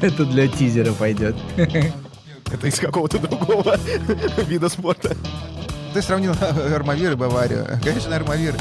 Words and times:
Это 0.00 0.24
для 0.24 0.48
тизера 0.48 0.92
пойдет. 0.92 1.36
Это 1.56 2.66
из 2.66 2.78
какого-то 2.78 3.18
другого 3.18 3.76
вида 4.46 4.68
спорта. 4.68 5.16
Ты 5.92 6.02
сравнил 6.02 6.34
Армавир 6.74 7.12
и 7.12 7.16
Баварию. 7.16 7.66
Конечно, 7.82 8.14
Армавир. 8.14 8.54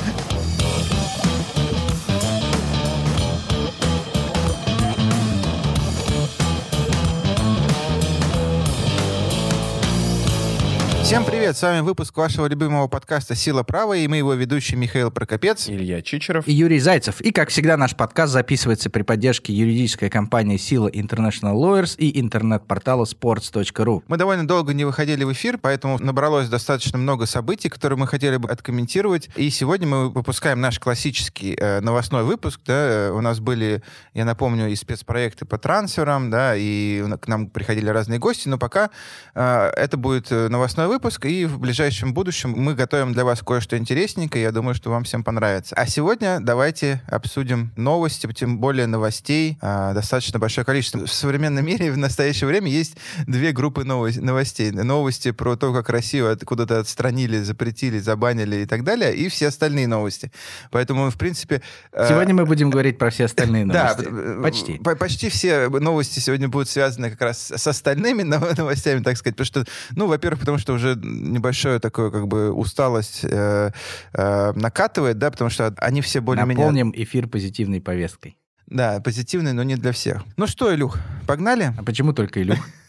Всем 11.13 11.25
привет! 11.25 11.55
С 11.55 11.61
вами 11.61 11.81
выпуск 11.81 12.17
вашего 12.17 12.47
любимого 12.47 12.87
подкаста 12.87 13.35
«Сила 13.35 13.61
права» 13.61 13.95
и 13.95 14.07
мы 14.07 14.17
его 14.17 14.33
ведущий 14.33 14.75
Михаил 14.75 15.11
Прокопец. 15.11 15.69
Илья 15.69 16.01
Чичеров. 16.01 16.47
И 16.47 16.51
Юрий 16.51 16.79
Зайцев. 16.79 17.21
И, 17.21 17.31
как 17.31 17.49
всегда, 17.49 17.77
наш 17.77 17.95
подкаст 17.95 18.33
записывается 18.33 18.89
при 18.89 19.03
поддержке 19.03 19.53
юридической 19.53 20.09
компании 20.09 20.57
«Сила 20.57 20.87
International 20.87 21.53
Lawyers» 21.53 21.95
и 21.97 22.19
интернет-портала 22.19 23.05
sports.ru. 23.05 24.01
Мы 24.07 24.17
довольно 24.17 24.47
долго 24.47 24.73
не 24.73 24.85
выходили 24.85 25.23
в 25.23 25.31
эфир, 25.31 25.59
поэтому 25.61 25.99
набралось 25.99 26.49
достаточно 26.49 26.97
много 26.97 27.27
событий, 27.27 27.69
которые 27.69 27.99
мы 27.99 28.07
хотели 28.07 28.37
бы 28.37 28.49
откомментировать. 28.49 29.29
И 29.35 29.51
сегодня 29.51 29.87
мы 29.87 30.09
выпускаем 30.09 30.61
наш 30.61 30.79
классический 30.79 31.55
э, 31.59 31.79
новостной 31.81 32.23
выпуск. 32.23 32.59
Да. 32.65 33.11
У 33.13 33.21
нас 33.21 33.39
были, 33.39 33.83
я 34.15 34.25
напомню, 34.25 34.67
и 34.67 34.75
спецпроекты 34.75 35.45
по 35.45 35.59
трансферам, 35.59 36.31
да, 36.31 36.55
и 36.55 37.03
к 37.21 37.27
нам 37.27 37.51
приходили 37.51 37.89
разные 37.89 38.17
гости, 38.17 38.47
но 38.47 38.57
пока 38.57 38.89
э, 39.35 39.71
это 39.75 39.95
будет 39.95 40.31
э, 40.31 40.47
новостной 40.49 40.87
выпуск, 40.87 41.02
выпуск, 41.03 41.25
и 41.25 41.43
в 41.43 41.59
ближайшем 41.59 42.13
будущем 42.13 42.51
мы 42.55 42.75
готовим 42.75 43.11
для 43.11 43.25
вас 43.25 43.41
кое-что 43.41 43.77
интересненькое. 43.77 44.41
Я 44.41 44.53
думаю, 44.53 44.73
что 44.73 44.89
вам 44.89 45.03
всем 45.03 45.21
понравится. 45.21 45.75
А 45.75 45.85
сегодня 45.85 46.39
давайте 46.39 47.01
обсудим 47.07 47.73
новости, 47.75 48.25
тем 48.31 48.57
более 48.57 48.87
новостей. 48.87 49.57
А, 49.59 49.93
достаточно 49.93 50.39
большое 50.39 50.63
количество. 50.63 51.05
В 51.05 51.11
современном 51.11 51.65
мире 51.65 51.91
в 51.91 51.97
настоящее 51.97 52.47
время 52.47 52.71
есть 52.71 52.95
две 53.27 53.51
группы 53.51 53.83
новостей. 53.83 54.71
Новости 54.71 55.31
про 55.31 55.57
то, 55.57 55.73
как 55.73 55.89
Россию 55.89 56.31
откуда-то 56.31 56.79
отстранили, 56.79 57.41
запретили, 57.41 57.99
забанили 57.99 58.61
и 58.61 58.65
так 58.65 58.85
далее, 58.85 59.13
и 59.13 59.27
все 59.27 59.49
остальные 59.49 59.87
новости. 59.87 60.31
Поэтому, 60.71 61.09
в 61.09 61.17
принципе... 61.17 61.61
Э, 61.91 62.07
сегодня 62.07 62.33
мы 62.33 62.45
будем 62.45 62.69
говорить 62.69 62.97
про 62.97 63.09
все 63.09 63.25
остальные 63.25 63.65
новости. 63.65 64.07
Да, 64.09 64.41
почти. 64.41 64.77
Почти 64.77 65.27
все 65.27 65.67
новости 65.67 66.19
сегодня 66.19 66.47
будут 66.47 66.69
связаны 66.69 67.11
как 67.11 67.19
раз 67.19 67.51
с 67.53 67.67
остальными 67.67 68.23
новостями, 68.57 69.03
так 69.03 69.17
сказать. 69.17 69.35
Потому 69.35 69.65
что, 69.65 69.71
ну, 69.97 70.07
во-первых, 70.07 70.39
потому 70.39 70.57
что 70.59 70.71
уже 70.71 70.82
небольшое 70.95 71.79
такое 71.79 72.11
как 72.11 72.27
бы 72.27 72.51
усталость 72.51 73.21
э, 73.23 73.71
э, 74.13 74.51
накатывает, 74.53 75.17
да, 75.17 75.31
потому 75.31 75.49
что 75.49 75.73
они 75.77 76.01
все 76.01 76.21
более-менее... 76.21 76.57
Наполним 76.57 76.93
эфир 76.95 77.27
позитивной 77.27 77.81
повесткой. 77.81 78.37
Да, 78.67 78.99
позитивной, 79.01 79.53
но 79.53 79.63
не 79.63 79.75
для 79.75 79.91
всех. 79.91 80.23
Ну 80.37 80.47
что, 80.47 80.73
Илюх, 80.73 80.97
погнали? 81.27 81.73
А 81.77 81.83
почему 81.83 82.13
только 82.13 82.41
Илюх? 82.41 82.59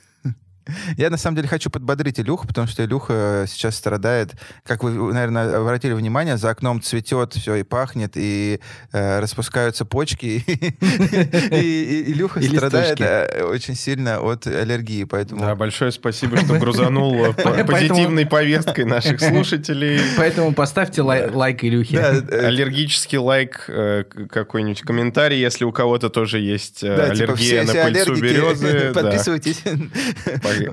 Я 0.97 1.11
на 1.11 1.17
самом 1.17 1.37
деле 1.37 1.49
хочу 1.49 1.71
подбодрить 1.71 2.21
Илюху, 2.21 2.47
потому 2.47 2.67
что 2.67 2.85
Илюха 2.85 3.45
сейчас 3.49 3.77
страдает. 3.77 4.33
Как 4.65 4.83
вы, 4.83 5.13
наверное, 5.13 5.61
обратили 5.61 5.93
внимание, 5.93 6.37
за 6.37 6.51
окном 6.51 6.81
цветет 6.81 7.35
все 7.35 7.57
и 7.57 7.63
пахнет, 7.63 8.13
и 8.17 8.61
э, 8.93 9.21
распускаются 9.21 9.85
почки. 9.85 10.45
И 11.55 12.05
Илюха 12.13 12.43
страдает 12.43 13.01
э, 13.01 13.45
очень 13.45 13.75
сильно 13.75 14.21
от 14.21 14.47
аллергии, 14.47 15.05
поэтому... 15.05 15.41
Да, 15.41 15.55
большое 15.55 15.93
спасибо, 15.93 16.37
что 16.39 16.59
грузанул 16.59 17.33
позитивной 17.35 18.27
повесткой 18.27 18.85
наших 18.85 19.21
слушателей. 19.21 20.01
Поэтому 20.17 20.53
поставьте 20.53 21.03
лайк 21.03 21.65
Илюхе. 21.65 21.97
Э, 21.97 22.47
Аллергический 22.47 23.19
лайк, 23.19 23.65
э, 23.69 24.05
какой-нибудь 24.31 24.83
комментарий, 24.83 25.41
если 25.41 25.65
у 25.65 25.73
кого-то 25.73 26.09
тоже 26.09 26.39
есть 26.41 26.81
типа, 26.81 27.05
аллергия 27.05 27.65
на 27.65 27.73
пыльцу 27.73 28.15
березы. 28.15 28.93
Подписывайтесь. 28.95 29.63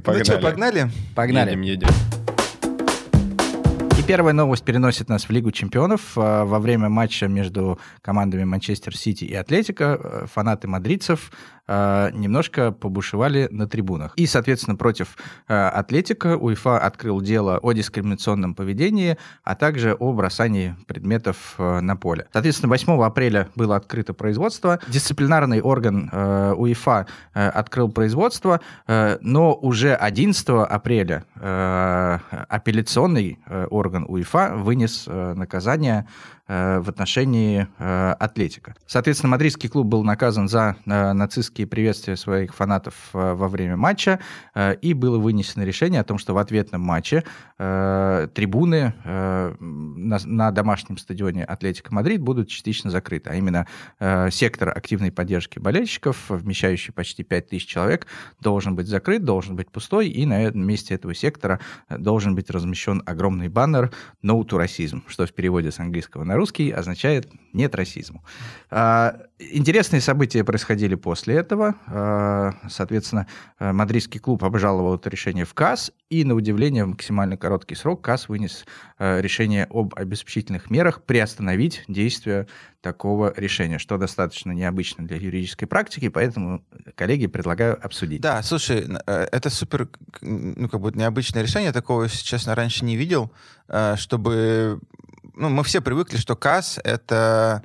Погнали. 0.02 0.20
Ну 0.20 0.26
что, 0.26 0.40
погнали? 0.40 0.92
Погнали. 1.16 1.50
Едем, 1.52 1.62
едем. 1.62 1.88
И 4.02 4.04
первая 4.04 4.34
новость 4.34 4.64
переносит 4.64 5.10
нас 5.10 5.26
в 5.26 5.30
Лигу 5.30 5.52
чемпионов. 5.52 6.14
А, 6.16 6.44
во 6.44 6.60
время 6.60 6.90
матча 6.90 7.28
между 7.28 7.80
командами 8.02 8.44
Манчестер 8.46 8.98
Сити 8.98 9.26
и 9.26 9.36
Атлетика 9.36 10.00
э, 10.02 10.26
фанаты 10.32 10.68
мадридцев 10.68 11.32
немножко 12.14 12.72
побушевали 12.72 13.48
на 13.52 13.68
трибунах. 13.68 14.14
И, 14.16 14.26
соответственно, 14.26 14.76
против 14.76 15.18
э, 15.48 15.54
Атлетика 15.54 16.38
УЕФА 16.38 16.80
открыл 16.80 17.22
дело 17.22 17.60
о 17.60 17.72
дискриминационном 17.72 18.56
поведении, 18.56 19.18
а 19.44 19.56
также 19.56 19.94
о 19.94 20.14
бросании 20.14 20.76
предметов 20.88 21.56
э, 21.58 21.80
на 21.82 21.96
поле. 21.96 22.28
Соответственно, 22.34 22.70
8 22.70 23.04
апреля 23.04 23.48
было 23.56 23.76
открыто 23.76 24.14
производство. 24.14 24.80
Дисциплинарный 24.88 25.62
орган 25.62 26.10
УЕФА 26.12 27.08
открыл 27.34 27.90
производство, 27.90 28.60
но 28.88 29.54
уже 29.54 29.94
11 29.96 30.50
апреля 30.50 31.24
апелляционный 32.50 33.40
орган 33.70 34.06
УЕФА 34.08 34.56
вынес 34.56 35.08
наказание 35.08 36.08
в 36.52 36.90
отношении 36.90 37.68
Атлетика. 37.78 38.76
Соответственно, 38.86 39.32
мадридский 39.32 39.70
клуб 39.70 39.88
был 39.88 40.04
наказан 40.04 40.50
за 40.50 40.76
нацистские 40.86 41.62
громкие 41.62 41.68
приветствия 41.68 42.16
своих 42.16 42.54
фанатов 42.56 42.96
э, 43.14 43.34
во 43.34 43.48
время 43.48 43.78
матча, 43.78 44.20
э, 44.56 44.76
и 44.82 44.94
было 44.94 45.18
вынесено 45.18 45.64
решение 45.64 46.02
о 46.02 46.04
том, 46.04 46.18
что 46.18 46.34
в 46.34 46.38
ответном 46.38 46.82
матче 46.82 47.24
э, 47.58 48.28
трибуны 48.34 48.94
на 49.60 50.52
домашнем 50.52 50.98
стадионе 50.98 51.44
Атлетика 51.44 51.94
Мадрид 51.94 52.22
будут 52.22 52.50
частично 52.50 52.90
закрыты, 52.90 53.30
а 53.30 53.36
именно 53.36 53.68
сектор 54.32 54.70
активной 54.70 55.12
поддержки 55.12 55.60
болельщиков, 55.60 56.30
вмещающий 56.30 56.94
почти 56.94 57.24
5000 57.24 57.66
человек, 57.66 58.08
должен 58.40 58.76
быть 58.76 58.88
закрыт, 58.88 59.24
должен 59.24 59.56
быть 59.56 59.70
пустой, 59.70 60.08
и 60.08 60.26
на 60.26 60.52
месте 60.52 60.96
этого 60.96 61.14
сектора 61.14 61.60
должен 61.90 62.36
быть 62.36 62.50
размещен 62.50 63.04
огромный 63.06 63.50
баннер 63.50 63.92
«No 64.24 64.42
to 64.44 64.64
racism», 64.64 65.02
что 65.08 65.26
в 65.26 65.34
переводе 65.34 65.72
с 65.72 65.80
английского 65.80 66.24
на 66.24 66.36
русский 66.42 66.72
означает 66.72 67.30
«нет 67.54 67.76
расизму». 67.76 68.24
А, 68.70 69.16
интересные 69.40 70.02
события 70.02 70.44
происходили 70.44 70.96
после 70.96 71.36
этого. 71.36 71.76
А, 71.88 72.54
соответственно, 72.70 73.28
мадридский 73.60 74.20
клуб 74.20 74.44
обжаловал 74.44 74.96
это 74.96 75.10
решение 75.10 75.46
в 75.46 75.54
КАС, 75.54 75.92
и, 76.10 76.26
на 76.26 76.36
удивление, 76.36 76.84
в 76.84 76.90
максимально 76.90 77.38
короткий 77.38 77.76
срок 77.76 78.02
КАС 78.02 78.28
вынес 78.28 78.66
э, 79.00 79.22
решение 79.22 79.66
об 79.70 79.94
обеспечительных 79.96 80.70
мерах 80.70 81.04
приостановить 81.04 81.84
действие 81.88 82.48
такого 82.82 83.34
решения, 83.38 83.78
что 83.78 83.98
достаточно 83.98 84.52
необычно 84.52 85.08
для 85.08 85.18
юридической 85.18 85.68
практики, 85.68 86.10
поэтому, 86.10 86.66
коллеги, 86.96 87.28
предлагаю 87.28 87.80
обсудить. 87.82 88.20
Да, 88.20 88.44
слушай, 88.44 88.86
э, 89.06 89.28
это 89.32 89.50
супер, 89.50 89.88
ну, 90.20 90.68
как 90.68 90.82
бы 90.82 90.92
необычное 90.94 91.44
решение, 91.44 91.72
такого, 91.72 92.10
честно, 92.10 92.56
раньше 92.56 92.84
не 92.84 92.98
видел, 92.98 93.32
чтобы... 93.96 94.82
Ну, 95.34 95.50
мы 95.50 95.64
все 95.64 95.82
привыкли, 95.82 96.18
что 96.18 96.36
КАС— 96.36 96.80
это 96.84 97.64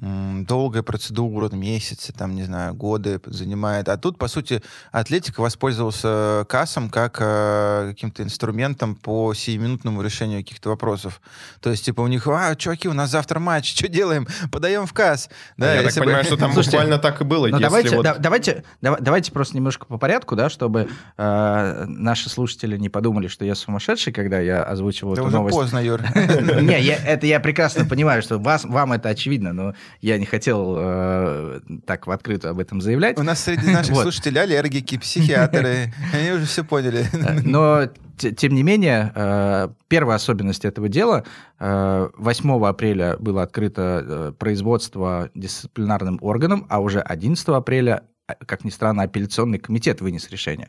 долгая 0.00 0.82
процедура, 0.82 1.48
месяцы, 1.50 2.12
там, 2.12 2.34
не 2.34 2.44
знаю, 2.44 2.74
годы 2.74 3.20
занимает. 3.26 3.88
А 3.88 3.96
тут, 3.96 4.18
по 4.18 4.28
сути, 4.28 4.62
Атлетика 4.92 5.40
воспользовался 5.40 6.46
кассом 6.48 6.90
как 6.90 7.18
э, 7.20 7.88
каким-то 7.90 8.22
инструментом 8.22 8.94
по 8.94 9.34
сиюминутному 9.34 10.02
решению 10.02 10.42
каких-то 10.42 10.68
вопросов. 10.70 11.20
То 11.60 11.70
есть, 11.70 11.84
типа, 11.84 12.02
у 12.02 12.06
них, 12.06 12.26
а, 12.28 12.54
чуваки, 12.54 12.88
у 12.88 12.92
нас 12.92 13.10
завтра 13.10 13.40
матч, 13.40 13.76
что 13.76 13.88
делаем? 13.88 14.26
Подаем 14.52 14.86
в 14.86 14.92
касс. 14.92 15.28
Да, 15.56 15.74
Я 15.74 15.82
так 15.82 15.94
бы... 15.94 16.00
понимаю, 16.02 16.24
что 16.24 16.36
там 16.36 16.52
Слушайте, 16.52 16.76
буквально 16.76 16.98
так 16.98 17.20
и 17.20 17.24
было. 17.24 17.48
Ну, 17.48 17.58
давайте, 17.58 17.96
вот... 17.96 18.02
да, 18.02 18.14
давайте, 18.16 18.64
да, 18.80 18.96
давайте 19.00 19.32
просто 19.32 19.56
немножко 19.56 19.86
по 19.86 19.98
порядку, 19.98 20.36
да, 20.36 20.48
чтобы 20.48 20.88
э, 21.16 21.84
наши 21.86 22.28
слушатели 22.28 22.76
не 22.76 22.88
подумали, 22.88 23.26
что 23.26 23.44
я 23.44 23.54
сумасшедший, 23.54 24.12
когда 24.12 24.38
я 24.38 24.62
озвучивал 24.62 25.14
эту 25.14 25.26
новость. 25.28 25.56
поздно, 25.56 25.78
Юр. 25.78 26.02
Не, 26.14 26.80
это 26.80 27.26
я 27.26 27.40
прекрасно 27.40 27.84
понимаю, 27.84 28.22
что 28.22 28.38
вам 28.38 28.92
это 28.92 29.08
очевидно, 29.08 29.52
но 29.52 29.74
я 30.00 30.18
не 30.18 30.26
хотел 30.26 30.76
э, 30.78 31.60
так 31.86 32.06
в 32.06 32.10
открытую 32.10 32.52
об 32.52 32.58
этом 32.58 32.80
заявлять. 32.80 33.18
У 33.18 33.22
нас 33.22 33.42
среди 33.42 33.70
наших 33.70 33.94
вот. 33.94 34.02
слушателей 34.02 34.42
аллергики, 34.42 34.98
психиатры, 34.98 35.92
они 36.12 36.30
уже 36.32 36.46
все 36.46 36.64
поняли. 36.64 37.06
Э, 37.12 37.40
но, 37.42 37.88
тем 38.16 38.54
не 38.54 38.62
менее, 38.62 39.12
э, 39.14 39.68
первая 39.88 40.16
особенность 40.16 40.64
этого 40.64 40.88
дела, 40.88 41.24
8 41.58 42.18
э, 42.18 42.68
апреля 42.68 43.16
было 43.18 43.42
открыто 43.42 44.34
производство 44.38 45.30
дисциплинарным 45.34 46.18
органом, 46.20 46.66
а 46.68 46.80
уже 46.80 47.00
11 47.00 47.48
апреля, 47.48 48.02
как 48.46 48.64
ни 48.64 48.70
странно, 48.70 49.02
апелляционный 49.02 49.58
комитет 49.58 50.00
вынес 50.00 50.30
решение. 50.30 50.68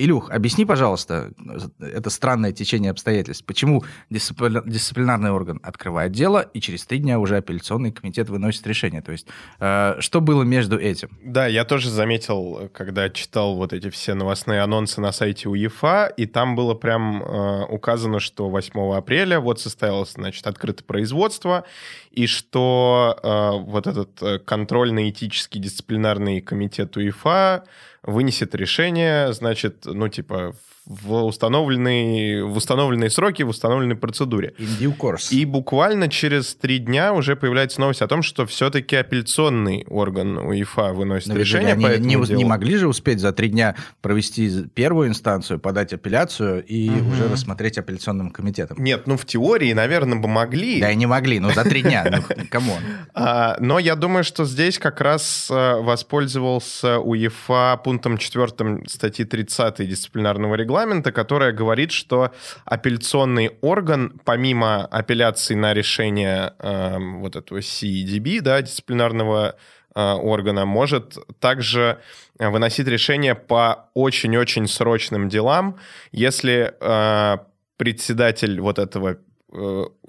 Илюх, 0.00 0.30
объясни, 0.30 0.64
пожалуйста, 0.64 1.32
это 1.78 2.08
странное 2.08 2.52
течение 2.52 2.90
обстоятельств. 2.90 3.44
Почему 3.44 3.84
дисциплина, 4.08 4.62
дисциплинарный 4.64 5.30
орган 5.30 5.60
открывает 5.62 6.12
дело, 6.12 6.40
и 6.40 6.60
через 6.60 6.86
три 6.86 6.98
дня 6.98 7.18
уже 7.18 7.36
апелляционный 7.36 7.92
комитет 7.92 8.30
выносит 8.30 8.66
решение? 8.66 9.02
То 9.02 9.12
есть, 9.12 9.26
э, 9.58 9.96
что 9.98 10.22
было 10.22 10.42
между 10.42 10.78
этим? 10.78 11.10
Да, 11.22 11.46
я 11.46 11.64
тоже 11.64 11.90
заметил, 11.90 12.70
когда 12.72 13.10
читал 13.10 13.56
вот 13.56 13.74
эти 13.74 13.90
все 13.90 14.14
новостные 14.14 14.62
анонсы 14.62 15.02
на 15.02 15.12
сайте 15.12 15.50
УЕФА, 15.50 16.14
и 16.16 16.24
там 16.24 16.56
было 16.56 16.72
прям 16.72 17.22
э, 17.22 17.64
указано, 17.66 18.20
что 18.20 18.48
8 18.48 18.94
апреля 18.94 19.38
вот 19.38 19.60
состоялось, 19.60 20.12
значит, 20.12 20.46
открытое 20.46 20.84
производство, 20.84 21.64
и 22.10 22.26
что 22.26 23.18
э, 23.22 23.50
вот 23.70 23.86
этот 23.86 24.22
э, 24.22 24.38
контрольно-этический 24.38 25.60
дисциплинарный 25.60 26.40
комитет 26.40 26.96
УЕФА 26.96 27.64
вынесет 28.02 28.54
решение, 28.54 29.32
значит, 29.32 29.84
ну, 29.84 30.08
типа, 30.08 30.54
в 30.90 31.24
установленные, 31.24 32.44
в 32.44 32.56
установленные 32.56 33.10
сроки, 33.10 33.44
в 33.44 33.48
установленной 33.48 33.94
процедуре. 33.94 34.54
In 34.58 34.66
due 34.80 34.96
course. 34.96 35.32
И 35.32 35.44
буквально 35.44 36.08
через 36.08 36.56
три 36.56 36.78
дня 36.78 37.12
уже 37.12 37.36
появляется 37.36 37.80
новость 37.80 38.02
о 38.02 38.08
том, 38.08 38.22
что 38.22 38.44
все-таки 38.44 38.96
апелляционный 38.96 39.86
орган 39.88 40.38
УЕФА 40.38 40.92
выносит 40.92 41.28
Но 41.28 41.36
решение 41.36 41.74
они 41.74 41.84
по 41.84 41.88
этому 41.88 42.06
не, 42.06 42.26
делу. 42.26 42.38
не 42.38 42.44
могли 42.44 42.76
же 42.76 42.88
успеть 42.88 43.20
за 43.20 43.32
три 43.32 43.50
дня 43.50 43.76
провести 44.02 44.64
первую 44.74 45.08
инстанцию, 45.08 45.60
подать 45.60 45.92
апелляцию 45.92 46.64
и 46.64 46.90
угу. 46.90 47.10
уже 47.10 47.28
рассмотреть 47.28 47.78
апелляционным 47.78 48.30
комитетом. 48.30 48.82
Нет, 48.82 49.06
ну 49.06 49.16
в 49.16 49.24
теории, 49.24 49.72
наверное, 49.72 50.18
бы 50.18 50.26
могли. 50.26 50.80
Да, 50.80 50.90
и 50.90 50.96
не 50.96 51.06
могли, 51.06 51.38
но 51.38 51.52
за 51.52 51.62
три 51.62 51.82
дня, 51.82 52.04
ну, 52.10 52.44
come 52.50 52.68
on. 52.68 52.82
А, 53.14 53.56
но 53.60 53.78
я 53.78 53.94
думаю, 53.94 54.24
что 54.24 54.44
здесь 54.44 54.76
как 54.80 55.00
раз 55.00 55.48
э, 55.52 55.74
воспользовался 55.76 56.98
УЕФА 56.98 57.80
пунктом 57.84 58.18
4 58.18 58.88
статьи 58.88 59.24
30 59.24 59.88
дисциплинарного 59.88 60.56
регламента, 60.56 60.79
регламента, 60.80 61.12
которая 61.12 61.52
говорит, 61.52 61.92
что 61.92 62.32
апелляционный 62.64 63.50
орган, 63.60 64.20
помимо 64.24 64.86
апелляции 64.86 65.54
на 65.54 65.74
решение 65.74 66.54
э, 66.58 66.98
вот 66.98 67.36
этого 67.36 67.58
CEDB, 67.58 68.40
да, 68.40 68.62
дисциплинарного 68.62 69.56
э, 69.94 70.00
органа, 70.00 70.64
может 70.64 71.16
также 71.38 71.98
выносить 72.38 72.88
решение 72.88 73.34
по 73.34 73.90
очень-очень 73.94 74.66
срочным 74.66 75.28
делам, 75.28 75.78
если 76.12 76.74
э, 76.80 77.38
председатель 77.76 78.60
вот 78.60 78.78
этого 78.78 79.10
Э, 79.12 79.29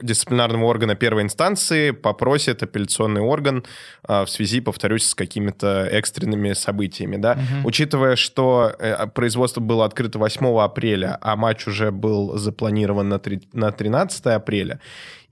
дисциплинарного 0.01 0.65
органа 0.65 0.95
первой 0.95 1.23
инстанции 1.23 1.91
попросит 1.91 2.61
апелляционный 2.63 3.21
орган 3.21 3.63
э, 4.07 4.23
в 4.23 4.29
связи, 4.29 4.61
повторюсь, 4.61 5.05
с 5.05 5.15
какими-то 5.15 5.87
экстренными 5.91 6.53
событиями. 6.53 7.17
Да? 7.17 7.33
Угу. 7.33 7.67
Учитывая, 7.67 8.15
что 8.15 8.73
э, 8.77 9.07
производство 9.07 9.61
было 9.61 9.85
открыто 9.85 10.19
8 10.19 10.59
апреля, 10.59 11.17
а 11.21 11.35
матч 11.35 11.67
уже 11.67 11.91
был 11.91 12.37
запланирован 12.37 13.09
на 13.09 13.71
13 13.71 14.25
апреля, 14.27 14.79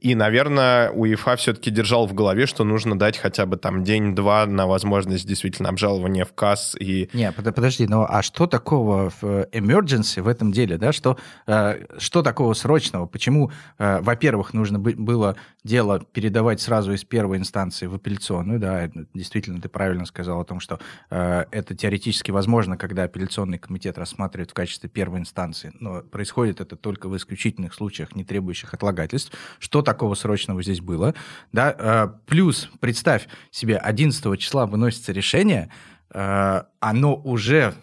и, 0.01 0.15
наверное, 0.15 0.91
УЕФА 0.91 1.35
все-таки 1.35 1.71
держал 1.71 2.07
в 2.07 2.13
голове, 2.13 2.45
что 2.45 2.63
нужно 2.63 2.97
дать 2.97 3.17
хотя 3.17 3.45
бы 3.45 3.57
там 3.57 3.83
день-два 3.83 4.45
на 4.45 4.65
возможность 4.67 5.27
действительно 5.27 5.69
обжалования 5.69 6.25
в 6.25 6.33
КАС. 6.33 6.75
И... 6.79 7.09
Не, 7.13 7.31
подожди, 7.31 7.87
ну 7.87 8.05
а 8.07 8.21
что 8.21 8.47
такого 8.47 9.09
в 9.09 9.23
emergency 9.51 10.21
в 10.21 10.27
этом 10.27 10.51
деле, 10.51 10.77
да? 10.77 10.93
Что, 10.93 11.17
э, 11.47 11.85
что 11.97 12.21
такого 12.21 12.53
срочного? 12.53 13.07
Почему, 13.07 13.51
э, 13.77 13.99
во-первых, 14.01 14.53
нужно 14.53 14.79
было 14.79 15.35
дело 15.63 15.99
передавать 15.99 16.61
сразу 16.61 16.93
из 16.93 17.03
первой 17.03 17.37
инстанции 17.37 17.85
в 17.85 17.95
апелляционную, 17.95 18.59
да, 18.59 18.89
действительно, 19.13 19.59
ты 19.59 19.67
правильно 19.67 20.05
сказал 20.05 20.39
о 20.39 20.45
том, 20.45 20.59
что 20.59 20.79
э, 21.09 21.45
это 21.51 21.75
теоретически 21.75 22.31
возможно, 22.31 22.77
когда 22.77 23.03
апелляционный 23.03 23.57
комитет 23.57 23.97
рассматривает 23.97 24.51
в 24.51 24.53
качестве 24.53 24.89
первой 24.89 25.19
инстанции, 25.19 25.73
но 25.79 26.01
происходит 26.01 26.61
это 26.61 26.75
только 26.75 27.09
в 27.09 27.17
исключительных 27.17 27.73
случаях, 27.73 28.15
не 28.15 28.23
требующих 28.23 28.73
отлагательств. 28.73 29.33
Что 29.59 29.81
такого 29.89 30.13
срочного 30.13 30.61
здесь 30.61 30.81
было, 30.81 31.15
да, 31.51 31.75
э, 31.77 32.07
плюс, 32.27 32.69
представь 32.79 33.27
себе, 33.49 33.77
11 33.77 34.37
числа 34.37 34.67
выносится 34.67 35.11
решение, 35.11 35.71
э, 36.13 36.61
оно 36.79 37.15
уже, 37.15 37.73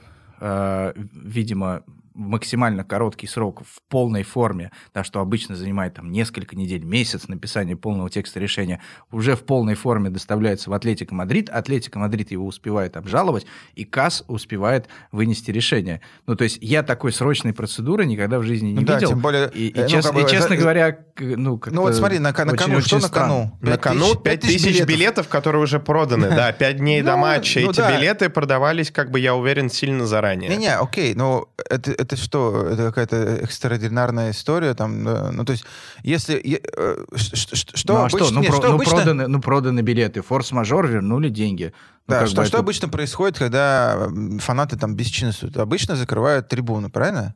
э, 0.40 0.92
видимо, 0.96 1.82
максимально 2.16 2.82
короткий 2.82 3.26
срок 3.26 3.62
в 3.64 3.82
полной 3.88 4.22
форме, 4.22 4.72
да, 4.94 5.04
что 5.04 5.20
обычно 5.20 5.54
занимает 5.54 5.94
там 5.94 6.10
несколько 6.10 6.56
недель, 6.56 6.84
месяц 6.84 7.28
написания 7.28 7.76
полного 7.76 8.10
текста 8.10 8.40
решения, 8.40 8.80
уже 9.10 9.36
в 9.36 9.44
полной 9.44 9.74
форме 9.74 10.10
доставляется 10.10 10.70
в 10.70 10.72
Атлетико 10.72 11.14
Мадрид, 11.14 11.50
Атлетико 11.50 11.98
Мадрид 11.98 12.30
его 12.30 12.46
успевает 12.46 12.96
обжаловать, 12.96 13.46
и 13.74 13.84
КАС 13.84 14.24
успевает 14.28 14.88
вынести 15.12 15.50
решение. 15.50 16.00
Ну, 16.26 16.36
то 16.36 16.44
есть 16.44 16.58
я 16.60 16.82
такой 16.82 17.12
срочной 17.12 17.52
процедуры 17.52 18.06
никогда 18.06 18.38
в 18.38 18.42
жизни 18.42 18.68
не 18.68 18.74
ну, 18.76 18.80
видел. 18.80 19.00
Да, 19.00 19.06
тем 19.06 19.20
более... 19.20 19.50
И, 19.50 19.68
и, 19.68 19.80
ну, 19.80 19.88
честно, 19.88 20.12
как 20.12 20.22
бы, 20.22 20.26
и 20.26 20.30
честно 20.30 20.54
это... 20.54 20.62
говоря, 20.62 20.98
ну, 21.18 21.60
Ну, 21.66 21.82
вот 21.82 21.94
смотри, 21.94 22.18
на, 22.18 22.30
на 22.30 22.34
кону, 22.34 22.76
очень, 22.76 22.86
что 22.86 22.98
на 22.98 23.08
кону? 23.08 23.58
На 23.60 23.76
кону 23.76 24.14
5 24.14 24.40
тысяч 24.40 24.64
билетов. 24.64 24.88
билетов, 24.88 25.28
которые 25.28 25.62
уже 25.62 25.80
проданы, 25.80 26.30
да, 26.30 26.52
5 26.52 26.76
дней 26.78 27.02
до 27.06 27.12
ну, 27.12 27.18
матча. 27.18 27.60
Эти 27.60 27.80
билеты 27.80 28.30
продавались, 28.30 28.90
как 28.90 29.10
бы, 29.10 29.20
я 29.20 29.34
уверен, 29.34 29.68
сильно 29.68 30.06
заранее. 30.06 30.50
Не-не, 30.50 30.76
окей, 30.76 31.14
но 31.14 31.48
это 31.68 32.05
это 32.06 32.16
что? 32.16 32.66
Это 32.66 32.86
какая-то 32.86 33.16
экстраординарная 33.16 34.30
история 34.30 34.74
там? 34.74 35.02
Ну, 35.02 35.44
то 35.44 35.52
есть, 35.52 35.64
если... 36.02 36.60
Э, 36.76 37.04
что 37.14 37.92
ну, 37.92 37.98
а 37.98 38.06
обычно... 38.06 38.24
Что? 38.26 38.34
Ну, 38.34 38.40
нет, 38.40 38.50
про, 38.50 38.56
что 38.56 38.68
ну, 38.68 38.74
обычно... 38.74 38.96
проданы, 38.96 39.26
ну, 39.28 39.40
проданы 39.40 39.80
билеты. 39.80 40.22
Форс-мажор 40.22 40.86
вернули 40.86 41.28
деньги. 41.28 41.72
Ну, 42.06 42.14
да, 42.14 42.26
что, 42.26 42.44
что 42.44 42.56
это... 42.56 42.58
обычно 42.58 42.88
происходит, 42.88 43.38
когда 43.38 44.08
фанаты 44.38 44.76
там 44.78 44.94
бесчинствуют? 44.94 45.56
Обычно 45.56 45.96
закрывают 45.96 46.48
трибуны, 46.48 46.88
правильно? 46.88 47.34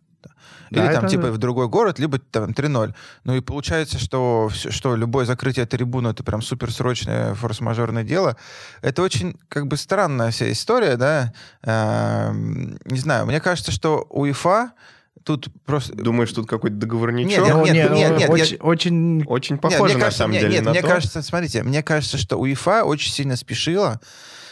Или 0.71 0.81
да, 0.81 0.93
там 0.93 1.05
это... 1.05 1.09
типа 1.09 1.31
в 1.31 1.39
другой 1.39 1.69
город, 1.69 1.99
либо 1.99 2.19
там 2.19 2.51
3-0. 2.51 2.95
Ну 3.25 3.35
и 3.35 3.41
получается, 3.41 3.99
что, 3.99 4.51
что 4.51 4.97
любое 4.97 5.25
закрытие 5.25 5.67
трибуны 5.67 6.09
это 6.09 6.23
прям 6.23 6.43
суперсрочное 6.43 7.35
форс-мажорное 7.35 8.05
дело. 8.05 8.37
Это 8.83 9.03
очень 9.03 9.37
как 9.49 9.67
бы 9.67 9.77
странная 9.77 10.31
вся 10.31 10.51
история, 10.51 10.97
да. 10.97 11.33
Э, 11.63 12.33
не 12.33 12.99
знаю, 12.99 13.27
мне 13.27 13.41
кажется, 13.41 13.73
что 13.73 14.07
УЕФА 14.11 14.73
Тут 15.25 15.49
просто... 15.67 15.95
Думаешь, 15.95 16.33
тут 16.33 16.49
какой-то 16.49 16.77
договорничок? 16.77 17.45
Нет, 17.45 17.55
нет, 17.57 17.75
нет, 17.75 17.91
нет, 17.91 18.19
нет, 18.19 18.31
очень, 18.31 18.57
я... 18.57 18.65
очень, 18.65 19.25
очень 19.27 19.59
похоже, 19.59 19.95
нет, 19.95 19.95
на 19.95 20.01
кажется, 20.01 20.19
самом 20.19 20.33
нет, 20.33 20.41
деле, 20.43 20.55
нет, 20.55 20.65
на 20.65 20.71
мне 20.71 20.81
то. 20.81 20.89
кажется, 20.89 21.23
смотрите, 21.23 21.63
мне 21.63 21.83
кажется, 21.83 22.17
что 22.17 22.39
УЕФА 22.39 22.85
очень 22.85 23.13
сильно 23.13 23.37
спешила 23.37 24.01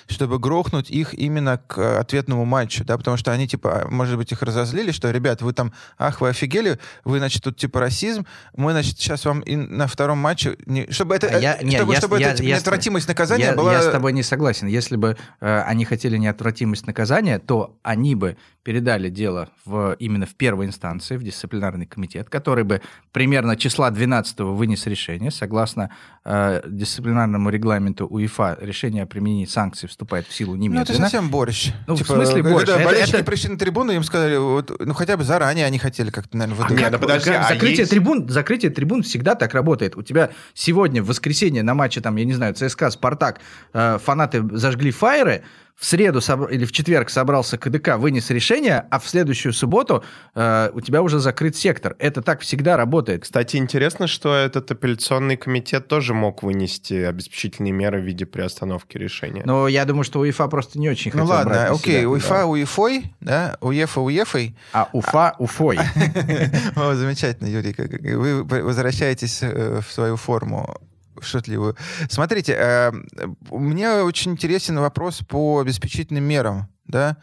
чтобы 0.09 0.39
грохнуть 0.39 0.91
их 0.91 1.15
именно 1.15 1.59
к 1.59 1.79
э, 1.79 1.99
ответному 1.99 2.45
матчу, 2.45 2.85
да, 2.85 2.97
потому 2.97 3.17
что 3.17 3.33
они, 3.33 3.47
типа, 3.47 3.87
может 3.91 4.17
быть, 4.17 4.33
их 4.33 4.43
разозлили, 4.43 4.91
что, 4.91 5.11
ребят, 5.11 5.43
вы 5.43 5.53
там, 5.53 5.73
ах, 5.99 6.21
вы 6.21 6.31
офигели, 6.31 6.79
вы, 7.05 7.19
значит, 7.19 7.43
тут, 7.43 7.57
типа, 7.57 7.81
расизм, 7.81 8.27
мы, 8.57 8.73
значит, 8.73 8.99
сейчас 8.99 9.25
вам 9.25 9.41
и 9.41 9.57
на 9.57 9.87
втором 9.87 10.19
матче, 10.19 10.57
не, 10.67 10.91
чтобы 10.91 11.15
это, 11.15 11.29
а 11.29 11.39
я, 11.39 11.57
чтобы, 11.57 11.93
я, 11.93 11.99
чтобы 11.99 12.21
я, 12.21 12.29
это, 12.29 12.37
типа, 12.39 12.49
я, 12.49 12.55
неотвратимость 12.57 13.09
наказания 13.09 13.45
я, 13.45 13.55
была... 13.55 13.73
Я 13.73 13.83
с 13.83 13.93
тобой 13.93 14.13
не 14.13 14.23
согласен. 14.23 14.67
Если 14.67 14.97
бы 14.97 15.17
э, 15.41 15.61
они 15.63 15.85
хотели 15.85 16.17
неотвратимость 16.17 16.87
наказания, 16.87 17.39
то 17.39 17.77
они 17.83 18.15
бы 18.15 18.37
передали 18.69 19.09
дело 19.09 19.49
в, 19.65 19.97
именно 19.99 20.27
в 20.27 20.35
первой 20.35 20.67
инстанции, 20.67 21.17
в 21.17 21.23
дисциплинарный 21.23 21.87
комитет, 21.87 22.29
который 22.29 22.65
бы 22.65 22.83
примерно 23.13 23.57
числа 23.57 23.91
12 23.91 24.41
вынес 24.41 24.87
решение, 24.87 25.31
согласно 25.31 25.89
э, 26.27 26.61
дисциплинарному 26.67 27.49
регламенту 27.49 28.07
УЕФА, 28.07 28.59
решение 28.61 29.05
о 29.05 29.07
применении 29.07 29.47
санкций 29.47 29.89
вступает 29.89 30.27
в 30.27 30.35
силу 30.35 30.55
немедленно. 30.55 30.85
Ну, 30.87 30.93
это 30.93 31.01
совсем 31.01 31.31
борщ. 31.31 31.73
Ну, 31.87 31.97
типа, 31.97 32.13
в 32.13 32.17
смысле 32.17 32.43
борщ? 32.43 32.67
Когда 32.67 32.75
это, 32.75 32.85
болельщики 32.91 33.17
это... 33.17 33.25
пришли 33.25 33.49
на 33.49 33.59
трибуну, 33.59 33.93
им 33.93 34.05
сказали, 34.05 34.37
вот, 34.37 34.71
ну, 34.79 34.93
хотя 34.93 35.17
бы 35.17 35.25
заранее 35.25 35.65
они 35.65 35.79
хотели 35.79 36.11
как-то, 36.11 36.37
наверное, 36.37 36.67
а, 36.67 36.71
нет, 36.71 36.93
да 36.93 36.99
подожди, 36.99 37.31
а 37.31 37.45
закрытие, 37.45 37.79
есть... 37.79 37.91
трибун, 37.91 38.29
закрытие 38.29 38.71
трибун 38.71 39.03
всегда 39.03 39.35
так 39.35 39.55
работает. 39.55 39.97
У 39.97 40.03
тебя 40.03 40.29
сегодня, 40.53 41.03
в 41.03 41.07
воскресенье, 41.07 41.63
на 41.63 41.73
матче, 41.73 42.03
там, 42.03 42.17
я 42.17 42.27
не 42.27 42.35
знаю, 42.35 42.53
ЦСКА, 42.53 42.91
Спартак, 42.91 43.41
э, 43.73 43.99
фанаты 43.99 44.47
зажгли 44.53 44.91
фаеры, 44.91 45.43
в 45.79 45.85
среду 45.85 46.21
соб... 46.21 46.51
или 46.51 46.65
в 46.65 46.73
четверг 46.73 47.09
собрался 47.09 47.57
КДК, 47.57 47.97
вынес 47.99 48.31
решение, 48.31 48.85
а 48.91 48.99
в 48.99 49.09
следующую 49.09 49.53
субботу 49.53 50.03
э, 50.35 50.71
у 50.75 50.81
тебя 50.81 51.03
уже 51.03 51.21
закрыт 51.21 51.55
сектор. 51.55 51.95
Это 52.01 52.21
так 52.21 52.41
всегда 52.41 52.77
работает. 52.77 53.23
Кстати, 53.23 53.57
интересно, 53.57 54.09
что 54.09 54.35
этот 54.35 54.69
апелляционный 54.73 55.37
комитет 55.37 55.87
тоже 55.87 56.15
мог 56.15 56.43
вынести 56.43 56.95
обеспечительные 56.95 57.73
меры 57.73 58.01
в 58.01 58.05
виде 58.05 58.27
приостановки 58.27 58.99
решения. 58.99 59.43
Но 59.45 59.69
я 59.69 59.85
думаю, 59.85 60.03
что 60.03 60.19
УЕФА 60.19 60.49
просто 60.49 60.81
не 60.81 60.91
очень 60.91 61.13
ну, 61.15 61.21
хотел 61.21 61.37
ладно, 61.37 61.53
брать 61.53 61.71
окей, 61.71 61.99
себя, 62.01 62.09
УЕФА 62.09 62.35
да. 62.35 62.47
УЕФой, 62.47 63.15
да, 63.21 63.57
УЕФА 63.61 64.01
УЕФой. 64.01 64.57
А 64.73 64.89
Уфа 64.93 65.37
Уфой. 65.39 65.79
Замечательно, 66.75 67.47
Юрий. 67.47 67.75
Вы 68.17 68.43
возвращаетесь 68.43 69.39
э, 69.43 69.81
в 69.87 69.93
свою 69.93 70.17
форму 70.17 70.77
шутливую. 71.23 71.77
Смотрите, 72.09 72.55
э, 72.57 72.93
мне 73.51 74.03
очень 74.03 74.33
интересен 74.33 74.79
вопрос 74.79 75.21
по 75.29 75.61
обеспечительным 75.61 76.25
мерам. 76.25 76.69
Да, 76.89 77.17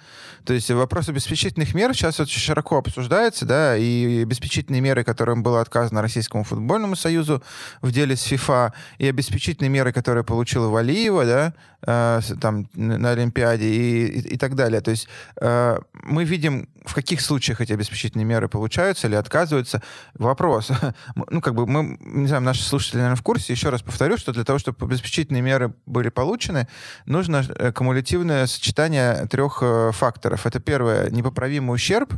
то 0.45 0.53
есть 0.53 0.69
вопрос 0.69 1.09
обеспечительных 1.09 1.73
мер 1.73 1.93
сейчас 1.93 2.19
очень 2.19 2.39
широко 2.39 2.77
обсуждается, 2.77 3.45
да, 3.45 3.75
и 3.75 4.21
обеспечительные 4.21 4.79
меры, 4.79 5.03
которым 5.03 5.41
было 5.41 5.59
отказано 5.59 6.01
Российскому 6.01 6.43
футбольному 6.43 6.95
союзу 6.95 7.43
в 7.81 7.91
деле 7.91 8.15
с 8.15 8.21
ФИФА, 8.21 8.73
и 8.99 9.07
обеспечительные 9.07 9.69
меры, 9.69 9.91
которые 9.91 10.23
получила 10.23 10.67
Валиева, 10.67 11.25
да, 11.25 11.53
э, 11.81 12.21
там 12.39 12.69
на 12.75 13.11
Олимпиаде 13.11 13.67
и, 13.67 14.05
и, 14.05 14.19
и 14.33 14.37
так 14.37 14.55
далее. 14.55 14.81
То 14.81 14.91
есть 14.91 15.07
э, 15.41 15.79
мы 16.03 16.23
видим, 16.23 16.69
в 16.85 16.93
каких 16.93 17.21
случаях 17.21 17.61
эти 17.61 17.73
обеспечительные 17.73 18.25
меры 18.25 18.47
получаются 18.47 19.07
или 19.07 19.15
отказываются. 19.15 19.81
Вопрос. 20.13 20.69
ну, 21.29 21.41
как 21.41 21.55
бы 21.55 21.65
мы, 21.65 21.97
не 21.99 22.27
знаю, 22.27 22.43
наши 22.43 22.63
слушатели, 22.63 22.97
наверное, 22.97 23.17
в 23.17 23.23
курсе. 23.23 23.53
Еще 23.53 23.69
раз 23.69 23.81
повторю, 23.81 24.17
что 24.17 24.31
для 24.31 24.43
того, 24.43 24.59
чтобы 24.59 24.85
обеспечительные 24.85 25.41
меры 25.41 25.73
были 25.85 26.09
получены, 26.09 26.67
нужно 27.05 27.43
э, 27.47 27.71
кумулятивное 27.71 28.45
сочетание 28.45 29.25
трех 29.27 29.54
э, 29.61 29.91
факторов. 29.91 30.45
Это 30.45 30.59
первое, 30.59 31.09
непоправимый 31.09 31.75
ущерб, 31.75 32.13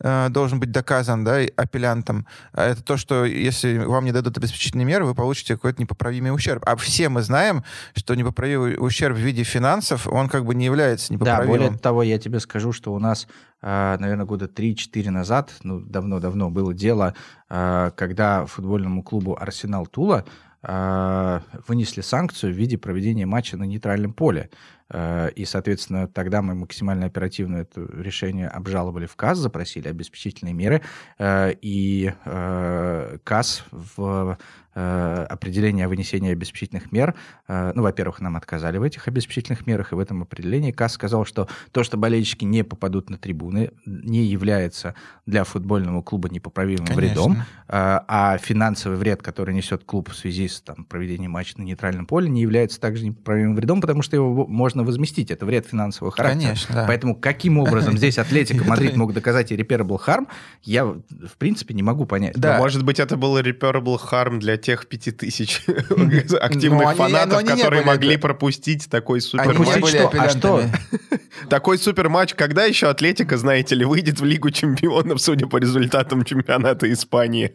э, 0.00 0.28
должен 0.30 0.60
быть 0.60 0.70
доказан 0.70 1.24
да, 1.24 1.38
апеллянтом, 1.56 2.26
а 2.52 2.66
это 2.66 2.82
то, 2.82 2.96
что 2.96 3.24
если 3.24 3.78
вам 3.78 4.04
не 4.04 4.12
дадут 4.12 4.36
обеспечительные 4.38 4.84
меры, 4.84 5.04
вы 5.04 5.14
получите 5.14 5.54
какой-то 5.54 5.80
непоправимый 5.82 6.34
ущерб. 6.34 6.62
А 6.66 6.76
все 6.76 7.08
мы 7.08 7.22
знаем, 7.22 7.64
что 7.94 8.14
непоправимый 8.14 8.76
ущерб 8.78 9.16
в 9.16 9.20
виде 9.20 9.42
финансов, 9.42 10.06
он 10.06 10.28
как 10.28 10.44
бы 10.44 10.54
не 10.54 10.64
является 10.66 11.12
непоправимым. 11.12 11.58
Да, 11.58 11.64
более 11.64 11.78
того, 11.78 12.02
я 12.02 12.18
тебе 12.18 12.40
скажу, 12.40 12.72
что 12.72 12.92
у 12.92 12.98
нас, 12.98 13.26
наверное, 13.62 14.24
года 14.26 14.46
3-4 14.46 15.10
назад, 15.10 15.52
ну, 15.62 15.80
давно-давно 15.80 16.50
было 16.50 16.72
дело, 16.74 17.14
когда 17.48 18.46
футбольному 18.46 19.02
клубу 19.02 19.36
«Арсенал 19.40 19.86
Тула» 19.86 20.24
вынесли 20.62 22.00
санкцию 22.00 22.52
в 22.52 22.56
виде 22.56 22.76
проведения 22.76 23.26
матча 23.26 23.56
на 23.56 23.62
нейтральном 23.64 24.12
поле. 24.12 24.50
Э, 24.90 25.30
и, 25.34 25.44
соответственно, 25.44 26.08
тогда 26.08 26.42
мы 26.42 26.54
максимально 26.54 27.06
оперативно 27.06 27.58
это 27.58 27.86
решение 27.92 28.48
обжаловали 28.48 29.06
в 29.06 29.16
КАС, 29.16 29.38
запросили 29.38 29.88
обеспечительные 29.88 30.54
меры, 30.54 30.82
э, 31.18 31.54
и 31.60 32.12
э, 32.24 33.18
КАС 33.24 33.64
в 33.70 34.38
определении 34.78 35.84
о 35.84 35.88
вынесении 35.88 36.32
обеспечительных 36.32 36.92
мер, 36.92 37.14
ну, 37.48 37.82
во-первых, 37.82 38.20
нам 38.20 38.36
отказали 38.36 38.78
в 38.78 38.82
этих 38.82 39.08
обеспечительных 39.08 39.66
мерах, 39.66 39.92
и 39.92 39.94
в 39.94 39.98
этом 39.98 40.22
определении 40.22 40.70
КАС 40.70 40.92
сказал, 40.92 41.24
что 41.24 41.48
то, 41.72 41.82
что 41.82 41.96
болельщики 41.96 42.44
не 42.44 42.62
попадут 42.62 43.10
на 43.10 43.18
трибуны, 43.18 43.70
не 43.84 44.24
является 44.24 44.94
для 45.26 45.44
футбольного 45.44 46.02
клуба 46.02 46.28
непоправимым 46.28 46.86
Конечно. 46.86 47.22
вредом, 47.22 47.42
а 47.68 48.38
финансовый 48.38 48.96
вред, 48.96 49.22
который 49.22 49.54
несет 49.54 49.84
клуб 49.84 50.10
в 50.10 50.16
связи 50.16 50.48
с 50.48 50.60
там, 50.60 50.84
проведением 50.84 51.32
матча 51.32 51.58
на 51.58 51.62
нейтральном 51.64 52.06
поле, 52.06 52.28
не 52.28 52.42
является 52.42 52.80
также 52.80 53.04
непоправимым 53.04 53.54
вредом, 53.56 53.80
потому 53.80 54.02
что 54.02 54.16
его 54.16 54.46
можно 54.46 54.68
можно 54.68 54.84
возместить. 54.84 55.30
Это 55.30 55.46
вред 55.46 55.66
финансового 55.66 56.14
характера. 56.14 56.48
Конечно, 56.48 56.74
да. 56.74 56.84
Поэтому 56.86 57.14
каким 57.14 57.58
образом 57.58 57.96
здесь 57.96 58.18
Атлетика 58.18 58.64
Мадрид 58.64 58.96
мог 58.96 59.12
доказать 59.12 59.50
irreparable 59.50 59.98
harm, 60.04 60.26
я 60.62 60.84
в 60.84 61.36
принципе 61.38 61.74
не 61.74 61.82
могу 61.82 62.04
понять. 62.04 62.34
Да. 62.36 62.58
может 62.58 62.84
быть, 62.84 63.00
это 63.00 63.16
был 63.16 63.38
irreparable 63.38 63.98
harm 63.98 64.38
для 64.38 64.56
тех 64.56 64.67
пяти 64.86 65.10
тысяч 65.10 65.62
активных 66.40 66.96
фанатов, 66.96 67.44
которые 67.44 67.84
могли 67.84 68.16
пропустить 68.16 68.88
такой 68.90 69.20
суперматч. 69.20 69.94
А 69.94 70.28
что? 70.30 70.64
Такой 71.48 71.78
суперматч. 71.78 72.34
Когда 72.34 72.64
еще 72.64 72.88
Атлетика, 72.88 73.36
знаете 73.36 73.74
ли, 73.74 73.84
выйдет 73.84 74.20
в 74.20 74.24
Лигу 74.24 74.50
чемпионов, 74.50 75.20
судя 75.20 75.46
по 75.46 75.58
результатам 75.58 76.24
чемпионата 76.24 76.92
Испании? 76.92 77.54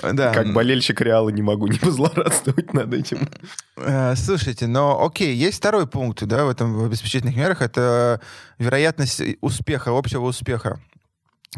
Как 0.00 0.52
болельщик 0.52 1.00
Реала 1.00 1.30
не 1.30 1.42
могу 1.42 1.66
не 1.66 1.78
позлорадствовать 1.78 2.72
над 2.74 2.94
этим. 2.94 3.28
Э, 3.76 4.14
слушайте, 4.16 4.66
но 4.66 5.04
окей, 5.04 5.34
есть 5.34 5.58
второй 5.58 5.86
пункт 5.86 6.22
да, 6.24 6.44
в 6.44 6.50
этом 6.50 6.74
в 6.74 6.84
обеспечительных 6.84 7.36
мерах, 7.36 7.60
это 7.62 8.20
вероятность 8.58 9.22
успеха, 9.40 9.96
общего 9.96 10.26
успеха. 10.26 10.80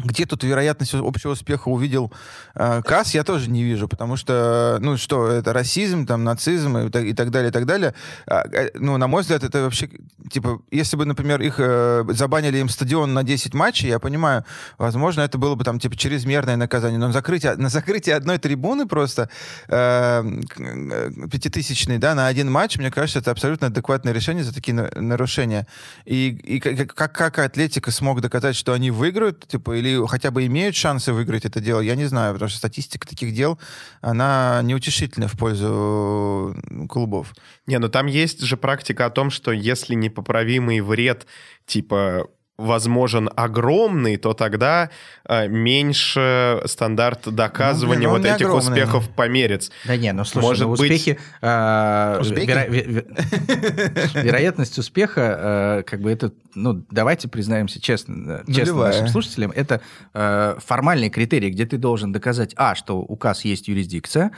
Где 0.03 0.25
тут 0.25 0.43
вероятность 0.43 0.93
общего 0.93 1.31
успеха 1.31 1.69
увидел 1.69 2.11
э, 2.53 2.81
КАС, 2.83 3.13
я 3.13 3.23
тоже 3.23 3.49
не 3.49 3.63
вижу, 3.63 3.87
потому 3.87 4.17
что, 4.17 4.77
ну 4.81 4.97
что, 4.97 5.27
это 5.27 5.53
расизм, 5.53 6.05
там, 6.05 6.25
нацизм 6.25 6.77
и, 6.77 7.09
и 7.09 7.13
так 7.13 7.31
далее, 7.31 7.49
и 7.49 7.53
так 7.53 7.65
далее. 7.65 7.93
А, 8.27 8.43
э, 8.51 8.71
ну, 8.73 8.97
на 8.97 9.07
мой 9.07 9.21
взгляд, 9.21 9.45
это 9.45 9.63
вообще, 9.63 9.89
типа, 10.29 10.61
если 10.69 10.97
бы, 10.97 11.05
например, 11.05 11.41
их 11.41 11.55
э, 11.59 12.03
забанили 12.09 12.57
им 12.57 12.67
стадион 12.67 13.13
на 13.13 13.23
10 13.23 13.53
матчей, 13.53 13.87
я 13.87 13.99
понимаю, 13.99 14.43
возможно, 14.77 15.21
это 15.21 15.37
было 15.37 15.55
бы 15.55 15.63
там, 15.63 15.79
типа, 15.79 15.95
чрезмерное 15.95 16.57
наказание, 16.57 16.99
но 16.99 17.07
на 17.07 17.13
закрытие, 17.13 17.55
на 17.55 17.69
закрытие 17.69 18.15
одной 18.15 18.37
трибуны 18.37 18.87
просто 18.87 19.29
э, 19.69 20.23
э 20.59 21.97
да, 21.99 22.15
на 22.15 22.27
один 22.27 22.51
матч, 22.51 22.77
мне 22.77 22.91
кажется, 22.91 23.19
это 23.19 23.31
абсолютно 23.31 23.67
адекватное 23.67 24.11
решение 24.11 24.43
за 24.43 24.53
такие 24.53 24.73
нарушения. 24.73 25.67
И, 26.03 26.29
и 26.29 26.59
как, 26.59 27.13
как 27.13 27.39
Атлетика 27.39 27.91
смог 27.91 28.19
доказать, 28.19 28.57
что 28.57 28.73
они 28.73 28.91
выиграют, 28.91 29.47
типа, 29.47 29.77
или 29.77 29.84
хотя 30.07 30.31
бы 30.31 30.45
имеют 30.45 30.75
шансы 30.75 31.13
выиграть 31.13 31.45
это 31.45 31.59
дело, 31.59 31.79
я 31.81 31.95
не 31.95 32.05
знаю, 32.05 32.33
потому 32.33 32.49
что 32.49 32.57
статистика 32.57 33.07
таких 33.07 33.33
дел, 33.33 33.59
она 34.01 34.61
неутешительна 34.63 35.27
в 35.27 35.37
пользу 35.37 36.55
клубов. 36.89 37.33
Не, 37.67 37.79
ну 37.79 37.89
там 37.89 38.07
есть 38.07 38.41
же 38.41 38.57
практика 38.57 39.05
о 39.05 39.09
том, 39.09 39.29
что 39.29 39.51
если 39.51 39.95
непоправимый 39.95 40.81
вред, 40.81 41.25
типа 41.65 42.27
возможен 42.57 43.29
огромный, 43.35 44.17
то 44.17 44.33
тогда 44.33 44.89
э, 45.27 45.47
меньше 45.47 46.61
стандарт 46.65 47.33
доказывания 47.33 48.07
ну, 48.07 48.15
блин, 48.15 48.23
вот 48.23 48.35
этих 48.35 48.47
огромный. 48.47 48.69
успехов 48.69 49.09
померится. 49.09 49.71
Да 49.85 49.97
не, 49.97 50.13
ну 50.13 50.23
слушай, 50.23 50.45
Может 50.45 50.63
ну, 50.63 50.71
успехи... 50.71 51.19
Э, 51.41 52.21
Веро... 52.23 52.65
Вероятность 54.21 54.77
успеха, 54.77 55.79
э, 55.79 55.83
как 55.83 56.01
бы 56.01 56.11
это, 56.11 56.31
ну, 56.53 56.85
давайте 56.91 57.27
признаемся 57.27 57.81
честно, 57.81 58.43
честно 58.47 58.75
нашим 58.75 59.07
слушателям, 59.09 59.51
это 59.51 59.81
э, 60.13 60.55
формальный 60.65 61.09
критерий, 61.09 61.49
где 61.49 61.65
ты 61.65 61.77
должен 61.77 62.11
доказать, 62.11 62.53
а, 62.55 62.75
что 62.75 62.99
указ 62.99 63.43
есть 63.43 63.67
юрисдикция, 63.67 64.31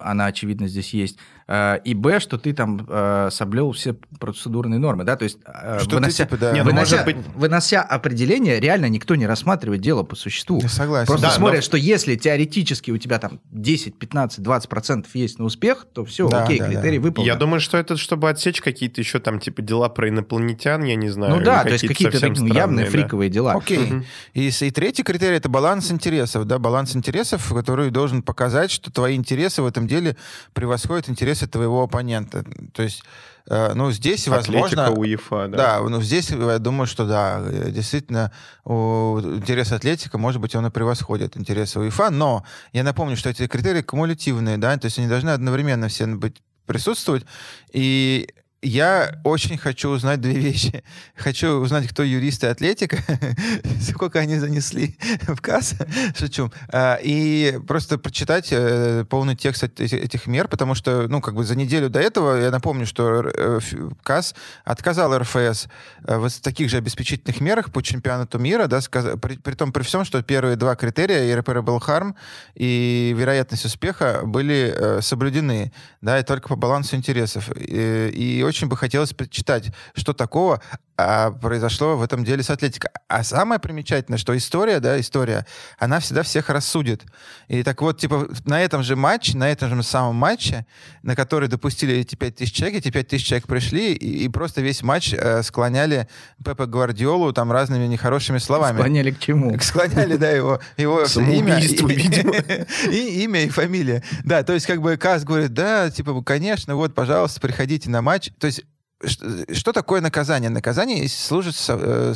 она, 0.00 0.26
очевидно, 0.26 0.68
здесь 0.68 0.94
есть, 0.94 1.18
Э, 1.52 1.80
и 1.82 1.94
б, 1.94 2.20
что 2.20 2.38
ты 2.38 2.52
там 2.52 2.86
э, 2.88 3.28
соблел 3.32 3.72
все 3.72 3.96
процедурные 4.20 4.78
нормы, 4.78 5.02
да, 5.02 5.16
то 5.16 5.24
есть 5.24 5.38
э, 5.44 5.80
что 5.82 5.96
вынося, 5.96 6.24
ты, 6.24 6.30
типа, 6.30 6.36
да. 6.36 6.52
Нет, 6.52 6.64
ну, 6.64 6.70
вынося, 6.70 7.02
быть... 7.02 7.16
вынося 7.34 7.82
определение, 7.82 8.60
реально 8.60 8.86
никто 8.88 9.16
не 9.16 9.26
рассматривает 9.26 9.80
дело 9.80 10.04
по 10.04 10.14
существу. 10.14 10.60
Я 10.62 10.68
согласен. 10.68 11.08
Просто 11.08 11.26
да, 11.26 11.32
смотрят, 11.32 11.58
но... 11.58 11.62
что 11.62 11.76
если 11.76 12.14
теоретически 12.14 12.92
у 12.92 12.98
тебя 12.98 13.18
там 13.18 13.40
10, 13.50 13.98
15, 13.98 14.44
20 14.44 14.68
процентов 14.68 15.12
есть 15.16 15.40
на 15.40 15.44
успех, 15.44 15.88
то 15.92 16.04
все, 16.04 16.28
да, 16.28 16.44
окей, 16.44 16.60
да, 16.60 16.68
критерий 16.68 16.98
да. 16.98 17.02
выполнен. 17.02 17.26
Я 17.26 17.34
думаю, 17.34 17.58
что 17.58 17.78
это 17.78 17.96
чтобы 17.96 18.30
отсечь 18.30 18.60
какие-то 18.60 19.00
еще 19.00 19.18
там 19.18 19.40
типа 19.40 19.60
дела 19.60 19.88
про 19.88 20.08
инопланетян, 20.08 20.84
я 20.84 20.94
не 20.94 21.08
знаю. 21.08 21.34
Ну 21.34 21.42
да, 21.42 21.64
то 21.64 21.70
есть 21.70 21.84
какие-то 21.84 22.20
такие 22.20 22.36
странные, 22.36 22.54
явные 22.54 22.84
да. 22.84 22.92
фриковые 22.92 23.28
дела. 23.28 23.54
Окей. 23.54 23.92
Угу. 23.92 24.04
И, 24.34 24.50
и 24.50 24.70
третий 24.70 25.02
критерий 25.02 25.38
это 25.38 25.48
баланс 25.48 25.90
интересов, 25.90 26.44
да, 26.44 26.60
баланс 26.60 26.94
интересов, 26.94 27.52
который 27.52 27.90
должен 27.90 28.22
показать, 28.22 28.70
что 28.70 28.92
твои 28.92 29.16
интересы 29.16 29.62
в 29.62 29.66
этом 29.66 29.88
деле 29.90 30.16
превосходят 30.54 31.08
интересы 31.08 31.46
твоего 31.46 31.82
оппонента. 31.82 32.44
То 32.72 32.82
есть, 32.82 33.02
э, 33.48 33.72
ну, 33.74 33.92
здесь, 33.92 34.26
Атлетика, 34.28 34.52
возможно... 34.52 34.90
УЕФА, 34.92 35.48
да? 35.48 35.56
Да, 35.56 35.88
ну, 35.88 36.00
здесь, 36.00 36.30
я 36.30 36.58
думаю, 36.58 36.86
что 36.86 37.06
да, 37.06 37.42
действительно, 37.68 38.32
интерес 38.64 39.72
Атлетика, 39.72 40.16
может 40.16 40.40
быть, 40.40 40.54
он 40.54 40.66
и 40.66 40.70
превосходит 40.70 41.36
интересы 41.36 41.80
УЕФА, 41.80 42.10
но 42.10 42.44
я 42.72 42.82
напомню, 42.84 43.16
что 43.16 43.28
эти 43.28 43.46
критерии 43.46 43.82
кумулятивные, 43.82 44.56
да, 44.56 44.76
то 44.78 44.86
есть 44.86 44.98
они 44.98 45.08
должны 45.08 45.30
одновременно 45.30 45.88
все 45.88 46.06
быть 46.06 46.42
присутствовать, 46.66 47.26
и 47.72 48.28
я 48.62 49.18
очень 49.24 49.56
хочу 49.56 49.88
узнать 49.88 50.20
две 50.20 50.34
вещи. 50.34 50.84
Хочу 51.16 51.60
узнать, 51.60 51.88
кто 51.88 52.02
юристы 52.02 52.48
Атлетика, 52.48 52.98
сколько 53.80 54.18
они 54.18 54.38
занесли 54.38 54.96
в 55.22 55.40
касс, 55.40 55.74
шучу, 56.16 56.52
а, 56.68 56.98
и 57.02 57.58
просто 57.66 57.98
прочитать 57.98 58.48
э, 58.50 59.04
полный 59.08 59.34
текст 59.34 59.62
этих 59.62 60.26
мер, 60.26 60.48
потому 60.48 60.74
что, 60.74 61.08
ну, 61.08 61.20
как 61.20 61.34
бы 61.34 61.44
за 61.44 61.56
неделю 61.56 61.88
до 61.88 62.00
этого, 62.00 62.36
я 62.36 62.50
напомню, 62.50 62.86
что 62.86 63.22
э, 63.22 63.60
КАС 64.02 64.34
отказал 64.64 65.16
РФС 65.16 65.68
э, 66.04 66.18
в 66.18 66.30
таких 66.42 66.68
же 66.68 66.76
обеспечительных 66.76 67.40
мерах 67.40 67.72
по 67.72 67.82
чемпионату 67.82 68.38
мира, 68.38 68.66
да, 68.66 68.80
при, 69.20 69.36
при 69.36 69.54
том, 69.54 69.72
при 69.72 69.82
всем, 69.82 70.04
что 70.04 70.22
первые 70.22 70.56
два 70.56 70.74
критерия, 70.76 71.34
irreparable 71.34 71.80
harm 71.80 72.14
и 72.54 73.14
вероятность 73.16 73.64
успеха, 73.64 74.20
были 74.24 75.00
соблюдены, 75.00 75.72
да, 76.02 76.18
и 76.18 76.22
только 76.22 76.48
по 76.48 76.56
балансу 76.56 76.96
интересов. 76.96 77.50
И, 77.56 78.10
и 78.14 78.42
очень 78.50 78.68
бы 78.68 78.76
хотелось 78.76 79.14
почитать, 79.14 79.72
что 79.94 80.12
такого 80.12 80.60
а, 81.04 81.30
произошло 81.30 81.96
в 81.96 82.02
этом 82.02 82.24
деле 82.24 82.42
с 82.42 82.50
Атлетико. 82.50 82.90
А 83.08 83.22
самое 83.24 83.60
примечательное, 83.60 84.18
что 84.18 84.36
история, 84.36 84.80
да, 84.80 84.98
история, 85.00 85.46
она 85.78 86.00
всегда 86.00 86.22
всех 86.22 86.48
рассудит. 86.48 87.02
И 87.48 87.62
так 87.62 87.80
вот, 87.80 87.98
типа, 87.98 88.28
на 88.44 88.60
этом 88.60 88.82
же 88.82 88.96
матче, 88.96 89.36
на 89.36 89.50
этом 89.50 89.74
же 89.74 89.82
самом 89.82 90.16
матче, 90.16 90.66
на 91.02 91.16
который 91.16 91.48
допустили 91.48 91.94
эти 91.96 92.14
5000 92.14 92.52
человек, 92.52 92.78
эти 92.78 92.90
5000 92.90 93.26
человек 93.26 93.46
пришли 93.46 93.92
и, 93.94 94.24
и 94.24 94.28
просто 94.28 94.60
весь 94.60 94.82
матч 94.82 95.12
э, 95.12 95.42
склоняли 95.42 96.08
Пепа 96.44 96.66
Гвардиолу 96.66 97.32
там 97.32 97.52
разными 97.52 97.86
нехорошими 97.86 98.38
словами. 98.38 98.76
Склоняли 98.76 99.10
к 99.10 99.18
чему? 99.18 99.58
Склоняли, 99.60 100.16
да, 100.16 100.30
его, 100.30 100.60
его 100.76 101.02
имя. 101.02 101.60
И 102.90 103.24
имя, 103.24 103.42
и 103.44 103.48
фамилия. 103.48 104.02
Да, 104.24 104.42
то 104.42 104.52
есть 104.52 104.66
как 104.66 104.80
бы 104.80 104.96
Каз 104.96 105.24
говорит, 105.24 105.52
да, 105.52 105.90
типа, 105.90 106.22
конечно, 106.22 106.76
вот, 106.76 106.94
пожалуйста, 106.94 107.40
приходите 107.40 107.90
на 107.90 108.02
матч. 108.02 108.30
То 108.38 108.46
есть 108.46 108.64
что 109.04 109.72
такое 109.72 110.00
наказание? 110.00 110.50
Наказание 110.50 111.08
служит, 111.08 111.56
э, 111.68 112.14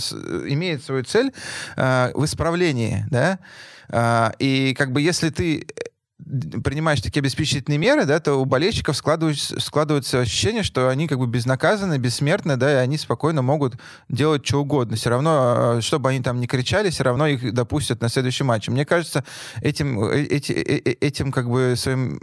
имеет 0.48 0.84
свою 0.84 1.04
цель 1.04 1.32
э, 1.76 2.12
в 2.14 2.24
исправлении, 2.24 3.06
да, 3.10 3.38
а, 3.88 4.32
и 4.38 4.74
как 4.74 4.92
бы 4.92 5.00
если 5.00 5.30
ты 5.30 5.66
принимаешь 6.18 7.00
такие 7.00 7.20
обеспечительные 7.20 7.76
меры, 7.76 8.04
да, 8.04 8.20
то 8.20 8.34
у 8.34 8.44
болельщиков 8.44 8.96
складывается, 8.96 9.60
складывается 9.60 10.20
ощущение, 10.20 10.62
что 10.62 10.88
они 10.88 11.08
как 11.08 11.18
бы 11.18 11.26
безнаказаны, 11.26 11.98
бессмертны, 11.98 12.56
да, 12.56 12.72
и 12.72 12.76
они 12.76 12.98
спокойно 12.98 13.42
могут 13.42 13.74
делать 14.08 14.46
что 14.46 14.60
угодно. 14.60 14.96
Все 14.96 15.10
равно, 15.10 15.76
э, 15.78 15.80
чтобы 15.80 16.10
они 16.10 16.20
там 16.20 16.40
не 16.40 16.46
кричали, 16.46 16.90
все 16.90 17.02
равно 17.02 17.26
их 17.26 17.52
допустят 17.52 18.00
на 18.00 18.08
следующий 18.08 18.44
матч. 18.44 18.68
Мне 18.68 18.86
кажется, 18.86 19.24
этим, 19.60 20.02
э, 20.04 20.22
эти, 20.22 20.52
э, 20.52 20.94
этим 21.00 21.32
как 21.32 21.50
бы 21.50 21.74
своим 21.76 22.20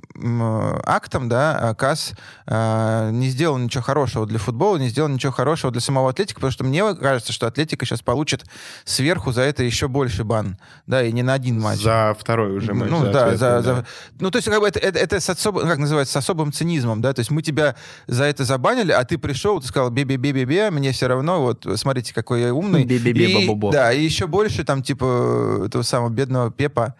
актом, 0.86 1.28
да, 1.28 1.76
КАС 1.78 2.14
не 2.48 3.30
сделал 3.30 3.58
ничего 3.58 3.84
хорошего 3.84 4.26
для 4.26 4.40
футбола, 4.40 4.78
не 4.78 4.90
сделал 4.90 5.10
ничего 5.10 5.32
хорошего 5.32 5.72
для 5.72 5.82
самого 5.82 6.10
Атлетика, 6.10 6.36
потому 6.36 6.52
что 6.52 6.64
мне 6.64 6.96
кажется, 6.96 7.34
что 7.34 7.48
Атлетика 7.48 7.86
сейчас 7.86 8.02
получит 8.02 8.46
сверху 8.86 9.32
за 9.32 9.42
это 9.42 9.64
еще 9.64 9.88
больше 9.88 10.24
бан, 10.24 10.58
да, 10.88 11.04
и 11.04 11.12
не 11.12 11.24
на 11.24 11.34
один 11.34 11.60
матч. 11.60 11.82
За 11.82 12.16
второй 12.18 12.56
уже 12.56 12.74
матч. 12.74 12.90
Ну, 12.90 13.12
да, 13.12 13.36
за, 13.36 13.62
за, 13.62 13.81
ну, 14.20 14.32
то 14.32 14.38
есть, 14.38 14.50
как 14.50 14.60
бы 14.60 14.68
это, 14.68 14.80
это, 14.80 15.00
это 15.00 15.20
с 15.20 15.30
особым, 15.30 15.68
как 15.68 15.78
называется, 15.78 16.14
с 16.14 16.16
особым 16.18 16.52
цинизмом, 16.52 17.02
да, 17.02 17.14
то 17.14 17.20
есть 17.20 17.32
мы 17.32 17.42
тебя 17.42 17.76
за 18.08 18.26
это 18.26 18.44
забанили, 18.44 18.92
а 18.92 19.04
ты 19.04 19.18
пришел, 19.18 19.60
ты 19.60 19.68
сказал, 19.68 19.90
бе-бе-бе-бе-бе, 19.90 20.72
мне 20.72 20.92
все 20.92 21.08
равно, 21.08 21.42
вот, 21.42 21.66
смотрите, 21.76 22.14
какой 22.14 22.42
я 22.42 22.54
умный. 22.54 22.86
Бе-бе-бе-бо-бо. 22.86 23.72
Да, 23.72 23.92
и 23.92 24.04
еще 24.04 24.28
больше 24.28 24.64
там, 24.64 24.84
типа, 24.84 25.64
этого 25.66 25.84
самого 25.84 26.10
бедного 26.10 26.52
Пепа, 26.52 26.96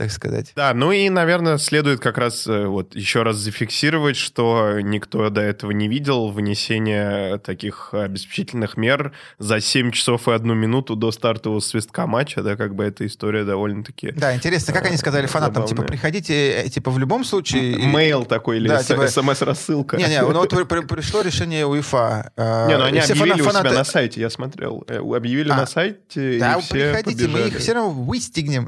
так 0.00 0.10
сказать. 0.12 0.52
Да, 0.56 0.72
ну 0.72 0.92
и, 0.92 1.10
наверное, 1.10 1.58
следует 1.58 2.00
как 2.00 2.16
раз 2.16 2.46
э, 2.46 2.64
вот 2.64 2.96
еще 2.96 3.22
раз 3.22 3.36
зафиксировать, 3.36 4.16
что 4.16 4.80
никто 4.80 5.28
до 5.28 5.42
этого 5.42 5.72
не 5.72 5.88
видел 5.88 6.30
внесения 6.30 7.36
таких 7.36 7.92
обеспечительных 7.92 8.78
мер 8.78 9.12
за 9.38 9.60
7 9.60 9.90
часов 9.90 10.26
и 10.26 10.32
одну 10.32 10.54
минуту 10.54 10.96
до 10.96 11.12
стартового 11.12 11.60
свистка 11.60 12.06
матча, 12.06 12.42
да, 12.42 12.56
как 12.56 12.74
бы 12.74 12.84
эта 12.84 13.04
история 13.04 13.44
довольно-таки... 13.44 14.12
Да, 14.12 14.34
интересно, 14.34 14.72
как 14.72 14.86
они 14.86 14.96
сказали 14.96 15.26
фанатам, 15.26 15.66
типа, 15.66 15.82
приходите, 15.82 16.62
э, 16.62 16.68
типа, 16.70 16.90
в 16.90 16.98
любом 16.98 17.22
случае... 17.22 17.76
Мейл 17.76 18.24
такой 18.24 18.56
или 18.56 18.68
да, 18.68 18.82
типа... 18.82 19.06
смс-рассылка. 19.06 19.98
Не-не, 19.98 20.22
ну 20.22 20.32
вот 20.32 20.48
пришло 20.88 21.20
решение 21.20 21.66
УЕФА. 21.66 22.32
Не, 22.38 22.78
ну 22.78 22.84
они 22.84 23.00
объявили 23.00 23.42
у 23.42 23.50
себя 23.50 23.70
на 23.70 23.84
сайте, 23.84 24.22
я 24.22 24.30
смотрел. 24.30 24.82
Э, 24.88 24.96
объявили 24.96 25.50
а, 25.50 25.56
на 25.56 25.66
сайте, 25.66 26.38
Да, 26.38 26.58
приходите, 26.70 27.28
мы 27.28 27.40
их 27.40 27.58
все 27.58 27.74
равно 27.74 27.90
выстегнем. 27.90 28.66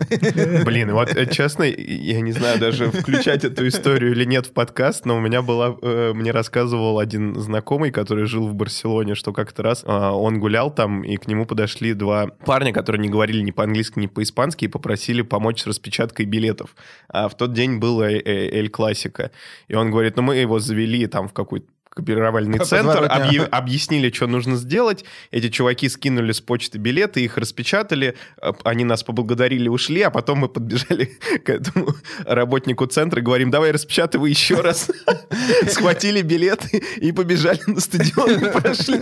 Блин, 0.66 0.92
вот 0.92 1.21
Э, 1.21 1.21
честно, 1.30 1.64
я 1.64 2.20
не 2.20 2.32
знаю 2.32 2.58
даже 2.58 2.90
включать 2.90 3.44
эту 3.44 3.66
историю 3.68 4.12
или 4.12 4.24
нет 4.24 4.46
в 4.46 4.52
подкаст, 4.52 5.04
но 5.04 5.16
у 5.16 5.20
меня 5.20 5.42
была, 5.42 5.76
э, 5.80 6.12
мне 6.14 6.30
рассказывал 6.30 6.98
один 6.98 7.34
знакомый, 7.36 7.90
который 7.90 8.26
жил 8.26 8.48
в 8.48 8.54
Барселоне, 8.54 9.14
что 9.14 9.32
как-то 9.32 9.62
раз 9.62 9.84
а, 9.86 10.12
он 10.12 10.38
гулял 10.40 10.72
там, 10.72 11.02
и 11.02 11.16
к 11.16 11.26
нему 11.26 11.46
подошли 11.46 11.94
два 11.94 12.26
парня, 12.26 12.72
которые 12.72 13.00
не 13.00 13.08
говорили 13.08 13.40
ни 13.40 13.50
по-английски, 13.50 13.98
ни 13.98 14.06
по-испански, 14.06 14.64
и 14.66 14.68
попросили 14.68 15.22
помочь 15.22 15.62
с 15.62 15.66
распечаткой 15.66 16.26
билетов. 16.26 16.74
А 17.08 17.28
в 17.28 17.36
тот 17.36 17.52
день 17.52 17.78
было 17.78 18.04
Эль 18.04 18.70
Классика. 18.70 19.30
И 19.68 19.74
он 19.74 19.90
говорит, 19.90 20.16
ну 20.16 20.22
мы 20.22 20.36
его 20.36 20.58
завели 20.58 21.06
там 21.06 21.28
в 21.28 21.32
какую-то 21.32 21.66
копировальный 21.94 22.58
центр, 22.58 23.04
объ... 23.08 23.48
объяснили, 23.50 24.10
что 24.10 24.26
нужно 24.26 24.56
сделать. 24.56 25.04
Эти 25.30 25.48
чуваки 25.48 25.88
скинули 25.88 26.32
с 26.32 26.40
почты 26.40 26.78
билеты, 26.78 27.20
их 27.22 27.36
распечатали, 27.36 28.16
они 28.64 28.84
нас 28.84 29.02
поблагодарили, 29.02 29.68
ушли, 29.68 30.02
а 30.02 30.10
потом 30.10 30.38
мы 30.38 30.48
подбежали 30.48 31.04
к 31.44 31.50
этому 31.50 31.94
работнику 32.24 32.86
центра 32.86 33.20
и 33.20 33.24
говорим, 33.24 33.50
давай 33.50 33.72
распечатывай 33.72 34.30
еще 34.30 34.60
раз. 34.60 34.90
Схватили 35.68 36.22
билеты 36.22 36.82
и 36.96 37.12
побежали 37.12 37.60
на 37.66 37.80
стадион 37.80 38.32
и 38.32 38.52
прошли. 38.52 39.00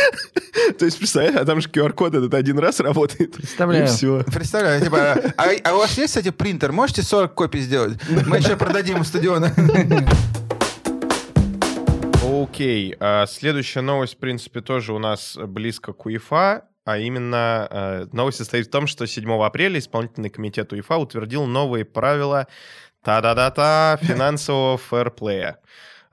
То 0.78 0.84
есть, 0.84 0.98
представляешь, 0.98 1.36
а 1.36 1.44
там 1.44 1.60
же 1.60 1.68
QR-код 1.68 2.14
этот 2.14 2.34
один 2.34 2.58
раз 2.58 2.80
работает. 2.80 3.34
Представляю. 3.34 3.84
И 3.84 3.86
все. 3.86 4.22
Представляю. 4.24 4.82
Типа, 4.82 5.32
а, 5.36 5.48
а 5.64 5.74
у 5.74 5.78
вас 5.78 5.96
есть, 5.98 6.08
кстати, 6.08 6.30
принтер? 6.30 6.72
Можете 6.72 7.02
40 7.02 7.34
копий 7.34 7.60
сделать? 7.60 7.98
Мы 8.08 8.38
еще 8.38 8.56
продадим 8.56 9.00
у 9.00 9.04
стадиона. 9.04 9.52
Окей. 12.60 12.94
А 13.00 13.24
следующая 13.24 13.80
новость, 13.80 14.16
в 14.16 14.18
принципе, 14.18 14.60
тоже 14.60 14.92
у 14.92 14.98
нас 14.98 15.34
близко 15.34 15.94
к 15.94 16.04
УЕФА. 16.04 16.68
А 16.84 16.98
именно, 16.98 17.66
э, 17.70 18.06
новость 18.12 18.36
состоит 18.36 18.66
в 18.66 18.70
том, 18.70 18.86
что 18.86 19.06
7 19.06 19.42
апреля 19.42 19.78
исполнительный 19.78 20.28
комитет 20.28 20.70
УЕФА 20.70 20.98
утвердил 20.98 21.46
новые 21.46 21.86
правила 21.86 22.48
та-да-да-та 23.02 23.98
финансового 24.02 24.76
фэрплея. 24.76 25.58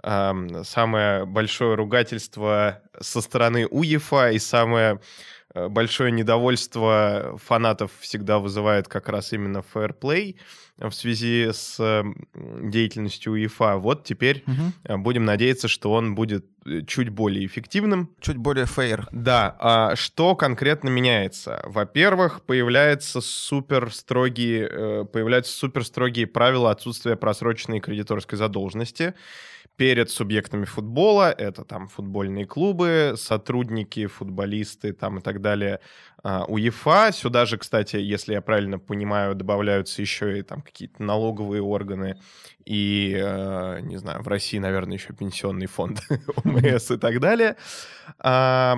Самое 0.02 1.26
большое 1.26 1.76
ругательство 1.76 2.82
со 2.98 3.20
стороны 3.20 3.68
УЕФА 3.68 4.32
и 4.32 4.40
самое 4.40 5.02
э, 5.54 5.68
большое 5.68 6.14
недовольство 6.14 7.38
фанатов 7.44 7.92
всегда 8.00 8.40
вызывает 8.40 8.88
как 8.88 9.10
раз 9.10 9.34
именно 9.34 9.64
фэрплей 9.64 10.40
в 10.80 10.92
связи 10.92 11.50
с 11.52 12.04
деятельностью 12.62 13.34
УЕФА. 13.34 13.78
Вот 13.78 14.04
теперь 14.04 14.44
угу. 14.48 14.98
будем 15.00 15.26
надеяться, 15.26 15.68
что 15.68 15.92
он 15.92 16.16
будет 16.16 16.46
э, 16.66 16.82
чуть 16.86 17.10
более 17.10 17.46
эффективным. 17.46 18.10
Чуть 18.20 18.38
более 18.38 18.66
фейр. 18.66 19.08
Да. 19.12 19.56
А 19.60 19.96
что 19.96 20.36
конкретно 20.36 20.90
меняется? 20.90 21.62
Во-первых, 21.66 22.44
появляются 22.44 23.22
супер 23.22 23.92
строгие, 23.92 24.70
э, 24.70 25.06
появляются 25.12 25.54
супер 25.54 25.84
строгие 25.84 26.28
правила 26.28 26.72
отсутствия 26.72 27.16
просроченной 27.16 27.80
кредиторской 27.80 28.38
задолженности 28.38 29.14
перед 29.78 30.10
субъектами 30.10 30.66
футбола, 30.66 31.32
это 31.32 31.64
там 31.64 31.88
футбольные 31.88 32.46
клубы, 32.46 33.14
сотрудники, 33.16 34.08
футболисты 34.08 34.92
там 34.92 35.20
и 35.20 35.22
так 35.22 35.40
далее, 35.40 35.80
а, 36.30 36.44
УЕФА. 36.44 37.12
Сюда 37.14 37.46
же, 37.46 37.58
кстати, 37.58 37.96
если 37.96 38.34
я 38.34 38.42
правильно 38.42 38.80
понимаю, 38.80 39.34
добавляются 39.34 40.02
еще 40.02 40.40
и 40.40 40.42
там 40.42 40.62
какие-то 40.62 41.02
налоговые 41.02 41.62
органы 41.62 42.20
и, 42.66 43.18
э, 43.18 43.80
не 43.84 43.96
знаю, 43.96 44.22
в 44.24 44.28
России, 44.28 44.58
наверное, 44.58 44.98
еще 44.98 45.14
пенсионный 45.14 45.68
фонд 45.68 46.02
ОМС 46.44 46.92
и 46.92 46.98
так 46.98 47.22
далее. 47.22 47.56
Э, 48.22 48.76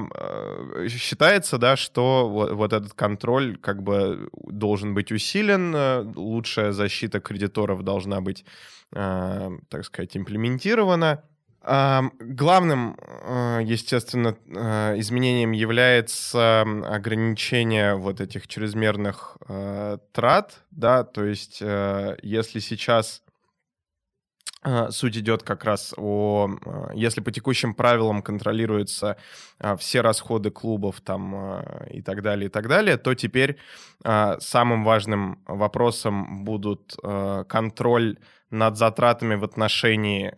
считается, 0.90 1.58
да, 1.58 1.76
что 1.76 2.30
вот, 2.30 2.72
этот 2.72 2.94
контроль 2.94 3.58
как 3.58 3.82
бы 3.82 4.30
должен 4.34 4.94
быть 4.94 5.12
усилен, 5.12 5.74
э, 5.76 6.04
лучшая 6.16 6.72
защита 6.72 7.20
кредиторов 7.20 7.84
должна 7.84 8.22
быть 8.22 8.46
так 8.92 9.86
сказать, 9.86 10.18
имплементирована. 10.18 11.22
Главным, 11.62 12.98
естественно, 13.62 14.38
изменением 14.98 15.52
является 15.52 16.62
ограничение 16.62 17.96
вот 17.96 18.22
этих 18.22 18.48
чрезмерных 18.48 19.38
трат, 20.14 20.64
да, 20.72 21.04
то 21.04 21.26
есть 21.26 21.60
если 21.60 22.60
сейчас 22.60 23.24
суть 24.90 25.18
идет 25.18 25.44
как 25.44 25.64
раз 25.64 25.94
о... 25.96 26.50
Если 26.94 27.22
по 27.22 27.32
текущим 27.32 27.74
правилам 27.74 28.22
контролируются 28.22 29.18
все 29.78 30.02
расходы 30.02 30.52
клубов 30.52 31.00
там 31.02 31.62
и 31.90 32.02
так 32.02 32.22
далее, 32.22 32.48
и 32.48 32.50
так 32.50 32.68
далее, 32.68 32.98
то 32.98 33.14
теперь 33.16 33.58
самым 34.04 34.84
важным 34.84 35.44
вопросом 35.46 36.44
будут 36.44 36.96
контроль 37.48 38.18
над 38.52 38.78
затратами 38.78 39.36
в 39.36 39.44
отношении 39.44 40.34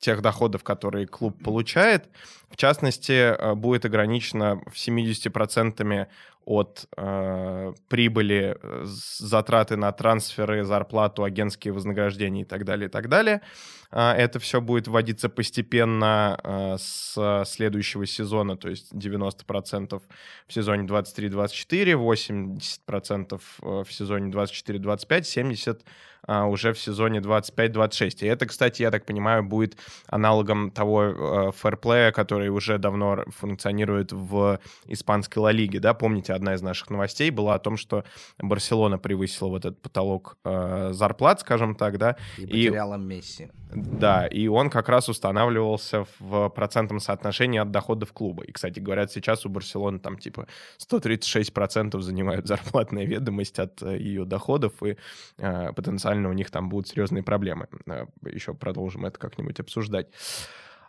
тех 0.00 0.22
доходов, 0.22 0.62
которые 0.62 1.06
клуб 1.06 1.42
получает. 1.42 2.08
В 2.50 2.56
частности, 2.56 3.54
будет 3.54 3.84
ограничено 3.84 4.60
в 4.66 4.74
70% 4.74 6.06
от 6.46 6.86
э, 6.96 7.72
прибыли, 7.88 8.56
э, 8.62 8.82
затраты 8.84 9.76
на 9.76 9.90
трансферы, 9.90 10.64
зарплату, 10.64 11.24
агентские 11.24 11.74
вознаграждения 11.74 12.42
и 12.42 12.44
так 12.44 12.64
далее, 12.64 12.88
и 12.88 12.90
так 12.90 13.08
далее. 13.08 13.42
Э, 13.90 14.12
это 14.12 14.38
все 14.38 14.60
будет 14.60 14.88
вводиться 14.88 15.28
постепенно 15.28 16.38
э, 16.42 16.76
с 16.78 17.44
следующего 17.46 18.06
сезона, 18.06 18.56
то 18.56 18.68
есть 18.68 18.92
90% 18.92 20.02
в 20.46 20.52
сезоне 20.52 20.86
23-24, 20.86 21.92
80% 21.92 23.40
в 23.84 23.92
сезоне 23.92 24.30
24-25, 24.30 25.20
70% 25.20 25.80
а, 26.26 26.46
уже 26.46 26.72
в 26.72 26.78
сезоне 26.78 27.20
25-26. 27.20 28.24
И 28.24 28.26
это, 28.26 28.46
кстати, 28.46 28.82
я 28.82 28.90
так 28.90 29.06
понимаю, 29.06 29.44
будет 29.44 29.76
аналогом 30.08 30.70
того 30.70 31.02
э, 31.04 31.52
фэрплея, 31.52 32.10
который 32.10 32.48
уже 32.48 32.78
давно 32.78 33.24
функционирует 33.28 34.12
в 34.12 34.58
испанской 34.86 35.40
Ла 35.40 35.52
Лиге. 35.52 35.78
Да? 35.78 35.94
Помните, 35.94 36.32
одна 36.32 36.54
из 36.54 36.62
наших 36.62 36.90
новостей 36.90 37.30
была 37.30 37.54
о 37.54 37.58
том, 37.58 37.76
что 37.76 38.04
Барселона 38.38 38.98
превысила 38.98 39.48
вот 39.48 39.64
этот 39.64 39.80
потолок 39.80 40.36
э, 40.44 40.90
зарплат, 40.92 41.40
скажем 41.40 41.76
так, 41.76 41.98
да. 41.98 42.16
И 42.38 42.46
потеряла 42.46 42.96
и, 42.96 42.98
Месси. 42.98 43.48
Да, 43.76 44.26
и 44.26 44.48
он 44.48 44.70
как 44.70 44.88
раз 44.88 45.10
устанавливался 45.10 46.06
в 46.18 46.48
процентном 46.48 46.98
соотношении 46.98 47.60
от 47.60 47.70
доходов 47.70 48.14
клуба. 48.14 48.42
И, 48.44 48.52
кстати, 48.52 48.80
говорят, 48.80 49.12
сейчас 49.12 49.44
у 49.44 49.50
Барселоны 49.50 49.98
там 49.98 50.18
типа 50.18 50.46
136% 50.78 52.00
занимают 52.00 52.46
зарплатная 52.48 53.04
ведомость 53.04 53.58
от 53.58 53.82
э, 53.82 53.98
ее 53.98 54.24
доходов, 54.24 54.82
и 54.82 54.96
э, 55.36 55.72
потенциально 55.74 56.30
у 56.30 56.32
них 56.32 56.50
там 56.50 56.70
будут 56.70 56.88
серьезные 56.88 57.22
проблемы. 57.22 57.68
Э, 57.86 58.06
еще 58.24 58.54
продолжим 58.54 59.04
это 59.04 59.18
как-нибудь 59.18 59.60
обсуждать. 59.60 60.06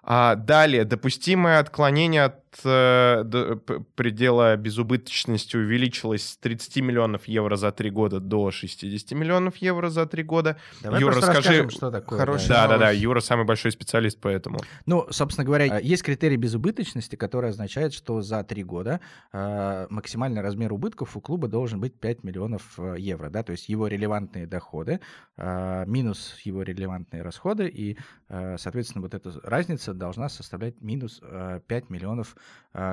А, 0.09 0.35
далее, 0.35 0.85
допустимое 0.85 1.59
отклонение 1.59 2.23
от 2.23 2.46
предела 2.63 4.55
безубыточности 4.55 5.57
увеличилось 5.57 6.23
с 6.29 6.37
30 6.37 6.77
миллионов 6.77 7.27
евро 7.27 7.55
за 7.55 7.71
три 7.71 7.89
года 7.89 8.19
до 8.19 8.51
60 8.51 9.11
миллионов 9.11 9.57
евро 9.57 9.89
за 9.89 10.05
три 10.05 10.23
года. 10.23 10.57
Давай 10.81 11.01
Юра, 11.01 11.15
расскажи. 11.15 11.37
расскажем, 11.37 11.69
что 11.69 11.91
такое. 11.91 12.19
Хорошая 12.19 12.47
Да, 12.49 12.67
да, 12.67 12.77
да. 12.77 12.91
Юра 12.91 13.19
самый 13.19 13.45
большой 13.45 13.71
специалист 13.71 14.19
по 14.19 14.27
этому. 14.27 14.59
Ну, 14.85 15.07
собственно 15.09 15.45
говоря, 15.45 15.79
есть 15.79 16.03
критерий 16.03 16.37
безубыточности, 16.37 17.15
который 17.15 17.49
означает, 17.49 17.93
что 17.93 18.21
за 18.21 18.43
три 18.43 18.63
года 18.63 18.99
э, 19.33 19.87
максимальный 19.89 20.41
размер 20.41 20.73
убытков 20.73 21.15
у 21.17 21.21
клуба 21.21 21.47
должен 21.47 21.79
быть 21.79 21.99
5 21.99 22.23
миллионов 22.23 22.77
э, 22.77 22.95
евро, 22.97 23.29
да, 23.29 23.43
то 23.43 23.51
есть 23.51 23.69
его 23.69 23.87
релевантные 23.87 24.47
доходы 24.47 24.99
э, 25.37 25.85
минус 25.87 26.37
его 26.43 26.63
релевантные 26.63 27.21
расходы, 27.21 27.67
и, 27.67 27.97
э, 28.29 28.57
соответственно, 28.57 29.01
вот 29.01 29.13
эта 29.13 29.39
разница 29.43 29.93
должна 29.93 30.29
составлять 30.29 30.81
минус 30.81 31.19
э, 31.21 31.61
5 31.67 31.89
миллионов 31.89 32.35
э, 32.35 32.39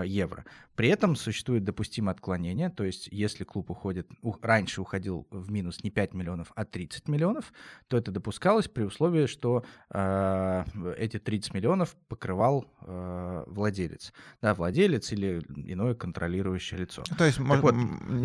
евро. 0.05 0.45
При 0.77 0.89
этом 0.89 1.15
существует 1.17 1.65
допустимое 1.65 2.13
отклонение, 2.15 2.69
то 2.71 2.85
есть 2.85 3.09
если 3.13 3.45
клуб 3.45 3.71
уходит, 3.71 4.09
у- 4.23 4.35
раньше 4.43 4.81
уходил 4.81 5.27
в 5.31 5.51
минус 5.51 5.83
не 5.85 5.91
5 5.91 6.15
миллионов, 6.15 6.53
а 6.57 6.65
30 6.65 7.09
миллионов, 7.09 7.53
то 7.89 7.97
это 7.97 8.11
допускалось 8.11 8.67
при 8.69 8.83
условии, 8.83 9.27
что 9.27 9.65
э, 9.91 10.65
эти 10.99 11.19
30 11.19 11.55
миллионов 11.55 11.95
покрывал 12.09 12.67
э, 12.83 13.45
владелец. 13.47 14.13
Да, 14.43 14.55
владелец 14.55 15.13
или 15.13 15.41
иное 15.55 15.95
контролирующее 15.95 16.81
лицо. 16.81 17.03
То 17.17 17.25
есть, 17.25 17.39
может, 17.39 17.63
вот, 17.63 17.75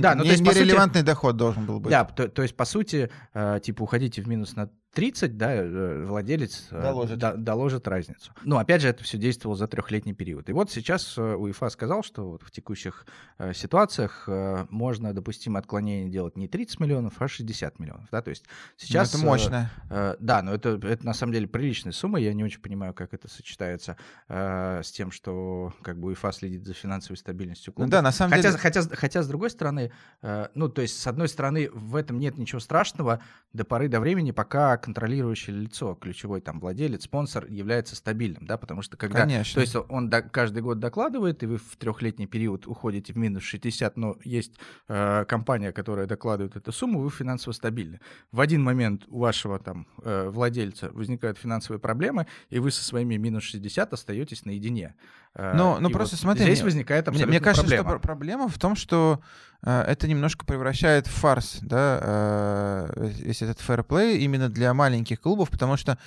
да, 0.01 0.15
ну, 0.15 0.23
не- 0.23 0.29
то 0.29 0.31
есть, 0.33 0.43
по 0.45 0.51
сути- 0.51 0.63
нерелевантный 0.63 1.03
доход 1.03 1.37
должен 1.37 1.65
был 1.65 1.79
быть. 1.79 1.91
Да, 1.91 2.03
то, 2.05 2.27
то 2.27 2.41
есть, 2.41 2.55
по 2.55 2.65
сути, 2.65 3.09
э, 3.33 3.59
типа, 3.63 3.83
уходите 3.83 4.21
в 4.21 4.27
минус 4.27 4.55
на 4.55 4.69
30, 4.93 5.37
да, 5.37 5.53
э, 5.53 6.05
владелец 6.05 6.67
э, 6.71 6.81
Доложит. 6.81 7.19
до- 7.19 7.37
доложит 7.37 7.87
разницу. 7.87 8.31
Ну, 8.43 8.57
опять 8.57 8.81
же, 8.81 8.87
это 8.87 9.03
все 9.03 9.17
действовало 9.19 9.55
за 9.55 9.67
трехлетний 9.67 10.13
период. 10.13 10.49
И 10.49 10.53
вот 10.53 10.71
сейчас 10.71 11.15
э, 11.17 11.35
УЕФА 11.35 11.69
сказал, 11.69 12.01
что 12.03 12.38
вот 12.39 12.47
в 12.47 12.51
текущих 12.51 13.05
э, 13.37 13.53
ситуациях 13.53 14.23
э, 14.27 14.65
можно 14.69 15.13
допустимое 15.13 15.59
отклонение 15.61 16.09
делать 16.09 16.35
не 16.37 16.47
30 16.47 16.79
миллионов, 16.79 17.13
а 17.21 17.27
60 17.27 17.79
миллионов, 17.79 18.07
да, 18.11 18.21
то 18.21 18.29
есть 18.29 18.45
Ну, 18.47 18.51
сейчас... 18.77 19.13
это 19.13 19.23
э, 19.23 19.25
мощно. 19.25 19.71
Э, 19.89 20.15
Да, 20.19 20.41
но 20.41 20.53
это, 20.53 20.79
это 20.83 21.05
на 21.05 21.13
самом 21.13 21.33
деле 21.33 21.47
приличная 21.47 21.91
сумма. 21.93 22.19
Я 22.19 22.33
не 22.33 22.43
очень 22.43 22.61
понимаю, 22.61 22.93
как 22.93 23.13
это 23.13 23.27
сочетается 23.27 23.97
э, 24.27 24.81
с 24.83 24.91
тем, 24.91 25.11
что 25.11 25.73
как 25.81 25.99
бы 25.99 26.09
УЕФА 26.09 26.31
следит 26.31 26.65
за 26.65 26.73
финансовой 26.73 27.17
стабильностью 27.17 27.71
Ну 27.75 27.83
клуба. 27.83 27.91
да, 27.91 28.01
на 28.01 28.11
самом 28.11 28.31
Хотя, 28.31 28.49
деле... 28.49 28.57
хотя, 28.61 28.81
хотя, 28.95 29.23
с 29.23 29.27
другой 29.27 29.49
стороны, 29.49 29.91
э, 30.21 30.47
ну, 30.55 30.69
то 30.69 30.81
есть, 30.81 30.99
с 30.99 31.07
одной 31.07 31.27
стороны, 31.27 31.69
в 31.71 31.95
этом 31.95 32.19
нет 32.19 32.37
ничего 32.37 32.59
страшного 32.59 33.21
до 33.53 33.63
поры 33.65 33.87
до 33.87 33.99
времени, 33.99 34.31
пока 34.31 34.77
контролирующее 34.77 35.55
лицо, 35.55 35.95
ключевой 35.95 36.41
там 36.41 36.59
владелец, 36.59 37.03
спонсор 37.03 37.45
является 37.47 37.95
стабильным, 37.95 38.45
да, 38.45 38.57
потому 38.57 38.81
что 38.81 38.97
когда... 38.97 39.21
Конечно. 39.21 39.55
То 39.55 39.61
есть 39.61 39.75
он 39.75 40.09
до- 40.09 40.21
каждый 40.21 40.61
год 40.61 40.79
докладывает, 40.79 41.43
и 41.43 41.45
вы 41.45 41.57
в 41.57 41.75
трехлетний 41.77 42.27
период 42.29 42.67
уходите 42.67 43.13
в 43.13 43.17
минус 43.17 43.43
60, 43.43 43.97
но 43.97 44.15
есть 44.23 44.53
э, 44.87 45.25
компания, 45.27 45.71
которая 45.71 46.05
докладывает 46.07 46.55
эту 46.55 46.71
сумму, 46.71 46.99
вы 47.01 47.09
финансово 47.09 47.53
стабильны. 47.53 47.99
В 48.31 48.39
один 48.39 48.63
момент 48.63 49.03
у 49.09 49.19
вашего 49.19 49.59
там 49.59 49.87
э, 50.03 50.29
владельца 50.29 50.89
возникают 50.93 51.37
финансовые 51.37 51.79
проблемы, 51.79 52.27
и 52.49 52.59
вы 52.59 52.71
со 52.71 52.83
своими 52.83 53.15
минус 53.17 53.43
60 53.43 53.93
остаетесь 53.93 54.45
наедине. 54.45 54.95
Э, 55.35 55.53
ну 55.55 55.79
и 55.89 55.91
просто 55.91 56.15
вот 56.15 56.21
смотри, 56.21 56.43
Здесь 56.45 56.59
мне- 56.59 56.65
возникает 56.65 57.05
Мне, 57.07 57.11
абсолютно 57.11 57.31
мне 57.31 57.39
кажется, 57.39 57.63
проблема. 57.63 57.83
что 57.89 57.91
пр- 57.91 58.01
проблема 58.01 58.47
в 58.47 58.57
том, 58.59 58.75
что 58.75 59.21
э, 59.61 59.81
это 59.81 60.07
немножко 60.07 60.45
превращает 60.45 61.07
в 61.07 61.11
фарс, 61.11 61.59
да, 61.61 61.99
э, 62.01 63.09
весь 63.19 63.41
этот 63.41 63.59
фэрплей 63.59 64.19
именно 64.19 64.49
для 64.49 64.73
маленьких 64.73 65.19
клубов, 65.21 65.49
потому 65.49 65.77
что 65.77 65.97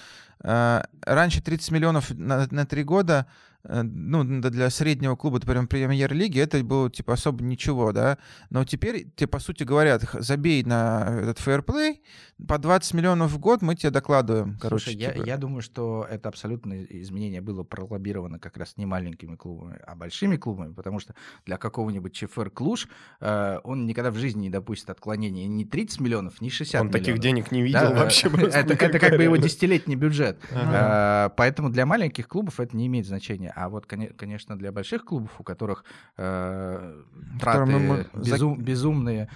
э, 0.43 0.83
раньше 1.03 1.43
30 1.43 1.71
миллионов 1.71 2.11
на, 2.11 2.47
на 2.51 2.67
3 2.67 2.83
года, 2.85 3.27
ну, 3.65 4.41
да, 4.41 4.51
для 4.51 4.71
среднего 4.71 5.15
клуба, 5.17 5.39
например, 5.39 5.67
премьер-лиги, 5.67 6.41
это 6.41 6.63
было, 6.65 6.91
типа, 6.91 7.13
особо 7.15 7.45
ничего, 7.45 7.93
да, 7.93 8.19
но 8.51 8.65
теперь 8.65 9.09
тебе, 9.15 9.29
по 9.29 9.39
сути, 9.39 9.63
говорят, 9.65 10.05
«Х- 10.05 10.21
забей 10.21 10.65
на 10.65 11.19
этот 11.23 11.39
фэрплей, 11.39 12.03
по 12.49 12.59
20 12.59 12.95
миллионов 12.95 13.31
в 13.31 13.39
год 13.39 13.63
мы 13.63 13.77
тебе 13.77 13.91
докладываем, 13.91 14.59
короче, 14.61 14.87
Слушай, 14.87 14.99
я, 14.99 15.13
типа. 15.13 15.25
я 15.27 15.37
думаю, 15.37 15.63
что 15.63 16.05
это 16.11 16.29
абсолютно 16.29 16.83
изменение 16.85 17.41
было 17.41 17.63
пролоббировано 17.63 18.41
как 18.41 18.57
раз 18.57 18.77
не 18.77 18.85
маленькими 18.85 19.37
клубами, 19.37 19.79
а 19.87 19.95
большими 19.95 20.37
клубами, 20.37 20.73
потому 20.73 20.99
что 20.99 21.15
для 21.47 21.57
какого-нибудь 21.57 22.13
ЧФР 22.15 22.51
Клуш 22.51 22.89
э, 23.21 23.59
он 23.63 23.87
никогда 23.87 24.11
в 24.11 24.17
жизни 24.17 24.41
не 24.43 24.51
допустит 24.51 24.91
отклонения 24.91 25.47
ни 25.47 25.63
30 25.63 26.01
миллионов, 26.01 26.41
ни 26.41 26.49
60 26.49 26.81
Он 26.81 26.89
миллионов. 26.89 27.07
таких 27.07 27.21
денег 27.21 27.53
не 27.53 27.61
Да, 27.61 27.65
видел 27.85 27.97
э, 27.97 28.01
вообще. 28.01 28.29
Это, 28.29 28.99
как 28.99 29.17
бы 29.17 29.23
его 29.23 29.37
десятилетний 29.37 29.95
бюджет. 29.95 30.39
Ага. 30.53 31.29
Э, 31.29 31.35
Поэтому 31.37 31.71
для 31.71 31.87
маленьких 31.87 32.27
клубов 32.27 32.59
это 32.59 32.77
не 32.77 32.89
имеет 32.89 33.07
значения. 33.07 33.52
А 33.55 33.69
вот, 33.69 33.87
коне- 33.87 34.13
конечно, 34.13 34.57
для 34.57 34.73
больших 34.73 35.05
клубов, 35.05 35.31
у 35.41 35.43
которых 35.45 35.85
э, 36.17 37.03
траты 37.41 37.59
Которым 37.61 37.87
мы- 37.89 38.07
безум- 38.15 38.57
безумные, 38.63 39.29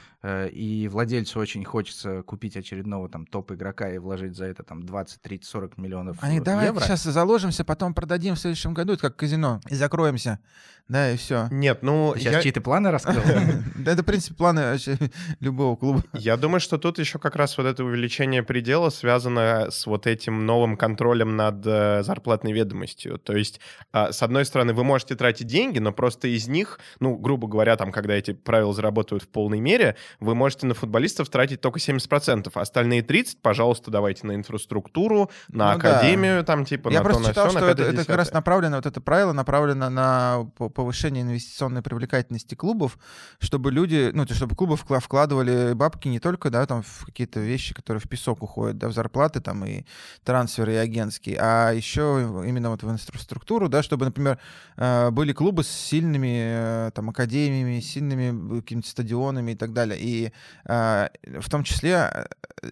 и 0.52 0.88
владельцу 0.88 1.38
очень 1.38 1.64
хочется 1.64 2.22
купить 2.22 2.56
очередного 2.56 3.08
там 3.08 3.26
топ-игрока 3.26 3.90
и 3.90 3.98
вложить 3.98 4.36
за 4.36 4.46
это 4.46 4.62
там 4.62 4.82
20, 4.84 5.22
30, 5.22 5.48
40 5.48 5.78
миллионов 5.78 6.16
Они, 6.20 6.38
э, 6.38 6.42
давай 6.42 6.66
евро. 6.66 6.80
сейчас 6.80 7.02
заложимся, 7.04 7.64
потом 7.64 7.94
продадим 7.94 8.34
в 8.34 8.38
следующем 8.38 8.74
году, 8.74 8.94
это 8.94 9.02
как 9.02 9.16
казино, 9.16 9.60
и 9.68 9.74
закроемся, 9.74 10.40
да, 10.88 11.10
и 11.10 11.16
все. 11.16 11.48
Нет, 11.50 11.82
ну, 11.82 12.12
Ты 12.14 12.20
сейчас 12.20 12.34
я, 12.34 12.42
чьи-то 12.42 12.60
планы 12.60 12.90
раскрыл? 12.90 13.22
Да, 13.76 13.92
это, 13.92 14.02
в 14.02 14.06
принципе, 14.06 14.34
планы 14.36 14.76
любого 15.40 15.76
клуба. 15.76 16.02
я 16.12 16.36
думаю, 16.36 16.60
что 16.60 16.78
тут 16.78 16.98
еще 16.98 17.18
как 17.18 17.36
раз 17.36 17.58
вот 17.58 17.66
это 17.66 17.84
увеличение 17.84 18.42
предела 18.42 18.90
связано 18.90 19.70
с 19.70 19.86
вот 19.86 20.06
этим 20.06 20.46
новым 20.46 20.76
контролем 20.76 21.36
над 21.36 21.64
э, 21.66 22.02
зарплатной 22.02 22.52
ведомостью. 22.52 23.18
То 23.18 23.36
есть, 23.36 23.60
а, 23.92 24.12
с 24.12 24.22
одной 24.22 24.44
стороны, 24.44 24.72
вы 24.74 24.84
можете 24.84 25.14
тратить 25.14 25.46
деньги, 25.46 25.78
но 25.78 25.92
просто 25.92 26.28
из 26.28 26.48
них, 26.48 26.78
ну, 27.00 27.16
грубо 27.16 27.48
говоря, 27.48 27.76
там, 27.76 27.92
когда 27.92 28.14
эти 28.14 28.32
правила 28.32 28.72
заработают 28.72 29.24
в 29.24 29.28
полной 29.28 29.60
мере, 29.60 29.96
вы 30.20 30.35
можете 30.35 30.66
на 30.66 30.74
футболистов 30.74 31.29
тратить 31.29 31.61
только 31.61 31.79
70%, 31.79 32.50
а 32.55 32.61
остальные 32.61 33.02
30%, 33.02 33.37
пожалуйста, 33.42 33.90
давайте 33.90 34.26
на 34.26 34.35
инфраструктуру, 34.35 35.31
на 35.48 35.74
Ну 35.74 35.81
да. 35.81 35.90
академию, 35.98 36.44
там, 36.44 36.64
типа, 36.64 36.88
Я 36.90 36.98
на 36.98 37.05
просто 37.05 37.22
то, 37.22 37.29
на 37.29 37.33
читал, 37.33 37.44
на 37.46 37.50
что 37.50 37.59
это, 37.68 37.76
пятое, 37.83 37.92
это 37.94 38.05
как 38.05 38.16
раз 38.16 38.33
направлено, 38.33 38.76
вот 38.76 38.87
это 38.87 39.00
правило 39.00 39.33
направлено 39.33 39.90
на 39.90 40.46
по- 40.57 40.68
повышение 40.68 41.22
инвестиционной 41.22 41.83
привлекательности 41.83 42.55
клубов, 42.55 42.98
чтобы 43.38 43.70
люди, 43.70 44.11
ну, 44.12 44.24
то 44.24 44.31
есть 44.31 44.38
чтобы 44.38 44.55
клубы 44.55 44.74
вкла- 44.74 45.00
вкладывали 45.00 45.72
бабки 45.74 46.09
не 46.09 46.20
только, 46.20 46.50
да, 46.50 46.66
там, 46.66 46.83
в 46.83 47.05
какие-то 47.07 47.40
вещи, 47.40 47.74
которые 47.74 48.00
в 48.00 48.09
песок 48.09 48.42
уходят, 48.42 48.79
да, 48.79 48.88
в 48.88 48.92
зарплаты 48.92 49.40
там 49.40 49.64
и 49.64 49.85
трансферы 50.24 50.74
и 50.74 50.76
агентские, 50.76 51.37
а 51.40 51.72
еще 51.72 52.42
именно 52.46 52.70
вот 52.70 52.83
в 52.83 52.90
инфраструктуру, 52.90 53.68
да, 53.68 53.83
чтобы, 53.83 54.05
например, 54.07 54.38
э, 54.76 55.11
были 55.11 55.33
клубы 55.33 55.62
с 55.64 55.68
сильными 55.68 56.87
э, 56.88 56.90
там 56.94 57.11
академиями, 57.11 57.81
сильными 57.81 58.59
э, 58.59 58.61
какими-то 58.61 58.88
стадионами 58.88 59.52
и 59.52 59.55
так 59.55 59.72
далее. 59.72 59.98
И 60.07 60.33
э, 60.69 61.09
в 61.40 61.49
том 61.49 61.64
числе 61.64 62.11
э, 62.12 62.25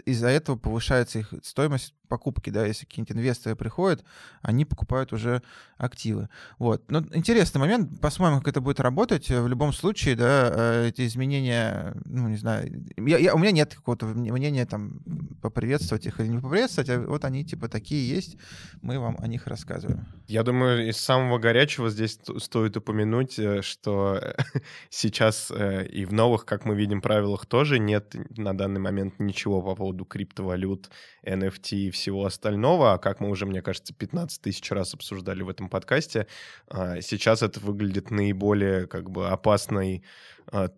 из-за 0.05 0.29
этого 0.29 0.57
повышается 0.57 1.19
их 1.21 1.33
стоимость 1.43 1.95
покупки, 2.09 2.51
да, 2.51 2.67
если 2.67 2.85
какие-нибудь 2.85 3.17
инвесторы 3.17 3.57
приходят, 3.57 4.05
они 4.43 4.65
покупают 4.67 5.13
уже 5.13 5.43
активы. 5.79 6.29
Вот. 6.59 6.89
Но 6.91 6.99
интересный 7.15 7.59
момент, 7.59 7.99
посмотрим, 8.01 8.39
как 8.39 8.49
это 8.49 8.61
будет 8.61 8.79
работать. 8.79 9.29
В 9.31 9.49
любом 9.49 9.73
случае, 9.73 10.15
да, 10.15 10.51
э, 10.55 10.89
эти 10.89 11.07
изменения, 11.07 11.95
ну, 12.05 12.29
не 12.29 12.37
знаю, 12.37 12.85
я, 12.99 13.19
я- 13.19 13.35
у 13.35 13.39
меня 13.39 13.53
нет 13.53 13.75
какого-то 13.75 14.07
мнения 14.07 14.67
там 14.67 15.01
поприветствовать 15.41 16.07
их 16.07 16.21
или 16.21 16.29
не 16.29 16.39
поприветствовать, 16.39 16.91
а 16.91 17.01
вот 17.01 17.25
они 17.25 17.45
типа 17.45 17.69
такие 17.69 18.07
есть, 18.09 18.37
мы 18.83 18.99
вам 18.99 19.17
о 19.19 19.27
них 19.27 19.47
рассказываем. 19.47 20.07
Я 20.29 20.43
думаю, 20.43 20.89
из 20.89 20.99
самого 20.99 21.39
горячего 21.39 21.89
здесь 21.91 22.13
ст- 22.23 22.41
стоит 22.43 22.77
упомянуть, 22.77 23.39
э, 23.39 23.63
что 23.63 24.21
сейчас 24.91 25.51
э, 25.51 25.87
и 25.87 26.05
в 26.05 26.13
новых, 26.13 26.45
как 26.45 26.65
мы 26.67 26.77
видим, 26.77 27.01
правилах 27.01 27.47
тоже 27.47 27.79
нет 27.79 28.15
на 28.37 28.57
данный 28.57 28.81
момент 28.81 29.19
ничего 29.19 29.63
по 29.63 29.75
поводу 29.85 30.07
криптовалют, 30.07 30.91
NFT 31.27 31.77
и 31.77 31.91
всего 31.91 32.25
остального. 32.25 32.95
А 32.95 32.99
как 32.99 33.21
мы 33.21 33.29
уже, 33.29 33.45
мне 33.45 33.61
кажется, 33.61 33.93
15 33.93 34.41
тысяч 34.41 34.71
раз 34.71 34.95
обсуждали 34.95 35.43
в 35.43 35.49
этом 35.51 35.69
подкасте, 35.69 36.27
а, 36.69 37.03
сейчас 37.03 37.43
это 37.43 37.61
выглядит 37.61 38.11
наиболее 38.11 38.87
как 38.87 39.11
бы 39.11 39.29
опасной 39.29 40.03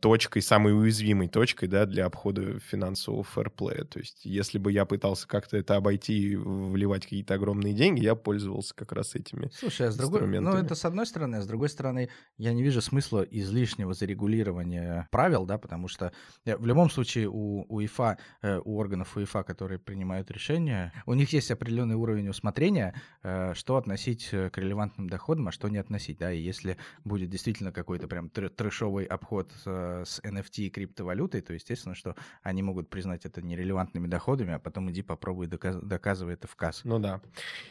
точкой, 0.00 0.42
самой 0.42 0.78
уязвимой 0.78 1.28
точкой, 1.28 1.66
да, 1.68 1.86
для 1.86 2.06
обхода 2.06 2.58
финансового 2.58 3.22
фэрплея. 3.22 3.84
То 3.84 3.98
есть, 3.98 4.24
если 4.24 4.58
бы 4.58 4.72
я 4.72 4.84
пытался 4.84 5.26
как-то 5.28 5.56
это 5.56 5.76
обойти 5.76 6.32
и 6.32 6.36
вливать 6.36 7.04
какие-то 7.04 7.34
огромные 7.34 7.72
деньги, 7.72 8.02
я 8.02 8.14
пользовался 8.14 8.74
как 8.74 8.92
раз 8.92 9.14
этими. 9.14 9.50
Слушай, 9.54 9.88
а 9.88 9.90
с 9.90 9.96
другой, 9.96 10.26
ну 10.40 10.52
это 10.52 10.74
с 10.74 10.84
одной 10.84 11.06
стороны, 11.06 11.36
а 11.36 11.42
с 11.42 11.46
другой 11.46 11.68
стороны, 11.68 12.10
я 12.38 12.52
не 12.52 12.62
вижу 12.62 12.80
смысла 12.80 13.22
излишнего 13.22 13.94
зарегулирования 13.94 15.08
правил, 15.10 15.46
да, 15.46 15.58
потому 15.58 15.88
что 15.88 16.12
э, 16.44 16.56
в 16.56 16.66
любом 16.66 16.90
случае 16.90 17.28
у 17.28 17.64
УЕФА, 17.68 18.18
э, 18.42 18.60
у 18.64 18.76
органов 18.76 19.06
органов 19.06 19.16
УЕФА, 19.16 19.42
которые 19.42 19.78
принимают 19.78 20.30
решения, 20.30 20.92
у 21.06 21.14
них 21.14 21.32
есть 21.32 21.50
определенный 21.50 21.96
уровень 21.96 22.28
усмотрения, 22.28 22.94
э, 23.22 23.54
что 23.54 23.76
относить 23.76 24.28
к 24.30 24.52
релевантным 24.56 25.08
доходам, 25.08 25.48
а 25.48 25.52
что 25.52 25.68
не 25.68 25.78
относить. 25.78 26.18
Да? 26.18 26.32
И 26.32 26.40
если 26.40 26.76
будет 27.04 27.30
действительно 27.30 27.72
какой-то 27.72 28.08
прям 28.08 28.30
трэшовый 28.30 29.04
обход 29.04 29.52
с 29.64 30.20
NFT 30.22 30.66
и 30.66 30.70
криптовалютой, 30.70 31.40
то 31.40 31.52
естественно, 31.52 31.94
что 31.94 32.14
они 32.42 32.62
могут 32.62 32.88
признать 32.90 33.24
это 33.24 33.42
нерелевантными 33.42 34.06
доходами, 34.06 34.54
а 34.54 34.58
потом 34.58 34.90
иди 34.90 35.02
попробуй 35.02 35.46
доказ- 35.46 35.80
доказывай 35.82 36.34
это 36.34 36.46
в 36.46 36.56
касс. 36.56 36.82
Ну 36.84 36.98
да. 36.98 37.20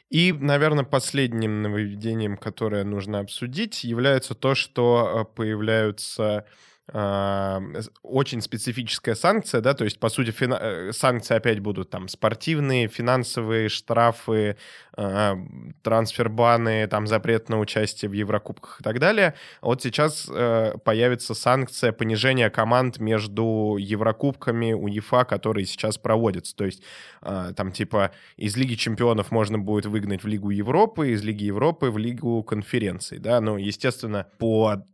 И, 0.10 0.34
наверное, 0.34 0.84
последним 0.84 1.62
нововведением, 1.62 2.38
которое 2.38 2.84
нужно 2.84 3.20
обсудить, 3.20 3.84
является 3.84 4.36
то, 4.36 4.56
что 4.56 5.30
появляются 5.36 6.26
а, 6.26 6.46
очень 6.94 8.42
специфическая 8.42 9.16
санкция, 9.16 9.60
да, 9.60 9.74
то 9.74 9.84
есть, 9.84 10.00
по 10.00 10.10
сути, 10.10 10.30
фина... 10.30 10.60
Э, 10.62 10.92
санкции 10.94 11.36
опять 11.36 11.60
будут 11.60 11.90
там 11.90 12.08
спортивные, 12.08 12.88
финансовые, 12.88 13.70
штрафы, 13.70 14.56
э, 14.96 15.36
трансфербаны, 15.82 16.86
там 16.88 17.08
запрет 17.08 17.50
на 17.50 17.60
участие 17.60 18.10
в 18.10 18.14
Еврокубках 18.14 18.82
и 18.82 18.84
так 18.84 19.00
далее. 19.00 19.34
Вот 19.62 19.82
сейчас 19.82 20.30
э, 20.30 20.76
появится 20.84 21.34
санкция 21.34 21.92
понижения 21.92 22.52
команд 22.52 23.00
между 23.00 23.78
Еврокубками 23.80 24.74
УЕФА, 24.74 25.26
которые 25.26 25.66
сейчас 25.66 25.98
проводятся. 25.98 26.56
То 26.56 26.66
есть, 26.66 26.84
э, 27.24 27.54
там, 27.56 27.72
типа, 27.72 28.12
из 28.38 28.56
Лиги 28.58 28.76
Чемпионов 28.76 29.32
можно 29.32 29.58
будет 29.58 29.88
выгнать 29.88 30.24
в 30.24 30.28
Лигу 30.28 30.52
Европы, 30.52 31.10
из 31.10 31.24
Лиги 31.24 31.46
Европы 31.46 31.90
в 31.90 31.98
Лигу 31.98 32.44
конференций, 32.44 33.18
да, 33.18 33.42
ну, 33.42 33.58
естественно, 33.58 34.28
по 34.38 34.86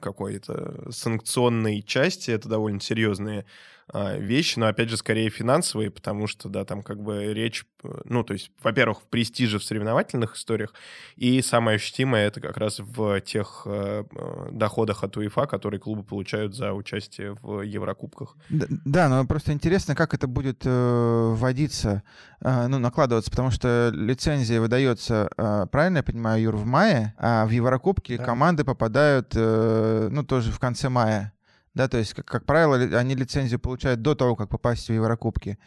какой-то 0.00 0.90
санкции 0.90 1.35
инвестиционной 1.36 1.82
части 1.82 2.30
это 2.30 2.48
довольно 2.48 2.80
серьезные 2.80 3.44
а, 3.88 4.16
вещи, 4.16 4.58
но, 4.58 4.66
опять 4.66 4.90
же, 4.90 4.96
скорее 4.96 5.30
финансовые, 5.30 5.92
потому 5.92 6.26
что, 6.26 6.48
да, 6.48 6.64
там 6.64 6.82
как 6.82 7.00
бы 7.00 7.32
речь, 7.32 7.64
э, 7.84 7.88
ну, 8.04 8.24
то 8.24 8.32
есть, 8.32 8.50
во-первых, 8.60 9.00
в 9.02 9.04
престиже 9.04 9.60
в 9.60 9.64
соревновательных 9.64 10.34
историях, 10.34 10.74
и 11.14 11.40
самое 11.40 11.76
ощутимое 11.76 12.26
это 12.26 12.40
как 12.40 12.56
раз 12.56 12.80
в 12.80 13.20
тех 13.20 13.62
э, 13.64 14.02
э, 14.10 14.48
доходах 14.50 15.04
от 15.04 15.16
УЕФА, 15.16 15.46
которые 15.46 15.78
клубы 15.78 16.02
получают 16.02 16.56
за 16.56 16.72
участие 16.72 17.36
в 17.42 17.62
Еврокубках. 17.62 18.36
Да, 18.48 18.66
да 18.68 19.08
но 19.08 19.24
просто 19.24 19.52
интересно, 19.52 19.94
как 19.94 20.14
это 20.14 20.26
будет 20.26 20.62
э, 20.64 21.32
вводиться, 21.36 22.02
э, 22.40 22.66
ну, 22.66 22.80
накладываться, 22.80 23.30
потому 23.30 23.52
что 23.52 23.92
лицензия 23.94 24.60
выдается, 24.60 25.30
э, 25.36 25.66
правильно 25.70 25.98
я 25.98 26.02
понимаю, 26.02 26.42
Юр, 26.42 26.56
в 26.56 26.66
мае, 26.66 27.14
а 27.18 27.46
в 27.46 27.50
Еврокубке 27.50 28.18
да. 28.18 28.24
команды 28.24 28.64
попадают, 28.64 29.32
э, 29.36 30.08
ну, 30.10 30.24
тоже 30.24 30.50
в 30.50 30.58
конце 30.58 30.88
мая. 30.88 31.32
Да, 31.76 31.88
то 31.88 31.98
есть, 31.98 32.14
как, 32.14 32.24
как 32.24 32.46
правило, 32.46 32.76
они 32.98 33.14
лицензию 33.14 33.60
получают 33.60 34.00
до 34.00 34.14
того, 34.14 34.34
как 34.34 34.48
попасть 34.48 34.88
в 34.88 34.92
Еврокубки. 34.94 35.58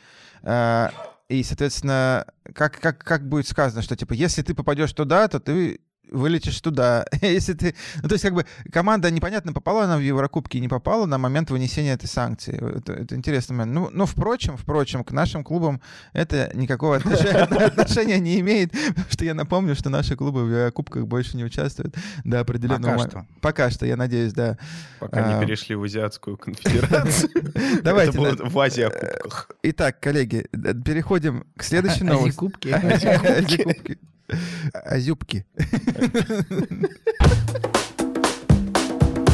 А, 0.41 0.91
и, 1.27 1.43
соответственно, 1.43 2.25
как, 2.55 2.79
как, 2.79 2.97
как 2.97 3.29
будет 3.29 3.47
сказано, 3.47 3.83
что, 3.83 3.95
типа, 3.95 4.13
если 4.13 4.41
ты 4.41 4.55
попадешь 4.55 4.91
туда, 4.91 5.27
то 5.27 5.39
ты 5.39 5.81
вылетишь 6.11 6.59
туда. 6.61 7.05
Если 7.21 7.53
ты... 7.53 7.75
Ну, 8.01 8.09
то 8.09 8.15
есть, 8.15 8.23
как 8.23 8.33
бы, 8.33 8.45
команда 8.71 9.11
непонятно, 9.11 9.53
попала 9.53 9.83
она 9.83 9.97
в 9.97 10.01
Еврокубки, 10.01 10.57
не 10.57 10.67
попала 10.67 11.05
на 11.05 11.17
момент 11.17 11.51
вынесения 11.51 11.93
этой 11.93 12.07
санкции. 12.07 12.55
Это, 12.77 12.93
это 12.93 13.15
интересный 13.15 13.55
момент. 13.55 13.73
Ну, 13.73 13.89
но, 13.91 14.05
впрочем, 14.05 14.57
впрочем, 14.57 15.03
к 15.03 15.11
нашим 15.11 15.43
клубам 15.43 15.81
это 16.13 16.51
никакого 16.53 16.97
отношения 16.97 18.19
не 18.19 18.39
имеет, 18.39 18.71
потому 18.71 19.09
что 19.09 19.25
я 19.25 19.33
напомню, 19.33 19.75
что 19.75 19.89
наши 19.89 20.15
клубы 20.15 20.45
в 20.45 20.49
Еврокубках 20.49 21.05
больше 21.07 21.37
не 21.37 21.43
участвуют 21.43 21.95
до 22.23 22.39
определенного... 22.39 22.97
Пока 22.97 23.09
что. 23.09 23.25
Пока 23.41 23.69
что, 23.69 23.85
я 23.85 23.97
надеюсь, 23.97 24.33
да. 24.33 24.57
Пока 24.99 25.27
не 25.27 25.33
а. 25.35 25.39
перешли 25.41 25.75
в 25.75 25.83
Азиатскую 25.83 26.37
конфедерацию. 26.37 27.29
Давайте. 27.83 28.11
Это 28.11 28.19
будет 28.19 28.39
в 28.53 28.59
Азиакубках. 28.59 29.51
Итак, 29.63 29.99
коллеги, 29.99 30.47
переходим 30.51 31.45
к 31.55 31.63
следующей 31.63 32.03
новости. 32.03 32.29
Азикубки. 32.29 32.69
Азикубки. 32.69 33.99
Азюбки. 34.73 35.45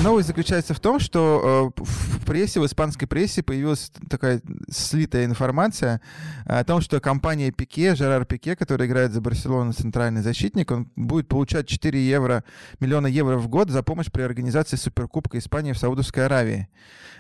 Новость 0.06 0.28
заключается 0.28 0.76
в 0.76 0.80
том, 0.80 1.00
что 1.00 1.74
э, 1.76 1.82
в 1.84 2.26
прессе, 2.26 2.60
в 2.60 2.66
испанской 2.68 3.08
прессе 3.08 3.42
появилась 3.42 3.92
такая 4.08 4.40
слитая 4.70 5.26
информация 5.26 6.00
о 6.46 6.64
том, 6.64 6.80
что 6.82 7.00
компания 7.00 7.50
Пике, 7.50 7.96
Жерар 7.96 8.24
Пике, 8.24 8.56
который 8.56 8.86
играет 8.86 9.14
за 9.14 9.22
Барселону 9.22 9.74
центральный 9.74 10.22
защитник, 10.22 10.70
он 10.70 10.92
будет 10.96 11.28
получать 11.28 11.68
4 11.68 12.00
евро, 12.00 12.44
миллиона 12.80 13.08
евро 13.08 13.38
в 13.38 13.48
год 13.48 13.72
за 13.72 13.82
помощь 13.82 14.12
при 14.12 14.22
организации 14.22 14.76
Суперкубка 14.76 15.40
Испании 15.40 15.72
в 15.72 15.80
Саудовской 15.80 16.28
Аравии. 16.28 16.70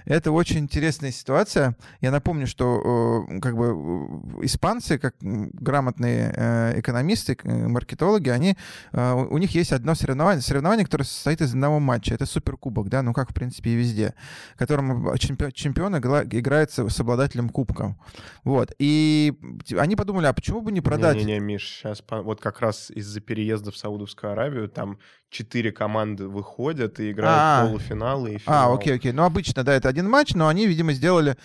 Это 0.05 0.31
очень 0.31 0.59
интересная 0.59 1.11
ситуация. 1.11 1.75
Я 2.01 2.11
напомню, 2.11 2.45
что 2.45 3.25
э, 3.27 3.39
как 3.39 3.57
бы 3.57 4.45
испанцы, 4.45 4.99
как 4.99 5.15
грамотные 5.19 6.31
э, 6.35 6.79
экономисты, 6.81 7.35
маркетологи, 7.43 8.29
они, 8.29 8.55
у 8.93 9.39
них 9.39 9.55
есть 9.55 9.71
одно 9.71 9.95
соревнование, 9.95 10.43
соревнование, 10.43 10.85
которое 10.85 11.05
состоит 11.05 11.41
из 11.41 11.49
одного 11.49 11.79
матча. 11.79 12.13
Это 12.13 12.27
Суперкубок 12.27 12.74
кубок, 12.75 12.89
да, 12.89 13.01
ну 13.01 13.13
как 13.13 13.31
в 13.31 13.33
принципе 13.33 13.71
и 13.71 13.75
везде, 13.75 14.13
которым 14.57 15.17
чемпион, 15.17 15.51
чемпион 15.51 15.97
играет 15.97 16.71
с 16.71 16.99
обладателем 16.99 17.49
кубка. 17.49 17.95
Вот. 18.43 18.73
И 18.79 19.33
они 19.77 19.95
подумали, 19.95 20.25
а 20.27 20.33
почему 20.33 20.61
бы 20.61 20.71
не 20.71 20.81
продать... 20.81 21.15
Не-не-не, 21.17 21.39
Миш, 21.39 21.67
сейчас 21.67 22.03
вот 22.09 22.41
как 22.41 22.59
раз 22.59 22.91
из-за 22.91 23.21
переезда 23.21 23.71
в 23.71 23.77
Саудовскую 23.77 24.33
Аравию 24.33 24.67
там 24.67 24.99
четыре 25.35 25.71
команды 25.71 26.27
выходят 26.27 26.99
и 26.99 27.11
играют 27.11 27.39
А-а-а. 27.39 27.67
полуфиналы 27.67 28.31
и 28.31 28.35
а, 28.35 28.39
финал. 28.39 28.71
А, 28.71 28.75
окей, 28.75 28.95
окей. 28.95 29.11
Ну, 29.11 29.23
обычно, 29.23 29.63
да, 29.63 29.73
это 29.73 29.89
один 29.89 30.09
матч, 30.09 30.33
но 30.33 30.47
они, 30.47 30.65
видимо, 30.65 30.93
сделали 30.93 31.35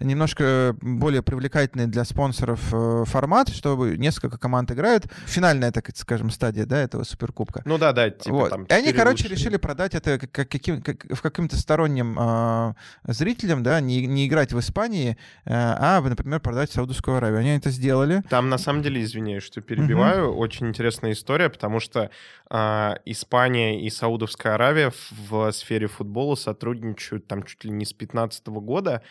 немножко 0.00 0.76
более 0.80 1.22
привлекательный 1.22 1.86
для 1.86 2.04
спонсоров 2.04 2.60
э, 2.72 3.04
формат, 3.06 3.48
чтобы 3.48 3.96
несколько 3.96 4.36
команд 4.36 4.70
играют. 4.72 5.06
Финальная, 5.26 5.72
так 5.72 5.88
скажем, 5.94 6.30
стадия, 6.30 6.66
да, 6.66 6.78
этого 6.78 7.04
Суперкубка. 7.04 7.62
Ну 7.64 7.78
да, 7.78 7.92
да, 7.92 8.10
типа 8.10 8.34
вот. 8.34 8.50
там 8.50 8.64
И 8.64 8.72
они, 8.72 8.92
короче, 8.92 9.24
лучшие. 9.24 9.36
решили 9.38 9.56
продать 9.56 9.94
это 9.94 10.18
как, 10.18 10.48
каким, 10.48 10.82
как, 10.82 11.06
в 11.08 11.22
каким-то 11.22 11.56
сторонним 11.56 12.18
э, 12.18 12.74
зрителям, 13.04 13.62
да, 13.62 13.80
не, 13.80 14.06
не 14.06 14.26
играть 14.26 14.52
в 14.52 14.58
Испании, 14.58 15.16
э, 15.44 15.52
а, 15.54 16.02
например, 16.02 16.40
продать 16.40 16.70
в 16.70 16.74
Саудовскую 16.74 17.16
Аравию. 17.16 17.38
Они 17.40 17.50
это 17.50 17.70
сделали. 17.70 18.22
Там, 18.28 18.50
на 18.50 18.58
самом 18.58 18.82
деле, 18.82 19.02
извиняюсь, 19.02 19.44
что 19.44 19.60
перебиваю, 19.60 20.30
угу. 20.30 20.40
очень 20.40 20.68
интересная 20.68 21.12
история, 21.12 21.48
потому 21.48 21.80
что 21.80 22.10
э, 22.50 22.94
Испания 23.06 23.35
и 23.80 23.90
Саудовская 23.90 24.54
Аравия 24.54 24.92
в 25.10 25.50
сфере 25.52 25.86
футбола 25.86 26.34
сотрудничают 26.34 27.26
там 27.26 27.42
чуть 27.42 27.64
ли 27.64 27.70
не 27.70 27.84
с 27.84 27.90
2015 27.90 28.46
года, 28.48 29.02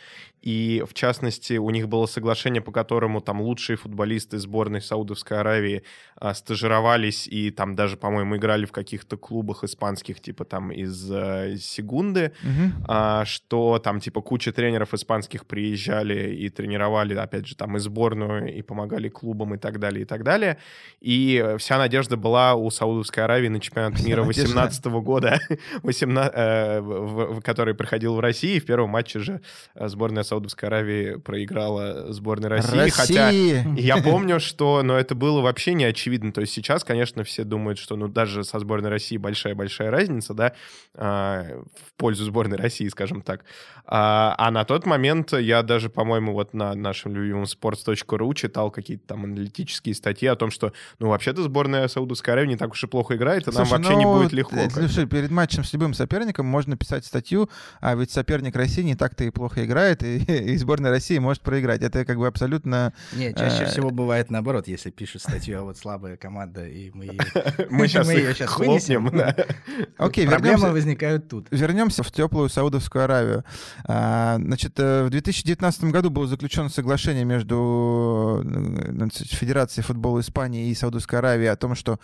и, 0.45 0.84
в 0.88 0.93
частности, 0.93 1.58
у 1.58 1.71
них 1.71 1.89
было 1.89 2.05
соглашение, 2.05 2.62
по 2.62 2.71
которому 2.71 3.19
там 3.19 3.41
лучшие 3.41 3.77
футболисты 3.77 4.38
сборной 4.38 4.79
Саудовской 4.79 5.39
Аравии 5.39 5.81
а, 6.15 6.36
стажировались 6.36 7.27
и 7.27 7.49
там 7.49 7.75
даже, 7.75 7.97
по-моему, 7.97 8.38
играли 8.38 8.65
в 8.65 8.71
каких-то 8.71 9.17
клубах 9.17 9.63
испанских, 9.63 10.21
типа 10.21 10.45
там 10.45 10.71
из 10.71 11.12
а, 11.12 11.55
Сегунды, 11.58 12.31
угу. 12.43 12.86
а, 12.88 13.25
что 13.25 13.79
там 13.79 13.99
типа 13.99 14.21
куча 14.21 14.51
тренеров 14.51 14.93
испанских 14.93 15.47
приезжали 15.47 16.36
и 16.36 16.49
тренировали, 16.49 17.15
опять 17.15 17.47
же, 17.47 17.55
там 17.55 17.77
и 17.77 17.79
сборную, 17.79 18.55
и 18.55 18.62
помогали 18.62 19.10
клубам 19.10 19.55
и 19.55 19.58
так 19.58 19.79
далее, 19.79 20.03
и 20.03 20.05
так 20.05 20.23
далее. 20.23 20.58
И 21.01 21.55
вся 21.58 21.79
надежда 21.79 22.17
была 22.17 22.53
у 22.53 22.69
Саудовской 22.69 23.23
Аравии 23.23 23.47
на 23.47 23.60
чемпионат 23.60 23.99
мира 24.05 24.21
18 24.21 24.86
года, 24.86 25.39
18, 25.81 26.34
э, 26.36 26.81
в, 26.81 27.34
в, 27.34 27.41
который 27.41 27.73
проходил 27.73 28.13
в 28.13 28.19
России. 28.19 28.60
В 28.60 28.65
первом 28.65 28.91
матче 28.91 29.17
же 29.17 29.41
э, 29.73 29.88
сборная 29.88 30.21
Саудовской 30.21 30.35
Аравии 30.62 31.15
проиграла 31.15 32.12
сборной 32.12 32.50
России. 32.50 32.78
России. 32.78 32.91
Хотя 32.91 33.30
я 33.76 33.98
помню, 33.98 34.39
что 34.39 34.82
но 34.84 34.98
это 34.98 35.15
было 35.15 35.41
вообще 35.41 35.74
не 35.74 35.86
очевидно. 35.86 36.32
То 36.32 36.41
есть 36.41 36.54
сейчас, 36.54 36.84
конечно, 36.84 37.24
все 37.24 37.43
думают, 37.43 37.80
что 37.80 37.95
ну 37.95 38.08
даже 38.08 38.43
со 38.43 38.60
сборной 38.60 38.89
России 38.89 39.17
большая-большая 39.17 39.91
разница, 39.91 40.34
да, 40.34 40.54
а, 40.93 41.63
в 41.86 41.93
пользу 41.98 42.26
сборной 42.26 42.58
России, 42.58 42.88
скажем 42.88 43.21
так. 43.21 43.43
А, 43.86 44.36
а 44.38 44.52
на 44.52 44.65
тот 44.65 44.86
момент 44.86 45.34
я 45.34 45.62
даже, 45.62 45.89
по-моему, 45.89 46.34
вот 46.34 46.54
на 46.54 46.74
нашем 46.74 47.15
любимом 47.15 47.43
sports.ru 47.43 48.34
читал 48.34 48.71
какие-то 48.71 49.08
там 49.08 49.26
аналитические 49.26 49.93
статьи 49.93 50.28
о 50.28 50.36
том, 50.36 50.52
что 50.52 50.74
ну 51.00 51.10
вообще-то 51.10 51.43
сборная 51.43 51.88
Саудовской 51.88 52.34
Аравии 52.34 52.50
не 52.50 52.58
так 52.58 52.71
уж 52.71 52.84
и 52.84 52.88
плохо 52.88 53.15
играет, 53.15 53.48
и 53.48 53.52
Слушай, 53.52 53.58
нам 53.58 53.67
вообще 53.69 53.91
ну, 53.93 54.00
не 54.00 54.06
будет 54.06 54.34
легко. 54.34 54.58
Слушай, 54.69 55.06
перед 55.06 55.32
матчем 55.32 55.63
с 55.63 55.74
любым 55.74 55.93
соперником 55.93 56.45
можно 56.45 56.78
писать 56.78 57.06
статью, 57.06 57.50
а 57.80 57.95
ведь 57.95 58.12
соперник 58.12 58.56
России 58.56 58.82
не 58.82 58.95
так-то 58.95 59.24
и 59.24 59.30
плохо 59.30 59.65
играет, 59.65 60.04
и 60.04 60.25
и 60.52 60.58
сборная 60.58 60.92
России 60.92 61.18
может 61.18 61.42
проиграть. 61.42 61.82
Это 61.82 62.06
как 62.06 62.18
бы 62.18 62.28
абсолютно... 62.28 62.94
Нет, 63.14 63.38
чаще 63.38 63.64
э, 63.64 63.66
всего 63.68 63.90
бывает 63.90 64.30
наоборот, 64.30 64.68
если 64.68 64.90
пишут 64.90 65.22
статью, 65.22 65.60
а 65.60 65.64
вот 65.64 65.78
слабая 65.78 66.18
команда, 66.18 66.68
и 66.68 66.92
мы 66.94 67.06
ее, 67.06 67.20
мы 67.70 67.88
сейчас 67.88 68.10
хлопнем. 68.50 69.08
Окей, 69.98 70.28
Проблемы 70.28 70.72
возникают 70.72 71.30
тут. 71.30 71.48
Вернемся 71.52 72.04
в 72.04 72.12
теплую 72.12 72.50
Саудовскую 72.50 73.06
Аравию. 73.06 73.46
А, 73.88 74.38
значит, 74.40 74.74
э, 74.78 75.06
в 75.06 75.10
2019 75.10 75.86
году 75.86 76.10
было 76.10 76.28
заключено 76.28 76.68
соглашение 76.68 77.24
между 77.24 78.44
э, 78.44 79.08
Федерацией 79.24 79.86
футбола 79.86 80.20
Испании 80.20 80.70
и 80.70 80.76
Саудовской 80.76 81.20
Аравии 81.20 81.48
о 81.48 81.56
том, 81.56 81.76
что 81.76 82.00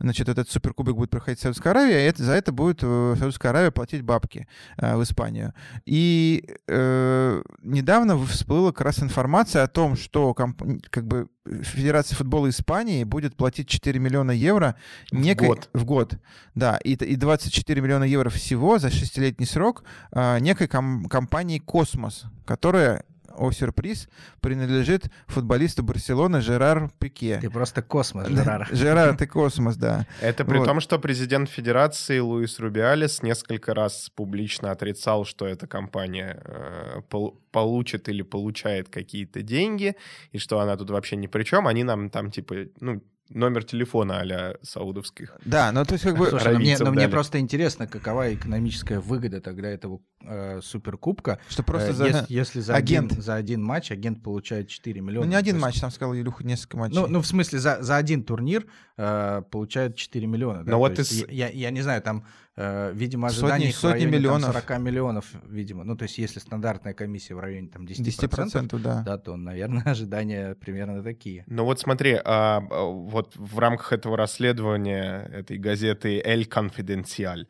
значит, 0.00 0.28
этот 0.28 0.50
суперкубок 0.50 0.96
будет 0.96 1.10
проходить 1.10 1.36
выиграет 1.36 1.40
Саудовская 1.40 1.72
Аравия, 1.72 2.06
это, 2.06 2.22
за 2.22 2.32
это 2.32 2.52
будет 2.52 2.80
Саудовская 2.80 3.50
Аравия 3.50 3.70
платить 3.70 4.02
бабки 4.02 4.46
в 4.76 5.02
Испанию. 5.02 5.52
И 5.84 6.44
э, 6.68 7.42
недавно 7.66 8.18
всплыла 8.26 8.72
как 8.72 8.82
раз 8.82 9.02
информация 9.02 9.62
о 9.62 9.68
том, 9.68 9.96
что 9.96 10.32
комп- 10.34 10.62
как 10.90 11.06
бы 11.06 11.28
Федерация 11.62 12.16
футбола 12.16 12.48
Испании 12.48 13.04
будет 13.04 13.36
платить 13.36 13.68
4 13.68 13.98
миллиона 14.00 14.30
евро 14.30 14.76
некой, 15.12 15.46
в 15.46 15.50
год. 15.50 15.68
В 15.72 15.84
год, 15.84 16.18
да, 16.54 16.78
и, 16.78 16.92
и 16.92 17.16
24 17.16 17.80
миллиона 17.80 18.04
евро 18.04 18.30
всего 18.30 18.78
за 18.78 18.90
шестилетний 18.90 19.46
срок 19.46 19.84
э, 20.12 20.38
некой 20.40 20.68
ком- 20.68 21.06
компании 21.08 21.58
«Космос», 21.58 22.24
которая 22.44 23.04
о 23.36 23.50
сюрприз, 23.52 24.08
принадлежит 24.40 25.04
футболисту 25.26 25.82
Барселоны 25.82 26.40
Жерар 26.40 26.90
Пике. 26.98 27.38
Ты 27.40 27.50
просто 27.50 27.82
космос, 27.82 28.28
Жерар. 28.30 28.68
Жерар, 28.72 29.16
ты 29.16 29.26
космос, 29.26 29.76
да. 29.76 30.06
Это 30.20 30.44
при 30.44 30.58
Вот. 30.58 30.64
том, 30.66 30.80
что 30.80 30.98
президент 30.98 31.48
Федерации 31.48 32.18
Луис 32.18 32.58
Рубиалес 32.58 33.22
несколько 33.22 33.74
раз 33.74 34.10
публично 34.14 34.70
отрицал, 34.70 35.24
что 35.24 35.46
эта 35.46 35.66
компания 35.66 36.42
э, 36.44 37.00
пол- 37.08 37.40
получит 37.52 38.08
или 38.08 38.22
получает 38.22 38.88
какие-то 38.88 39.42
деньги, 39.42 39.94
и 40.32 40.38
что 40.38 40.60
она 40.60 40.76
тут 40.76 40.90
вообще 40.90 41.16
ни 41.16 41.26
при 41.26 41.44
чем. 41.44 41.66
Они 41.66 41.84
нам 41.84 42.10
там, 42.10 42.30
типа, 42.30 42.54
ну, 42.80 43.02
номер 43.28 43.64
телефона 43.64 44.20
а 44.20 44.54
саудовских. 44.62 45.36
Да, 45.44 45.72
ну 45.72 45.84
то 45.84 45.94
есть 45.94 46.04
как 46.04 46.16
бы... 46.16 46.28
Слушай, 46.28 46.54
ну 46.54 46.58
мне, 46.58 46.76
ну 46.78 46.92
мне 46.92 47.08
просто 47.08 47.38
интересно, 47.38 47.86
какова 47.86 48.32
экономическая 48.34 49.00
выгода 49.00 49.40
тогда 49.40 49.68
этого 49.68 50.00
э, 50.22 50.60
суперкубка. 50.62 51.38
Что 51.48 51.62
просто 51.62 51.90
Э, 51.90 51.92
за... 51.92 52.06
если, 52.06 52.26
если 52.28 52.60
за, 52.60 52.74
агент. 52.74 53.12
Один, 53.12 53.22
за 53.22 53.34
один 53.34 53.62
матч 53.62 53.90
агент 53.90 54.22
получает 54.22 54.68
4 54.68 55.00
миллиона. 55.00 55.26
Ну 55.26 55.30
не 55.30 55.36
один 55.36 55.58
матч, 55.58 55.80
там 55.80 55.90
сказал 55.90 56.14
Илюха, 56.14 56.44
несколько 56.44 56.76
матчей. 56.76 56.96
Ну, 56.96 57.06
ну, 57.06 57.20
в 57.20 57.26
смысле, 57.26 57.58
за, 57.58 57.82
за 57.82 57.96
один 57.96 58.22
турнир 58.22 58.66
э, 58.96 59.42
получают 59.50 59.96
4 59.96 60.26
миллиона. 60.26 60.64
Да? 60.64 60.72
Но 60.72 60.78
вот 60.78 60.94
То 60.94 61.00
есть 61.00 61.26
с- 61.26 61.28
я, 61.28 61.48
я 61.48 61.70
не 61.70 61.82
знаю, 61.82 62.02
там, 62.02 62.24
э, 62.56 62.92
видимо, 62.94 63.28
Сотни- 63.28 63.70
в 63.70 63.76
сотни 63.76 64.02
там, 64.02 64.10
миллионов. 64.12 64.52
40 64.54 64.78
миллионов, 64.78 65.24
видимо. 65.48 65.84
Ну, 65.84 65.96
то 65.96 66.04
есть 66.04 66.18
если 66.18 66.38
стандартная 66.40 66.94
комиссия 66.94 67.34
в 67.34 67.40
районе 67.40 67.68
там, 67.68 67.84
10%, 67.84 68.02
10%, 68.04 68.78
да. 68.78 69.02
да, 69.04 69.18
то, 69.18 69.36
наверное, 69.36 69.82
ожидания 69.86 70.54
примерно 70.54 71.02
такие. 71.02 71.44
Ну 71.46 71.64
вот 71.64 71.80
смотри, 71.80 72.14
а, 72.24 72.62
а, 72.70 72.84
вот 72.84 73.34
в 73.36 73.58
рамках 73.58 73.92
этого 73.92 74.16
расследования 74.16 75.28
этой 75.32 75.58
газеты 75.58 76.20
«Эль 76.24 76.46
Конфиденциаль» 76.46 77.46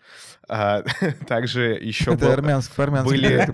а, 0.48 0.82
также 1.28 1.72
еще 1.80 2.12
Это 2.14 2.26
был- 2.26 2.32
армянск, 2.32 2.74
по-армянски. 2.74 3.08
были, 3.08 3.48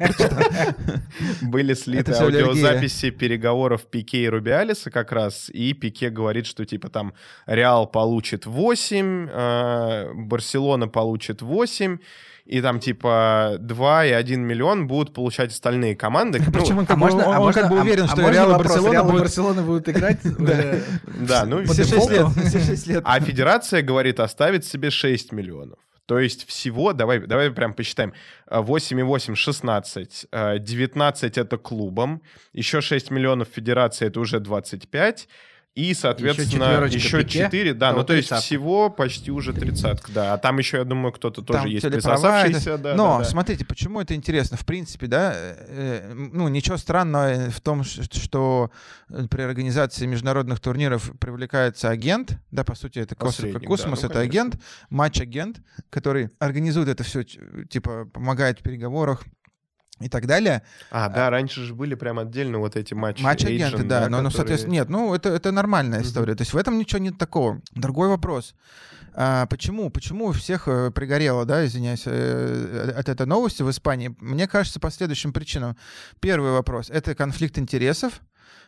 были 1.43 1.75
слиты 1.75 2.13
аудиозаписи 2.13 3.11
переговоров 3.11 3.87
Пике 3.87 4.25
и 4.25 4.29
Рубиалиса 4.29 4.91
как 4.91 5.13
раз, 5.13 5.51
и 5.51 5.73
Пике 5.75 6.11
говорит, 6.11 6.47
что 6.47 6.65
типа 6.65 6.89
там 6.89 7.15
Реал 7.47 7.87
получит 7.87 8.47
8, 8.47 9.29
э, 9.31 10.13
Барселона 10.15 10.89
получит 10.89 11.42
8, 11.43 11.99
и 12.45 12.61
там 12.61 12.81
типа 12.81 13.57
2 13.61 14.05
и 14.07 14.11
1 14.13 14.41
миллион 14.43 14.87
будут 14.89 15.15
получать 15.15 15.53
остальные 15.53 15.95
команды. 15.97 16.39
Ну, 16.47 16.53
Причем 16.53 16.79
он 16.79 16.87
А 16.89 16.97
можно, 16.97 17.27
он- 17.27 17.35
а 17.35 17.39
он 17.39 17.45
можно- 17.47 17.61
как 17.63 17.71
бы 17.71 17.79
а- 17.79 17.83
уверен, 17.83 18.05
а 18.05 18.09
что 18.09 18.17
можно 18.23 18.33
Реал 18.35 18.55
и? 18.55 18.59
Барселона 18.59 18.93
Реал 18.93 19.05
и 19.05 19.11
будут... 19.11 19.23
Барселона 19.23 19.63
будут 19.63 19.89
играть 19.89 20.19
да, 21.29 21.45
ну, 21.47 21.65
Все 21.65 21.85
6 21.85 22.11
лет, 22.11 22.19
дефолту? 22.27 22.41
все 22.49 22.61
6 22.61 22.87
лет. 22.89 23.03
А 23.07 23.21
федерация 23.21 23.83
говорит 23.83 24.21
оставить 24.21 24.65
себе 24.65 24.91
6 24.91 25.33
миллионов. 25.33 25.79
То 26.07 26.19
есть 26.19 26.47
всего, 26.49 26.93
давай, 26.93 27.21
давай 27.21 27.51
прям 27.53 27.75
посчитаем, 27.75 28.13
А, 28.47 28.61
8,8— 28.61 29.35
16, 29.37 30.27
а, 30.33 30.59
19— 30.59 31.39
это 31.39 31.57
клубом, 31.59 32.23
еще 32.53 32.81
6 32.81 33.11
миллионов 33.13 33.49
федерации— 33.55 34.07
это 34.09 34.19
уже 34.21 34.41
25, 34.41 35.29
и, 35.75 35.95
соответственно, 35.95 36.85
еще 36.85 37.25
4, 37.25 37.73
да, 37.75 37.93
ну 37.95 38.05
то 38.05 38.13
есть 38.13 38.31
всего 38.31 38.91
почти 38.91 39.31
уже 39.31 39.55
тридцатка, 39.55 40.13
да. 40.13 40.35
А 40.35 40.39
там 40.39 40.59
еще, 40.59 40.79
я 40.79 40.85
думаю, 40.85 41.13
кто-то 41.13 41.41
тоже 41.41 41.61
Там 41.61 41.69
есть 41.69 41.89
присосавшийся, 41.89 42.77
да, 42.77 42.95
Но 42.95 43.13
да, 43.15 43.19
да. 43.21 43.25
смотрите, 43.25 43.65
почему 43.65 44.01
это 44.01 44.15
интересно? 44.15 44.59
В 44.59 44.67
принципе, 44.67 45.07
да, 45.07 45.33
э, 45.35 45.57
э, 45.69 46.13
ну 46.15 46.49
ничего 46.49 46.77
странного 46.77 47.49
в 47.51 47.61
том, 47.63 47.85
что 47.85 48.71
э, 49.09 49.27
при 49.31 49.41
организации 49.41 50.05
международных 50.05 50.61
турниров 50.61 51.11
привлекается 51.19 51.89
агент, 51.89 52.39
да, 52.51 52.65
по 52.65 52.75
сути 52.75 52.99
это 52.99 53.15
кос- 53.15 53.37
Посредник, 53.37 53.67
космос, 53.67 54.01
да, 54.01 54.09
ну, 54.09 54.11
это 54.11 54.19
конечно. 54.21 54.41
агент, 54.43 54.63
матч-агент, 54.91 55.63
который 55.89 56.31
организует 56.39 56.89
это 56.89 57.03
все, 57.03 57.23
типа 57.23 58.05
помогает 58.13 58.61
в 58.61 58.63
переговорах 58.63 59.25
и 60.03 60.09
так 60.09 60.27
далее. 60.27 60.63
А, 60.91 61.09
да, 61.09 61.31
раньше 61.31 61.63
же 61.63 61.75
были 61.75 61.95
прям 61.95 62.19
отдельно 62.19 62.59
вот 62.59 62.77
эти 62.77 62.95
матчи. 62.95 63.23
Матч-агенты, 63.23 63.83
да, 63.85 64.01
но, 64.09 64.19
которые- 64.19 64.31
соответственно, 64.33 64.73
нет, 64.75 64.89
ну, 64.89 65.15
это, 65.15 65.29
это 65.31 65.53
нормальная 65.53 66.01
Мгм. 66.01 66.09
история. 66.09 66.35
То 66.35 66.43
есть 66.43 66.53
в 66.53 66.57
этом 66.57 66.79
ничего 66.79 66.99
нет 67.01 67.19
такого. 67.19 67.61
Другой 67.73 68.09
вопрос. 68.09 68.55
А, 69.15 69.45
почему? 69.47 69.91
Почему 69.91 70.27
у 70.29 70.33
всех 70.33 70.69
э, 70.69 70.91
пригорело, 70.91 71.45
да, 71.45 71.67
извиняюсь, 71.67 72.05
э, 72.07 72.95
от 72.97 73.09
этой 73.11 73.27
новости 73.27 73.63
в 73.63 73.71
Испании? 73.71 74.15
Мне 74.21 74.49
кажется, 74.49 74.81
по 74.81 74.91
следующим 74.91 75.33
причинам. 75.35 75.77
Первый 76.21 76.53
вопрос— 76.53 76.89
это 76.91 77.15
конфликт 77.15 77.59
интересов. 77.59 78.21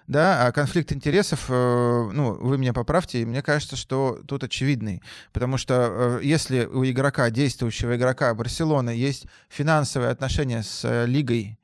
Да, 0.07 0.47
а 0.47 0.53
конфликт 0.53 0.93
интересов, 0.93 1.47
э, 1.49 2.11
ну, 2.13 2.35
вы 2.35 2.59
меня 2.59 2.75
поправьте, 2.75 3.25
мне 3.25 3.41
кажется, 3.43 3.75
что 3.77 4.21
тут 4.27 4.45
очевидный. 4.45 5.03
Потому 5.33 5.57
что 5.57 6.19
э, 6.21 6.21
если 6.23 6.67
у 6.67 6.85
игрока, 6.85 7.31
действующего 7.31 7.97
игрока 7.97 8.35
Барселоны, 8.35 8.91
есть 8.91 9.27
финансовые 9.49 10.11
отношения 10.11 10.63
с 10.63 10.85
э, 10.85 11.07
лигой, 11.07 11.59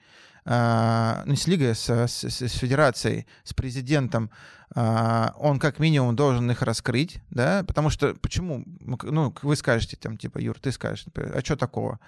а, 0.46 1.22
ну, 1.26 1.32
не 1.32 1.36
с 1.36 1.46
лигой, 1.46 1.72
а 1.72 1.74
с, 1.74 1.90
с- 1.90 2.24
с- 2.30 2.52
федерацией, 2.58 3.26
с 3.44 3.52
президентом, 3.52 4.30
он 4.74 5.58
как 5.58 5.80
минимум 5.80 6.14
должен 6.14 6.48
их 6.50 6.62
раскрыть, 6.62 7.20
да, 7.30 7.64
потому 7.66 7.90
что 7.90 8.14
почему, 8.14 8.64
Ну, 8.80 8.98
ну, 9.02 9.34
вы 9.42 9.56
скажете, 9.56 9.96
там, 9.96 10.16
типа, 10.16 10.38
Юр, 10.38 10.58
ты 10.60 10.70
скажешь, 10.70 11.06
например, 11.06 11.36
а 11.36 11.40
что 11.40 11.56
такого? 11.56 11.98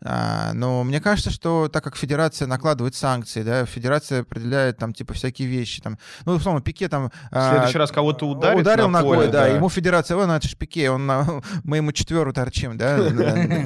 А, 0.00 0.52
но 0.52 0.84
мне 0.84 1.00
кажется, 1.00 1.30
что 1.30 1.68
так 1.68 1.82
как 1.82 1.96
федерация 1.96 2.46
накладывает 2.46 2.94
санкции, 2.94 3.42
да, 3.42 3.66
федерация 3.66 4.20
определяет 4.20 4.78
там, 4.78 4.92
типа, 4.92 5.14
всякие 5.14 5.48
вещи, 5.48 5.82
там, 5.82 5.98
ну, 6.24 6.34
условно, 6.34 6.60
Пике 6.60 6.88
там... 6.88 7.08
В 7.08 7.12
а, 7.32 7.50
следующий 7.50 7.78
раз 7.78 7.90
кого-то 7.90 8.28
ударит 8.28 8.60
Ударил 8.60 8.88
на 8.88 9.00
ногой, 9.00 9.16
поле, 9.16 9.28
да, 9.28 9.48
ему 9.48 9.68
федерация, 9.68 10.16
вон, 10.16 10.30
это 10.30 10.46
ж 10.46 10.54
Пике, 10.54 10.90
он, 10.90 11.10
мы 11.64 11.78
ему 11.78 11.90
четверу 11.90 12.32
торчим, 12.32 12.78
да, 12.78 12.98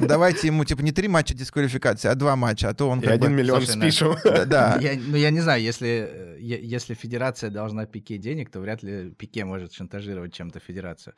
давайте 0.01 0.47
ему, 0.47 0.65
типа, 0.65 0.81
не 0.81 0.91
три 0.91 1.07
матча 1.07 1.35
дисквалификации, 1.35 2.07
а 2.07 2.15
два 2.15 2.35
матча, 2.35 2.69
а 2.69 2.73
то 2.73 2.89
он 2.89 2.99
И 2.99 3.05
один 3.05 3.35
миллион 3.35 3.61
спишем. 3.65 4.15
Да, 4.23 4.45
да. 4.45 4.79
Ну, 4.81 5.15
я 5.15 5.29
не 5.29 5.41
знаю, 5.41 5.61
если, 5.61 6.09
э, 6.11 6.37
если 6.39 6.95
федерация 6.95 7.51
должна 7.51 7.85
Пике 7.85 8.17
денег, 8.17 8.42
то 8.51 8.59
вряд 8.59 8.83
ли 8.83 9.11
Пике 9.11 9.45
может 9.45 9.73
шантажировать 9.73 10.33
чем-то 10.33 10.59
федерацию. 10.59 11.15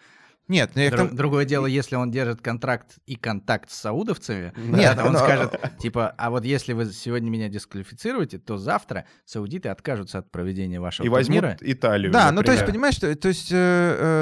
Нет, 0.47 0.71
ну 0.75 0.81
я 0.81 0.89
к 0.91 0.93
Дру- 0.93 0.97
тому- 0.97 1.10
Другое 1.15 1.45
дело, 1.45 1.65
если 1.65 1.95
он 1.95 2.12
держит 2.12 2.41
контракт 2.41 2.97
и 3.08 3.15
контакт 3.15 3.71
с 3.71 3.75
саудовцами, 3.81 4.53
Нет, 4.58 4.97
он 5.03 5.13
но- 5.13 5.19
скажет, 5.19 5.60
типа, 5.79 6.13
а 6.17 6.29
вот 6.29 6.45
если 6.45 6.73
вы 6.73 6.86
сегодня 6.91 7.29
меня 7.29 7.49
дисквалифицируете, 7.49 8.38
то 8.38 8.58
завтра 8.58 9.05
саудиты 9.25 9.69
откажутся 9.69 10.19
от 10.19 10.31
проведения 10.31 10.79
вашего 10.79 11.05
И 11.05 11.10
возьмут 11.10 11.39
турнира. 11.41 11.58
Италию. 11.62 12.12
Да, 12.12 12.31
ну 12.31 12.43
то 12.43 12.51
есть, 12.51 12.62
например. 12.62 12.73
понимаешь, 12.73 12.95
что, 12.95 13.15
то 13.15 13.27
есть 13.27 13.51
э, 13.51 13.55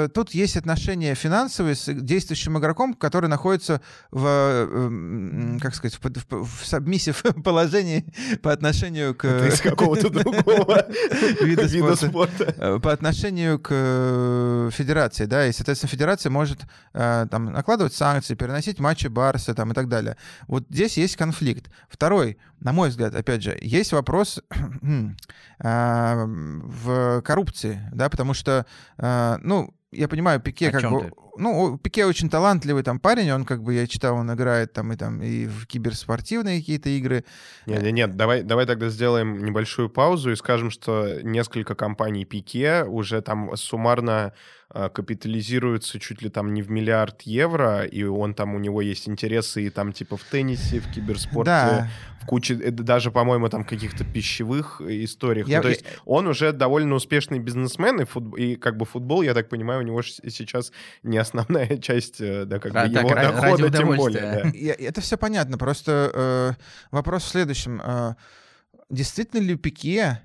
э, 0.06 0.08
тут 0.14 0.30
есть 0.32 0.56
отношения 0.56 1.14
финансовые 1.14 1.74
с 1.74 1.92
действующим 1.92 2.58
игроком, 2.58 2.94
который 2.94 3.28
находится 3.28 3.80
в, 4.10 4.24
э, 4.26 4.66
м, 4.70 5.58
как 5.60 5.74
сказать, 5.74 5.98
в, 6.00 6.04
в, 6.30 6.44
в 6.46 6.66
сабмиссив 6.66 7.22
положении 7.44 8.04
по 8.42 8.50
отношению 8.52 9.14
к... 9.14 9.24
Это 9.26 9.48
из 9.48 9.60
какого-то 9.60 10.08
другого 10.10 10.86
Вида 11.42 11.96
спорта. 11.96 12.78
по 12.80 12.92
отношению 12.92 13.58
к 13.58 13.68
э, 13.72 14.70
федерации, 14.72 15.26
да, 15.26 15.46
и, 15.46 15.52
соответственно, 15.52 15.90
федерация 15.90 16.13
может 16.30 16.62
э, 16.92 17.26
там 17.30 17.46
накладывать 17.46 17.94
санкции, 17.94 18.34
переносить 18.34 18.78
матчи 18.78 19.08
Барса 19.08 19.54
там 19.54 19.72
и 19.72 19.74
так 19.74 19.88
далее. 19.88 20.16
Вот 20.46 20.64
здесь 20.68 20.96
есть 20.96 21.16
конфликт. 21.16 21.70
Второй, 21.88 22.38
на 22.60 22.72
мой 22.72 22.88
взгляд, 22.88 23.14
опять 23.14 23.42
же, 23.42 23.58
есть 23.60 23.92
вопрос 23.92 24.40
э, 24.50 26.24
в 26.24 27.22
коррупции, 27.22 27.88
да, 27.92 28.08
потому 28.08 28.34
что, 28.34 28.66
э, 28.98 29.36
ну, 29.42 29.74
я 29.92 30.08
понимаю, 30.08 30.40
Пике 30.40 30.68
О 30.68 30.72
как 30.72 30.90
бы... 30.90 31.00
ты? 31.00 31.23
Ну, 31.36 31.78
Пике 31.78 32.06
очень 32.06 32.28
талантливый 32.30 32.82
там 32.82 32.98
парень, 33.00 33.30
он 33.32 33.44
как 33.44 33.62
бы, 33.62 33.74
я 33.74 33.86
читал, 33.86 34.16
он 34.16 34.32
играет 34.32 34.72
там 34.72 34.92
и 34.92 34.96
там 34.96 35.22
и 35.22 35.46
в 35.46 35.66
киберспортивные 35.66 36.60
какие-то 36.60 36.88
игры. 36.90 37.24
Нет, 37.66 37.82
нет, 37.82 37.92
нет, 37.92 38.16
давай, 38.16 38.42
давай 38.42 38.66
тогда 38.66 38.88
сделаем 38.88 39.44
небольшую 39.44 39.88
паузу 39.90 40.30
и 40.32 40.36
скажем, 40.36 40.70
что 40.70 41.20
несколько 41.22 41.74
компаний 41.74 42.24
Пике 42.24 42.84
уже 42.84 43.20
там 43.22 43.56
суммарно 43.56 44.32
э, 44.74 44.88
капитализируются 44.88 45.98
чуть 46.00 46.22
ли 46.22 46.28
там 46.30 46.52
не 46.54 46.62
в 46.62 46.70
миллиард 46.70 47.22
евро, 47.22 47.84
и 47.84 48.02
он 48.04 48.34
там, 48.34 48.54
у 48.54 48.58
него 48.58 48.80
есть 48.82 49.08
интересы 49.08 49.64
и 49.66 49.70
там 49.70 49.92
типа 49.92 50.16
в 50.16 50.22
теннисе, 50.24 50.80
в 50.80 50.90
киберспорте, 50.92 51.44
Да. 51.50 51.88
в 52.22 52.26
куче, 52.26 52.54
э, 52.54 52.70
даже, 52.70 53.10
по-моему, 53.10 53.48
там 53.48 53.64
каких-то 53.64 54.04
пищевых 54.04 54.80
историях. 54.80 55.48
Я- 55.48 55.58
Ну, 55.58 55.62
то 55.64 55.68
есть 55.68 55.84
он 56.06 56.26
уже 56.26 56.52
довольно 56.52 56.94
успешный 56.94 57.38
бизнесмен, 57.38 58.00
и, 58.00 58.04
футб- 58.04 58.36
и 58.38 58.56
как 58.56 58.76
бы 58.76 58.84
футбол, 58.86 59.22
я 59.22 59.34
так 59.34 59.48
понимаю, 59.48 59.80
у 59.80 59.84
него 59.84 60.02
сейчас 60.02 60.72
не 61.02 61.18
основная 61.24 61.76
часть, 61.82 62.20
э, 62.20 62.44
да, 62.44 62.58
как 62.58 62.72
бы 62.72 62.78
Ра- 62.78 62.92
так, 62.92 63.02
его 63.02 63.10
ра- 63.10 63.14
ради 63.40 63.62
дохода, 63.62 63.78
тем 63.78 63.96
более. 63.96 64.20
да. 64.20 64.50
Я- 64.54 64.74
это 64.74 65.00
все 65.00 65.16
понятно. 65.16 65.58
Просто 65.58 66.10
э, 66.14 66.52
вопрос 66.90 67.24
в 67.24 67.28
следующем. 67.28 67.80
Э, 67.84 68.14
действительно 68.90 69.40
ли 69.40 69.56
Пике 69.56 70.20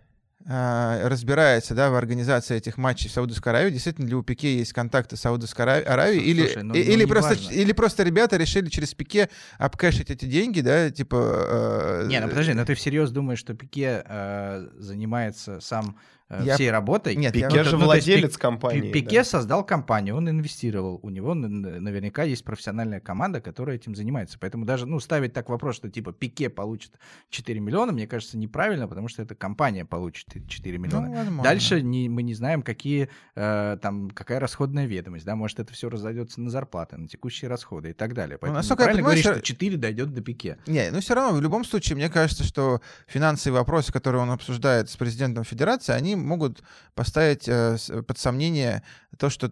э, 0.46 1.08
разбирается 1.08 1.76
да, 1.76 1.90
в 1.90 1.96
организации 1.96 2.56
этих 2.58 2.78
матчей 2.78 3.10
в 3.10 3.12
Саудовской 3.14 3.52
Аравии, 3.52 3.72
действительно 3.72 4.08
ли 4.08 4.16
у 4.16 4.24
Пике 4.24 4.58
есть 4.58 4.74
контакты 4.74 5.16
с 5.18 5.22
Саудовской 5.22 5.82
Аравией, 5.82 6.24
или, 6.24 6.46
Слушай, 6.46 6.64
ну- 6.64 6.74
и- 6.74 6.84
ну, 6.86 6.92
или, 6.94 7.00
не 7.04 7.06
просто, 7.08 7.30
важно. 7.36 7.52
или 7.52 7.72
просто 7.74 8.04
ребята 8.04 8.38
решили 8.38 8.70
через 8.70 8.94
Пике 8.94 9.30
обкэшить 9.58 10.10
эти 10.12 10.26
деньги, 10.26 10.62
да, 10.62 10.90
типа... 10.92 12.02
э, 12.04 12.08
Не, 12.08 12.20
ну 12.20 12.30
подожди, 12.30 12.54
но 12.54 12.66
ты 12.66 12.74
всерьез 12.76 13.12
думаешь, 13.12 13.40
что 13.40 13.54
Пике 13.54 14.04
э, 14.06 14.68
занимается 14.78 15.60
сам 15.62 15.98
Я- 16.30 16.56
всей 16.56 16.70
работой? 16.70 17.16
Нет, 17.16 17.36
я- 17.36 17.48
Пике 17.48 17.64
Ну, 17.64 17.70
же 17.70 17.78
ну, 17.78 17.86
владелец 17.86 18.36
Пик- 18.36 18.40
компании. 18.40 18.82
Пи- 18.82 19.02
Пике 19.02 19.18
да. 19.20 19.24
создал 19.24 19.66
компанию, 19.66 20.16
он 20.16 20.30
инвестировал. 20.30 21.00
У 21.02 21.10
него 21.10 21.34
наверняка 21.34 22.24
есть 22.24 22.44
профессиональная 22.44 23.00
команда, 23.00 23.42
которая 23.42 23.78
этим 23.78 23.96
занимается. 23.96 24.38
Поэтому 24.40 24.66
даже 24.66 24.86
ну, 24.86 25.00
ставить 25.00 25.34
так 25.34 25.50
вопрос, 25.50 25.76
что 25.76 25.90
типа 25.90 26.14
Пике 26.14 26.50
получит 26.50 26.92
4 27.32 27.60
миллиона, 27.60 27.92
мне 27.92 28.06
кажется, 28.06 28.38
неправильно, 28.38 28.88
потому 28.88 29.08
что 29.08 29.24
эта 29.24 29.34
компания 29.34 29.86
получит 29.86 30.28
4 30.48 30.78
ну, 30.78 30.84
миллиона. 30.86 31.10
возможно. 31.10 31.44
Дальше 31.44 31.82
не, 31.82 32.10
мы 32.10 32.22
не 32.22 32.36
знаем, 32.36 32.62
какие, 32.62 33.10
э, 33.36 33.78
там, 33.82 34.12
какая 34.12 34.40
расходная 34.40 34.86
ведомость. 34.86 35.26
Да? 35.26 35.36
Может, 35.36 35.60
это 35.60 35.74
все 35.74 35.90
разойдется 35.90 36.42
на 36.42 36.52
зарплаты, 36.52 36.98
на 36.98 37.08
текущие 37.08 37.50
расходы 37.50 37.90
и 37.90 37.94
так 37.94 38.14
далее. 38.14 38.38
Поэтому 38.38 38.58
насколько 38.58 38.84
я 38.84 38.88
правильно 38.90 39.08
понимаю, 39.10 39.24
говоришь, 39.24 39.42
что 39.42 39.48
4 39.48 39.78
дойдет 39.78 40.14
до 40.14 40.22
Пике. 40.22 40.58
Не, 40.68 40.92
ну 40.92 41.00
все 41.00 41.16
равно, 41.16 41.36
в 41.36 41.42
любом 41.42 41.66
случае, 41.66 41.96
мне 41.96 42.10
кажется, 42.10 42.44
что 42.44 42.82
финансовые 43.08 43.60
вопросы, 43.60 43.92
которые 43.92 44.22
он 44.22 44.30
обсуждает 44.30 44.92
с 44.92 44.96
президентом 44.96 45.44
Федерации, 45.44 45.94
они 45.94 46.19
могут 46.26 46.64
поставить 46.96 47.48
э, 47.48 47.78
под 48.08 48.18
сомнение 48.18 48.84
то, 49.18 49.30
что 49.30 49.52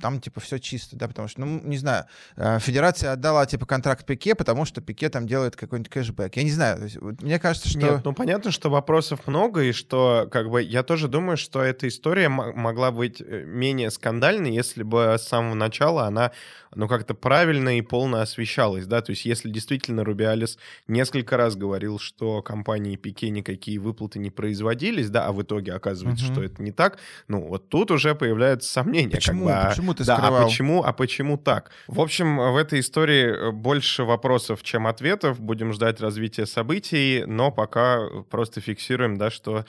там, 0.00 0.20
типа, 0.20 0.40
все 0.40 0.58
чисто, 0.58 0.96
да, 0.96 1.08
потому 1.08 1.28
что, 1.28 1.40
ну, 1.40 1.60
не 1.62 1.76
знаю, 1.78 2.04
э, 2.36 2.58
Федерация 2.60 3.12
отдала, 3.12 3.46
типа, 3.46 3.66
контракт 3.66 4.04
Пике, 4.06 4.34
потому 4.34 4.64
что 4.64 4.80
Пике 4.80 5.08
там 5.08 5.26
делает 5.26 5.56
какой-нибудь 5.56 5.90
кэшбэк. 5.90 6.36
Я 6.36 6.42
не 6.42 6.50
знаю, 6.50 6.82
есть, 6.82 6.96
вот 7.00 7.22
мне 7.22 7.38
кажется, 7.38 7.68
что... 7.68 7.78
Нет, 7.78 8.00
ну 8.04 8.12
понятно, 8.12 8.50
что 8.50 8.70
вопросов 8.70 9.26
много, 9.26 9.62
и 9.62 9.72
что, 9.72 10.28
как 10.30 10.50
бы, 10.50 10.62
я 10.62 10.82
тоже 10.82 11.08
думаю, 11.08 11.36
что 11.36 11.62
эта 11.62 11.88
история 11.88 12.28
могла 12.28 12.90
быть 12.90 13.20
э, 13.20 13.44
менее 13.44 13.90
скандальной, 13.90 14.52
если 14.54 14.82
бы 14.82 15.16
с 15.18 15.22
самого 15.22 15.54
начала 15.54 16.06
она, 16.06 16.32
ну, 16.74 16.88
как-то 16.88 17.14
правильно 17.14 17.76
и 17.76 17.82
полно 17.82 18.20
освещалась, 18.20 18.86
да, 18.86 19.02
то 19.02 19.10
есть 19.10 19.24
если 19.26 19.50
действительно 19.50 20.04
Рубиалис 20.04 20.58
несколько 20.88 21.36
раз 21.36 21.54
говорил, 21.54 21.98
что 21.98 22.40
компании 22.42 22.96
Пике 22.96 23.28
никакие 23.30 23.78
выплаты 23.78 24.18
не 24.18 24.30
производились, 24.30 25.10
да, 25.10 25.26
а 25.26 25.32
в 25.32 25.42
итоге 25.42 25.74
оказывается, 25.74 26.24
Мгм. 26.24 26.32
что 26.32 26.42
это 26.42 26.62
не 26.62 26.72
так, 26.72 26.98
ну, 27.28 27.46
вот 27.46 27.68
тут 27.68 27.90
уже 27.90 28.14
появляются 28.14 28.72
сомнения. 28.72 29.10
как 29.10 29.20
Почему? 29.20 29.44
бы, 29.46 29.52
а- 29.52 29.68
Почему 29.82 29.94
ты 29.94 30.04
да, 30.04 30.16
скрывал? 30.16 30.42
а 30.42 30.44
почему, 30.44 30.84
а 30.84 30.92
почему 30.92 31.36
так? 31.36 31.70
В 31.88 32.00
общем, 32.00 32.36
в 32.36 32.56
этой 32.56 32.80
истории 32.80 33.48
э, 33.48 33.50
больше 33.50 34.04
вопросов, 34.04 34.62
чем 34.62 34.86
ответов. 34.86 35.40
Будем 35.40 35.72
ждать 35.72 36.00
развития 36.00 36.46
событий, 36.46 37.24
но 37.26 37.50
пока 37.50 38.08
просто 38.30 38.60
фиксируем, 38.60 39.18
да, 39.18 39.30
что 39.30 39.64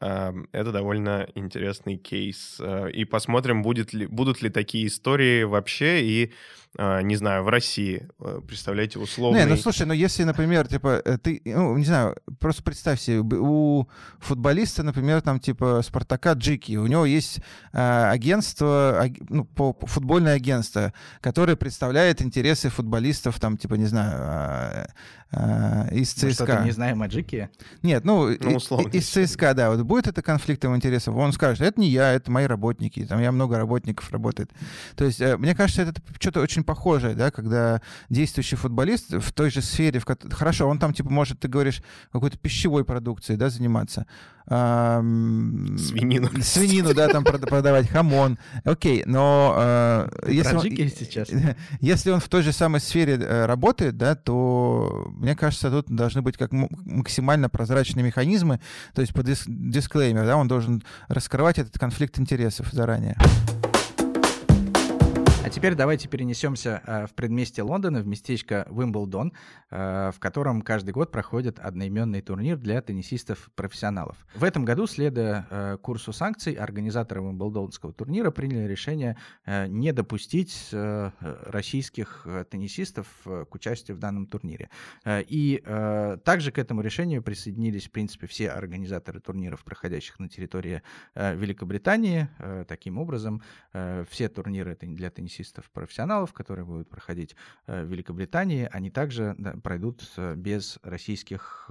э, 0.00 0.32
это 0.52 0.72
довольно 0.72 1.28
интересный 1.34 1.96
кейс. 1.98 2.56
Э, 2.60 2.90
и 2.90 3.04
посмотрим, 3.04 3.62
будет 3.62 3.92
ли, 3.92 4.06
будут 4.06 4.42
ли 4.42 4.48
такие 4.48 4.86
истории 4.86 5.42
вообще 5.42 6.02
и, 6.02 6.32
э, 6.78 7.02
не 7.02 7.16
знаю, 7.16 7.44
в 7.44 7.48
России. 7.48 8.08
Э, 8.20 8.40
Представляете, 8.46 8.98
условный... 8.98 9.40
Не, 9.40 9.46
ну 9.46 9.56
слушай, 9.56 9.86
ну 9.86 9.92
если, 9.92 10.24
например, 10.24 10.66
типа, 10.66 11.02
ты, 11.22 11.42
ну, 11.44 11.76
не 11.76 11.84
знаю, 11.84 12.16
просто 12.38 12.62
представь 12.62 13.00
себе, 13.00 13.18
у 13.20 13.88
футболиста, 14.18 14.82
например, 14.82 15.20
там, 15.20 15.40
типа, 15.40 15.80
Спартака 15.82 16.32
Джики, 16.32 16.76
у 16.76 16.86
него 16.86 17.04
есть 17.06 17.40
э, 17.72 18.04
агентство, 18.10 19.00
аг- 19.02 19.28
ну, 19.28 19.44
по, 19.44 19.76
футбольное 19.82 20.34
агентство, 20.36 20.92
которое 21.20 21.56
представляет 21.56 22.22
интересы 22.22 22.68
футболистов, 22.68 23.38
там, 23.40 23.56
типа, 23.56 23.74
не 23.74 23.86
знаю, 23.86 24.88
э, 25.32 25.88
из 25.94 26.22
Мы 26.22 26.30
что-то 26.30 26.52
ЦСКА. 26.54 26.64
не 26.64 26.70
знаем 26.70 27.02
о 27.02 27.06
Джике. 27.06 27.50
Нет, 27.82 28.04
ну, 28.04 28.30
и- 28.30 28.54
условно, 28.54 28.88
из. 28.88 29.08
ЦСКА, 29.08 29.54
да, 29.54 29.70
вот 29.70 29.82
будет 29.82 30.06
это 30.06 30.22
конфликтом 30.22 30.74
интересов, 30.76 31.14
он 31.16 31.32
скажет, 31.32 31.60
это 31.62 31.80
не 31.80 31.88
я, 31.88 32.12
это 32.12 32.30
мои 32.30 32.46
работники, 32.46 33.04
там 33.04 33.20
я 33.20 33.30
много 33.32 33.58
работников 33.58 34.10
работает. 34.10 34.50
То 34.96 35.04
есть, 35.04 35.20
э, 35.20 35.36
мне 35.36 35.54
кажется, 35.54 35.82
это 35.82 36.00
что-то 36.18 36.40
очень 36.40 36.64
похожее, 36.64 37.14
да, 37.14 37.30
когда 37.30 37.82
действующий 38.08 38.56
футболист 38.56 39.12
в 39.12 39.32
той 39.32 39.50
же 39.50 39.62
сфере, 39.62 40.00
в 40.00 40.06
хорошо, 40.32 40.68
он 40.68 40.78
там, 40.78 40.92
типа, 40.92 41.10
может, 41.10 41.40
ты 41.40 41.48
говоришь, 41.48 41.82
какой-то 42.12 42.38
пищевой 42.38 42.84
продукцией, 42.84 43.38
да, 43.38 43.50
заниматься. 43.50 44.06
Свинину. 44.48 46.30
Свинину, 46.42 46.94
да, 46.94 47.08
там 47.08 47.22
прода- 47.24 47.46
продавать, 47.46 47.88
хамон. 47.88 48.38
Окей, 48.64 49.02
но 49.06 49.54
э, 49.58 50.08
если 50.28 50.54
он- 50.56 50.62
сейчас. 50.62 51.28
если 51.80 52.10
он 52.10 52.20
в 52.20 52.28
той 52.28 52.42
же 52.42 52.52
самой 52.52 52.80
сфере 52.80 53.18
э, 53.20 53.46
работает, 53.46 53.96
да, 53.96 54.14
то 54.14 55.10
мне 55.16 55.36
кажется, 55.36 55.70
тут 55.70 55.86
должны 55.94 56.22
быть 56.22 56.36
как 56.36 56.52
максимально 56.52 57.48
прозрачные 57.48 58.04
механизмы, 58.04 58.60
то 58.94 59.02
есть 59.02 59.12
по 59.12 59.20
дис- 59.20 59.44
дисклеймер, 59.46 60.24
да, 60.24 60.36
он 60.36 60.48
должен 60.48 60.82
раскрывать 61.08 61.58
этот 61.58 61.78
конфликт 61.78 62.18
интересов 62.18 62.68
заранее. 62.72 63.16
А 65.48 65.50
теперь 65.50 65.74
давайте 65.74 66.08
перенесемся 66.10 66.82
э, 66.84 67.06
в 67.06 67.14
предместье 67.14 67.64
Лондона, 67.64 68.02
в 68.02 68.06
местечко 68.06 68.66
Уимблдон, 68.68 69.32
э, 69.70 70.10
в 70.14 70.18
котором 70.18 70.60
каждый 70.60 70.90
год 70.90 71.10
проходит 71.10 71.58
одноименный 71.58 72.20
турнир 72.20 72.58
для 72.58 72.82
теннисистов-профессионалов. 72.82 74.26
В 74.34 74.44
этом 74.44 74.66
году, 74.66 74.86
следуя 74.86 75.46
э, 75.48 75.78
курсу 75.80 76.12
санкций, 76.12 76.52
организаторы 76.52 77.22
Уимблдонского 77.22 77.94
турнира 77.94 78.30
приняли 78.30 78.68
решение 78.68 79.16
не 79.46 79.92
допустить 79.92 80.68
российских 80.70 82.26
теннисистов 82.50 83.06
к 83.24 83.54
участию 83.54 83.96
в 83.96 84.00
данном 84.00 84.26
турнире. 84.26 84.68
И 85.06 85.62
также 86.24 86.52
к 86.52 86.58
этому 86.58 86.82
решению 86.82 87.22
присоединились, 87.22 87.88
в 87.88 87.90
принципе, 87.90 88.26
все 88.26 88.50
организаторы 88.50 89.20
турниров, 89.20 89.64
проходящих 89.64 90.18
на 90.18 90.28
территории 90.28 90.82
Великобритании. 91.14 92.28
Таким 92.68 92.98
образом, 92.98 93.42
все 94.10 94.28
турниры 94.28 94.76
для 94.80 95.10
теннисистов-профессионалов, 95.38 96.32
которые 96.32 96.64
будут 96.64 96.88
проходить 96.88 97.36
э, 97.66 97.82
в 97.84 97.86
Великобритании, 97.86 98.68
они 98.72 98.90
также 98.90 99.36
пройдут 99.62 100.02
э, 100.16 100.34
без 100.34 100.78
российских 100.82 101.70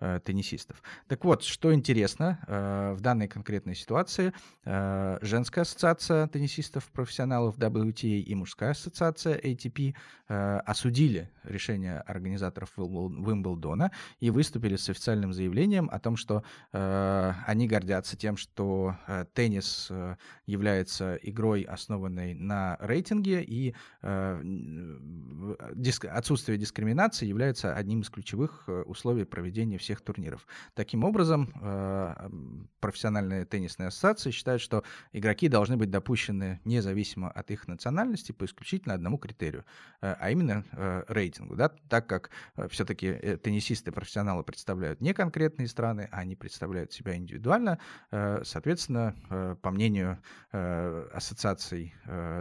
э, 0.00 0.20
теннисистов. 0.24 0.82
Так 1.06 1.24
вот, 1.24 1.42
что 1.42 1.72
интересно, 1.72 2.38
э, 2.46 2.94
в 2.96 3.00
данной 3.00 3.28
конкретной 3.28 3.74
ситуации 3.74 4.32
э, 4.64 5.18
женская 5.22 5.62
ассоциация 5.62 6.26
теннисистов-профессионалов 6.28 7.58
WTA 7.58 8.20
и 8.20 8.34
мужская 8.34 8.70
ассоциация 8.70 9.38
ATP 9.38 9.94
э, 10.28 10.58
осудили 10.66 11.30
решение 11.44 12.00
организаторов 12.00 12.70
Уимблдона 12.76 13.90
и 14.20 14.30
выступили 14.30 14.76
с 14.76 14.88
официальным 14.88 15.32
заявлением 15.32 15.88
о 15.90 15.98
том, 15.98 16.16
что 16.16 16.42
э, 16.72 17.32
они 17.46 17.66
гордятся 17.66 18.16
тем, 18.16 18.36
что 18.36 18.96
э, 19.06 19.24
теннис 19.32 19.88
э, 19.90 20.16
является 20.46 21.16
игрой, 21.22 21.62
основанной 21.62 22.34
на 22.34 22.76
рейтинге, 22.80 23.42
и 23.42 23.74
э, 24.02 24.42
диск- 25.74 26.06
отсутствие 26.06 26.58
дискриминации 26.58 27.26
является 27.26 27.74
одним 27.74 28.00
из 28.00 28.10
ключевых 28.10 28.64
э, 28.66 28.82
условий 28.82 29.24
проведения 29.24 29.78
всех 29.88 30.02
турниров. 30.02 30.46
Таким 30.74 31.02
образом, 31.02 31.50
э, 31.62 32.28
профессиональные 32.78 33.46
теннисные 33.46 33.86
ассоциации 33.86 34.30
считают, 34.30 34.60
что 34.60 34.84
игроки 35.12 35.48
должны 35.48 35.78
быть 35.78 35.90
допущены 35.90 36.60
независимо 36.66 37.30
от 37.30 37.50
их 37.50 37.68
национальности 37.68 38.32
по 38.32 38.44
исключительно 38.44 38.92
одному 38.92 39.16
критерию, 39.16 39.64
э, 40.02 40.14
а 40.20 40.30
именно 40.30 40.64
э, 40.72 41.04
рейтингу. 41.08 41.56
Да? 41.56 41.70
Так 41.88 42.06
как 42.06 42.30
все-таки 42.68 43.38
теннисисты-профессионалы 43.42 44.42
представляют 44.42 45.00
не 45.00 45.14
конкретные 45.14 45.68
страны, 45.68 46.06
а 46.12 46.18
они 46.18 46.36
представляют 46.36 46.92
себя 46.92 47.16
индивидуально, 47.16 47.78
соответственно, 48.10 49.14
по 49.62 49.70
мнению 49.70 50.18
ассоциаций 50.50 51.94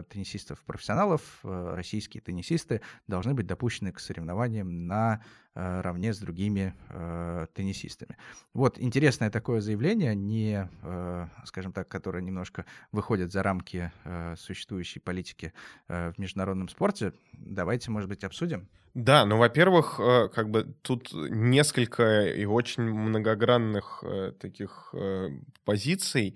теннисистов-профессионалов, 0.09 1.21
российские 1.43 2.21
теннисисты 2.21 2.81
должны 3.07 3.33
быть 3.33 3.47
допущены 3.47 3.91
к 3.91 3.99
соревнованиям 3.99 4.87
на 4.87 5.21
равне 5.57 6.13
с 6.13 6.19
другими 6.19 6.73
э, 6.89 7.47
теннисистами. 7.53 8.17
Вот 8.53 8.79
интересное 8.79 9.31
такое 9.31 9.59
заявление, 9.59 10.13
не, 10.15 10.69
э, 10.83 11.27
скажем 11.45 11.73
так, 11.73 11.87
которое 11.87 12.21
немножко 12.21 12.65
выходит 12.91 13.31
за 13.31 13.41
рамки 13.41 13.91
э, 14.03 14.35
существующей 14.37 14.99
политики 14.99 15.53
э, 15.87 16.11
в 16.11 16.19
международном 16.19 16.69
спорте. 16.69 17.13
Давайте, 17.33 17.89
может 17.89 18.07
быть, 18.07 18.23
обсудим. 18.23 18.67
Да, 18.93 19.25
ну, 19.25 19.37
во-первых, 19.37 19.99
э, 19.99 20.29
как 20.33 20.49
бы 20.49 20.73
тут 20.81 21.09
несколько 21.13 22.25
и 22.27 22.45
очень 22.45 22.83
многогранных 22.83 24.03
э, 24.03 24.31
таких 24.39 24.89
э, 24.93 25.29
позиций. 25.65 26.35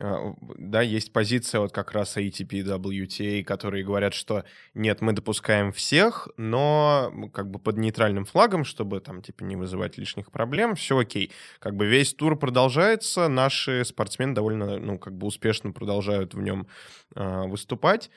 Э, 0.00 0.32
Да, 0.56 0.80
есть 0.80 1.12
позиция 1.12 1.60
вот 1.60 1.72
как 1.72 1.92
раз 1.92 2.16
ATP, 2.16 2.62
WTA, 2.62 3.44
которые 3.44 3.84
говорят, 3.84 4.14
что 4.14 4.44
нет, 4.74 5.02
мы 5.02 5.12
допускаем 5.12 5.70
всех, 5.72 6.28
но 6.38 7.12
как 7.34 7.50
бы 7.50 7.58
под 7.58 7.76
нейтральным 7.76 8.24
флагом, 8.24 8.64
чтобы 8.64 9.00
там 9.00 9.20
типа 9.22 9.42
не 9.44 9.56
вызывать 9.56 9.98
лишних 9.98 10.30
проблем, 10.30 10.76
все 10.76 10.96
окей. 10.98 11.30
Как 11.58 11.74
бы 11.76 11.86
весь 11.86 12.14
тур 12.14 12.38
продолжается, 12.38 13.28
наши 13.28 13.84
спортсмены 13.84 14.34
довольно, 14.34 14.78
ну, 14.78 14.98
как 14.98 15.14
бы 15.14 15.26
успешно 15.26 15.72
продолжают 15.72 16.32
в 16.34 16.40
нем 16.40 16.68
э, 17.14 17.42
выступать. 17.48 18.10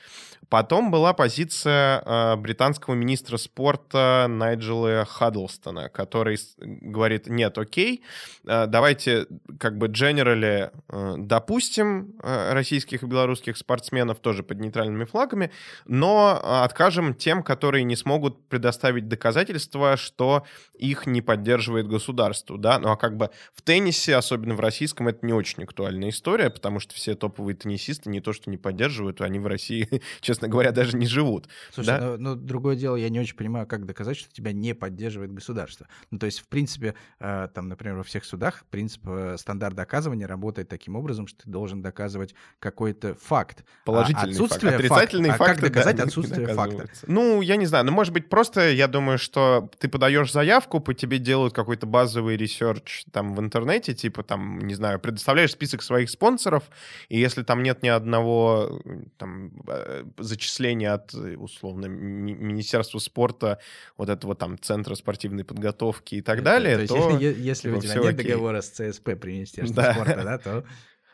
Потом 0.49 0.91
была 0.91 1.13
позиция 1.13 2.01
э, 2.05 2.35
британского 2.35 2.93
министра 2.93 3.37
спорта 3.37 3.80
спорта 3.81 4.27
Найджела 4.29 5.05
Хаддлстона, 5.05 5.89
который 5.89 6.37
говорит, 6.59 7.27
нет, 7.27 7.57
окей, 7.57 8.03
э, 8.45 8.65
давайте 8.67 9.27
как 9.59 9.77
бы 9.77 9.87
дженерали 9.87 10.71
э, 10.89 11.15
допустим 11.17 12.13
российских 12.21 13.03
и 13.03 13.05
белорусских 13.05 13.57
спортсменов 13.57 14.19
тоже 14.19 14.43
под 14.43 14.59
нейтральными 14.59 15.05
флагами, 15.05 15.51
но 15.85 16.39
откажем 16.63 17.13
тем, 17.13 17.43
которые 17.43 17.83
не 17.83 17.95
смогут 17.95 18.47
предоставить 18.47 19.07
доказательства, 19.07 19.97
что 19.97 20.45
их 20.77 21.05
не 21.05 21.21
поддерживает 21.21 21.87
государство, 21.87 22.57
да, 22.57 22.79
ну 22.79 22.91
а 22.91 22.97
как 22.97 23.17
бы 23.17 23.29
в 23.53 23.61
теннисе, 23.61 24.15
особенно 24.15 24.55
в 24.55 24.59
российском, 24.59 25.07
это 25.07 25.25
не 25.25 25.33
очень 25.33 25.63
актуальная 25.63 26.09
история, 26.09 26.49
потому 26.49 26.79
что 26.79 26.93
все 26.93 27.15
топовые 27.15 27.55
теннисисты 27.55 28.09
не 28.09 28.21
то 28.21 28.33
что 28.33 28.49
не 28.49 28.57
поддерживают, 28.57 29.21
они 29.21 29.39
в 29.39 29.47
России, 29.47 30.01
честно 30.21 30.47
говоря, 30.47 30.71
даже 30.71 30.97
не 30.97 31.07
живут. 31.07 31.47
Слушай, 31.73 31.87
да? 31.87 31.99
ну, 31.99 32.17
ну 32.17 32.35
другое 32.35 32.75
дело, 32.75 32.95
я 32.95 33.09
не 33.09 33.19
очень 33.19 33.35
понимаю, 33.35 33.60
как 33.65 33.85
доказать, 33.85 34.17
что 34.17 34.33
тебя 34.33 34.51
не 34.51 34.73
поддерживает 34.73 35.33
государство. 35.33 35.87
Ну 36.09 36.19
то 36.19 36.25
есть, 36.25 36.39
в 36.39 36.47
принципе, 36.47 36.95
э, 37.19 37.47
там, 37.53 37.67
например, 37.67 37.97
во 37.97 38.03
всех 38.03 38.25
судах 38.25 38.65
принцип 38.69 39.01
э, 39.07 39.35
стандарт 39.37 39.75
доказывания 39.75 40.27
работает 40.27 40.69
таким 40.69 40.95
образом, 40.95 41.27
что 41.27 41.43
ты 41.43 41.49
должен 41.49 41.81
доказывать 41.81 42.35
какой-то 42.59 43.15
факт. 43.15 43.61
А 43.61 43.85
Положительный 43.85 44.29
а 44.29 44.31
отсутствие 44.31 44.71
факт. 44.71 44.85
Отрицательный 44.85 45.29
факт. 45.29 45.39
факт. 45.39 45.51
А 45.51 45.53
как 45.53 45.63
доказать 45.63 45.95
да, 45.95 46.03
отсутствие 46.03 46.47
факта? 46.47 46.89
Ну, 47.07 47.41
я 47.41 47.55
не 47.55 47.65
знаю, 47.65 47.85
ну, 47.85 47.91
может 47.91 48.13
быть, 48.13 48.29
просто 48.29 48.71
я 48.71 48.87
думаю, 48.87 49.17
что 49.17 49.69
ты 49.79 49.87
подаешь 49.87 50.31
заявку, 50.31 50.79
по 50.79 50.93
тебе 50.93 51.19
делают 51.19 51.53
какой-то 51.53 51.85
базовый 51.85 52.37
research 52.37 53.05
там 53.11 53.35
в 53.35 53.39
интернете, 53.39 53.93
типа 53.93 54.23
там, 54.23 54.59
не 54.59 54.73
знаю, 54.73 54.99
предоставляешь 54.99 55.51
список 55.51 55.81
своих 55.81 56.09
спонсоров, 56.09 56.63
и 57.09 57.19
если 57.19 57.43
там 57.43 57.63
нет 57.63 57.83
ни 57.83 57.89
одного 57.89 58.81
там 59.17 59.51
э, 59.67 60.03
зачисления 60.17 60.93
от, 60.93 61.13
условно, 61.13 61.87
Министерства 61.87 62.99
спорта, 62.99 63.50
вот 63.97 64.09
этого 64.09 64.35
там 64.35 64.57
Центра 64.59 64.95
спортивной 64.95 65.43
подготовки 65.43 66.15
и 66.15 66.21
так 66.21 66.37
Это, 66.37 66.45
далее, 66.45 66.87
то... 66.87 66.95
то 66.95 67.09
есть, 67.19 67.39
если 67.39 67.71
у 67.71 67.81
тебя 67.81 67.95
нет 67.95 68.13
окей. 68.13 68.31
договора 68.31 68.61
с 68.61 68.69
ЦСП 68.69 69.11
при 69.19 69.33
Министерстве 69.33 69.75
да. 69.75 69.93
спорта, 69.93 70.23
да, 70.23 70.37
то 70.37 70.63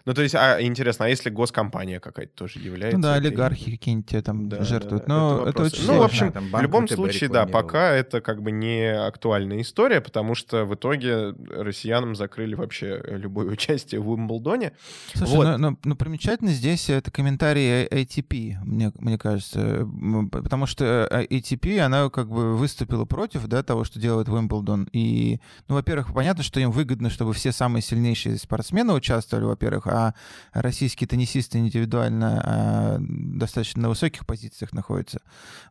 ну, 0.07 0.13
то 0.13 0.21
есть, 0.21 0.35
а, 0.35 0.61
интересно, 0.61 1.03
а 1.03 1.09
если 1.09 1.29
госкомпания 1.29 1.99
какая-то 1.99 2.31
тоже 2.33 2.59
является? 2.59 2.97
Ну 2.97 3.03
да, 3.03 3.15
олигархи 3.15 3.71
какие-нибудь 3.71 4.23
там 4.23 4.47
да, 4.47 4.63
жертвуют. 4.63 5.05
Да, 5.05 5.13
Но 5.13 5.41
это, 5.41 5.49
это 5.49 5.63
очень 5.63 5.85
Ну, 5.85 5.97
в 5.97 6.01
общем, 6.01 6.31
там, 6.31 6.49
в 6.49 6.61
любом 6.61 6.87
случае, 6.87 7.29
да, 7.29 7.45
пока 7.45 7.91
это 7.91 8.21
как 8.21 8.41
бы 8.41 8.51
не 8.51 8.89
актуальная 8.89 9.59
история, 9.59 9.99
потому 9.99 10.33
что 10.33 10.63
в 10.63 10.75
итоге 10.75 11.35
россиянам 11.49 12.15
закрыли 12.15 12.55
вообще 12.55 13.03
любое 13.05 13.47
участие 13.51 13.99
в 13.99 14.09
Уимблдоне. 14.09 14.71
Слушай, 15.13 15.35
вот. 15.35 15.43
но, 15.43 15.57
но, 15.57 15.77
но 15.83 15.95
примечательно 15.97 16.51
здесь 16.51 16.89
это 16.89 17.11
комментарий 17.11 17.85
ATP, 17.87 18.59
мне, 18.63 18.93
мне 18.99 19.17
кажется, 19.17 19.85
потому 20.31 20.67
что 20.67 21.05
ATP, 21.11 21.79
она 21.79 22.09
как 22.09 22.29
бы 22.29 22.55
выступила 22.55 23.03
против 23.03 23.45
да, 23.47 23.61
того, 23.61 23.83
что 23.83 23.99
делает 23.99 24.29
Уимблдон. 24.29 24.87
И, 24.93 25.41
ну, 25.67 25.75
во-первых, 25.75 26.13
понятно, 26.13 26.43
что 26.43 26.61
им 26.61 26.71
выгодно, 26.71 27.09
чтобы 27.09 27.33
все 27.33 27.51
самые 27.51 27.81
сильнейшие 27.81 28.37
спортсмены 28.37 28.93
участвовали, 28.93 29.43
во-первых, 29.43 29.87
а 29.87 29.96
а 29.97 30.13
российские 30.53 31.07
теннисисты 31.07 31.57
индивидуально 31.57 32.41
а, 32.43 32.97
достаточно 32.99 33.83
на 33.83 33.89
высоких 33.89 34.25
позициях 34.25 34.73
находятся. 34.73 35.21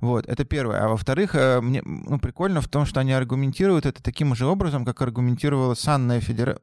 Вот, 0.01 0.27
это 0.27 0.45
первое. 0.45 0.85
А 0.85 0.89
во-вторых, 0.89 1.35
э, 1.35 1.61
мне 1.61 1.83
ну, 1.85 2.19
прикольно 2.19 2.61
в 2.61 2.69
том, 2.69 2.87
что 2.87 3.01
они 3.01 3.13
аргументируют 3.13 3.87
это 3.87 4.03
таким 4.03 4.35
же 4.35 4.47
образом, 4.47 4.85
как 4.85 5.01
аргументировала 5.03 5.75
санная 5.75 6.21
федера... 6.21 6.59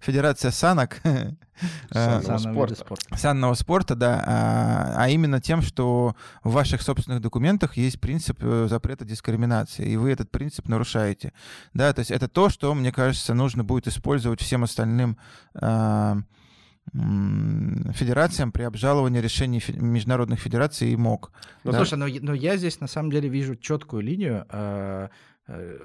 федерация 0.00 0.50
санок. 0.50 1.00
Э, 1.90 2.20
санного 2.20 2.74
спорта. 2.74 3.16
Санного 3.16 3.54
спорта, 3.54 3.94
да. 3.94 4.22
А, 4.26 4.94
а 4.96 5.08
именно 5.08 5.40
тем, 5.40 5.62
что 5.62 6.14
в 6.44 6.52
ваших 6.52 6.82
собственных 6.82 7.22
документах 7.22 7.78
есть 7.78 7.98
принцип 7.98 8.36
э, 8.42 8.66
запрета 8.68 9.06
дискриминации, 9.06 9.88
и 9.88 9.96
вы 9.96 10.12
этот 10.12 10.30
принцип 10.30 10.68
нарушаете. 10.68 11.32
Да, 11.72 11.90
то 11.94 12.00
есть 12.00 12.10
это 12.10 12.28
то, 12.28 12.50
что, 12.50 12.74
мне 12.74 12.92
кажется, 12.92 13.32
нужно 13.32 13.64
будет 13.64 13.88
использовать 13.88 14.42
всем 14.42 14.64
остальным 14.64 15.16
федерациям 16.92 18.52
при 18.52 18.62
обжаловании 18.62 19.20
решений 19.20 19.62
международных 19.74 20.40
федераций 20.40 20.90
и 20.90 20.96
МОК. 20.96 21.32
Ну, 21.64 21.72
да? 21.72 21.78
слушай, 21.78 21.98
но, 21.98 22.06
но 22.22 22.34
я 22.34 22.56
здесь 22.56 22.80
на 22.80 22.86
самом 22.86 23.10
деле 23.10 23.28
вижу 23.28 23.56
четкую 23.56 24.02
линию, 24.02 24.46
э, 24.48 25.08
э, 25.48 25.78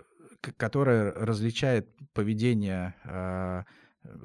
которая 0.58 1.12
различает 1.12 1.90
поведение 2.14 2.94
э, 3.04 3.64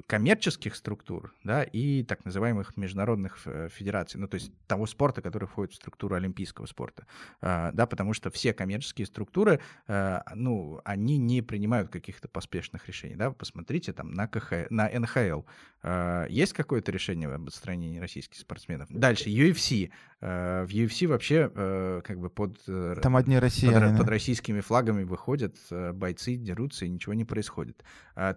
коммерческих 0.07 0.75
структур, 0.75 1.33
да, 1.43 1.63
и 1.63 2.03
так 2.03 2.25
называемых 2.25 2.77
международных 2.77 3.39
э, 3.45 3.69
федераций, 3.71 4.19
ну, 4.19 4.27
то 4.27 4.35
есть 4.35 4.51
того 4.65 4.87
спорта, 4.87 5.21
который 5.21 5.47
входит 5.47 5.73
в 5.73 5.75
структуру 5.75 6.15
олимпийского 6.15 6.65
спорта, 6.65 7.05
а, 7.41 7.71
да, 7.73 7.85
потому 7.85 8.13
что 8.13 8.31
все 8.31 8.53
коммерческие 8.53 9.05
структуры, 9.05 9.59
э, 9.87 10.19
ну, 10.33 10.81
они 10.83 11.17
не 11.17 11.41
принимают 11.41 11.89
каких-то 11.89 12.27
поспешных 12.27 12.87
решений, 12.87 13.15
да, 13.15 13.31
посмотрите 13.31 13.93
там 13.93 14.13
на, 14.13 14.27
КХ, 14.27 14.69
на 14.71 14.89
НХЛ, 14.89 15.41
а, 15.83 16.25
есть 16.27 16.53
какое-то 16.53 16.91
решение 16.91 17.29
об 17.29 17.47
отстранении 17.47 17.99
российских 17.99 18.39
спортсменов? 18.39 18.89
Дальше, 18.89 19.29
UFC, 19.29 19.91
а, 20.21 20.65
в 20.65 20.69
UFC 20.69 21.07
вообще 21.07 22.01
как 22.03 22.19
бы 22.19 22.29
под... 22.29 22.59
Там 23.01 23.15
одни 23.15 23.37
россияне. 23.37 23.89
Под, 23.91 23.99
под 23.99 24.09
российскими 24.09 24.61
флагами 24.61 25.03
выходят 25.03 25.55
бойцы, 25.69 26.35
дерутся, 26.35 26.85
и 26.85 26.89
ничего 26.89 27.13
не 27.13 27.25
происходит. 27.25 27.83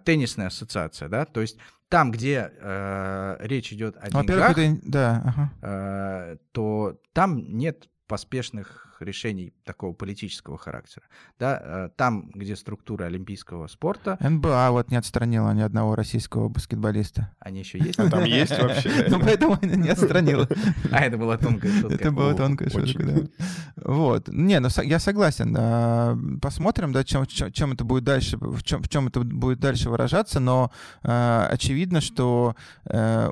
Теннисная 0.05 0.47
ассоциация, 0.47 1.09
да, 1.09 1.25
то 1.33 1.41
есть 1.41 1.57
там, 1.89 2.11
где 2.11 2.51
э, 2.57 3.37
речь 3.41 3.73
идет 3.73 3.97
о 3.97 4.09
деньгах, 4.09 4.57
это, 4.57 4.79
да, 4.83 5.21
ага. 5.25 5.51
э, 5.61 6.37
то 6.53 7.01
там 7.13 7.57
нет 7.57 7.89
поспешных 8.07 8.90
решений 9.01 9.53
такого 9.63 9.93
политического 9.93 10.57
характера. 10.57 11.05
Да, 11.39 11.61
э, 11.63 11.89
там, 11.95 12.29
где 12.33 12.55
структура 12.55 13.05
олимпийского 13.05 13.67
спорта... 13.67 14.17
НБА 14.19 14.71
вот 14.71 14.91
не 14.91 14.97
отстранила 14.97 15.51
ни 15.51 15.61
одного 15.61 15.95
российского 15.95 16.49
баскетболиста. 16.49 17.31
Они 17.39 17.59
еще 17.59 17.79
есть? 17.79 17.97
Ну, 17.97 18.09
там 18.09 18.23
есть 18.23 18.57
вообще. 18.57 18.89
Ну, 19.11 19.19
поэтому 19.19 19.57
не 19.61 19.89
отстранила. 19.89 20.47
А, 20.91 21.05
это 21.05 21.17
была 21.17 21.37
тонкая 21.37 21.71
шутка. 21.71 21.95
Это 21.95 22.11
была 22.11 22.33
тонкая 22.33 22.69
шутка, 22.69 23.03
да. 23.03 23.21
Вот. 23.77 24.27
Не, 24.27 24.59
ну 24.59 24.69
я 24.83 24.99
согласен. 24.99 25.55
А, 25.57 26.17
посмотрим, 26.41 26.91
да, 26.91 27.03
чем, 27.03 27.25
чем 27.25 27.73
это 27.73 27.83
будет 27.83 28.03
дальше, 28.03 28.37
в 28.37 28.63
чем, 28.63 28.83
в 28.83 28.89
чем 28.89 29.07
это 29.07 29.21
будет 29.21 29.59
дальше 29.59 29.89
выражаться, 29.89 30.39
но 30.39 30.71
а, 31.03 31.47
очевидно, 31.51 32.01
что 32.01 32.55
э, 32.85 33.31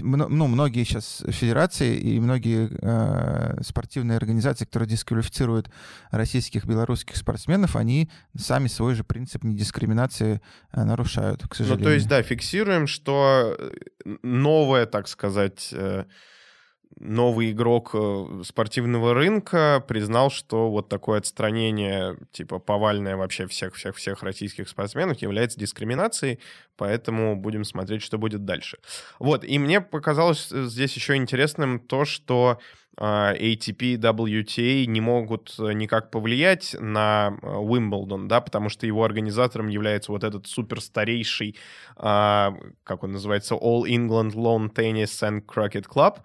ну, 0.00 0.46
многие 0.46 0.84
сейчас 0.84 1.22
федерации 1.28 1.96
и 1.96 2.20
многие 2.20 2.68
э, 2.70 3.62
спортивные 3.62 4.16
организации, 4.16 4.64
которые 4.64 4.88
дисквалифицируют 4.98 5.70
российских, 6.10 6.66
белорусских 6.66 7.16
спортсменов, 7.16 7.76
они 7.76 8.10
сами 8.36 8.68
свой 8.68 8.94
же 8.94 9.04
принцип 9.04 9.44
недискриминации 9.44 10.40
э, 10.72 10.84
нарушают, 10.84 11.46
к 11.48 11.54
сожалению. 11.54 11.84
Ну, 11.84 11.90
то 11.90 11.94
есть, 11.94 12.08
да, 12.08 12.22
фиксируем, 12.22 12.86
что 12.86 13.56
э, 13.58 14.16
новое, 14.22 14.86
так 14.86 15.08
сказать, 15.08 15.70
э, 15.72 16.04
новый 17.00 17.52
игрок 17.52 17.94
спортивного 18.44 19.14
рынка 19.14 19.84
признал, 19.86 20.30
что 20.30 20.70
вот 20.70 20.88
такое 20.88 21.18
отстранение, 21.18 22.16
типа 22.32 22.58
повальное 22.58 23.16
вообще 23.16 23.46
всех-всех-всех 23.46 24.22
российских 24.22 24.68
спортсменов 24.68 25.20
является 25.22 25.58
дискриминацией, 25.58 26.40
поэтому 26.76 27.36
будем 27.36 27.64
смотреть, 27.64 28.02
что 28.02 28.18
будет 28.18 28.44
дальше. 28.44 28.78
Вот, 29.18 29.44
и 29.44 29.58
мне 29.58 29.80
показалось 29.80 30.48
здесь 30.48 30.94
еще 30.94 31.16
интересным 31.16 31.80
то, 31.80 32.04
что 32.04 32.58
а, 33.00 33.32
ATP, 33.34 33.96
WTA 33.96 34.86
не 34.86 35.00
могут 35.00 35.54
э, 35.60 35.72
никак 35.72 36.10
повлиять 36.10 36.74
на 36.80 37.38
Уимблдон, 37.42 38.26
да, 38.26 38.40
потому 38.40 38.68
что 38.68 38.86
его 38.86 39.04
организатором 39.04 39.68
является 39.68 40.10
вот 40.10 40.24
этот 40.24 40.48
супер 40.48 40.80
старейший, 40.80 41.56
а, 41.96 42.54
как 42.82 43.04
он 43.04 43.12
называется, 43.12 43.54
All 43.54 43.82
England 43.84 44.32
Lawn 44.32 44.74
Tennis 44.74 45.22
and 45.22 45.44
Cricket 45.46 45.86
Club, 45.86 46.16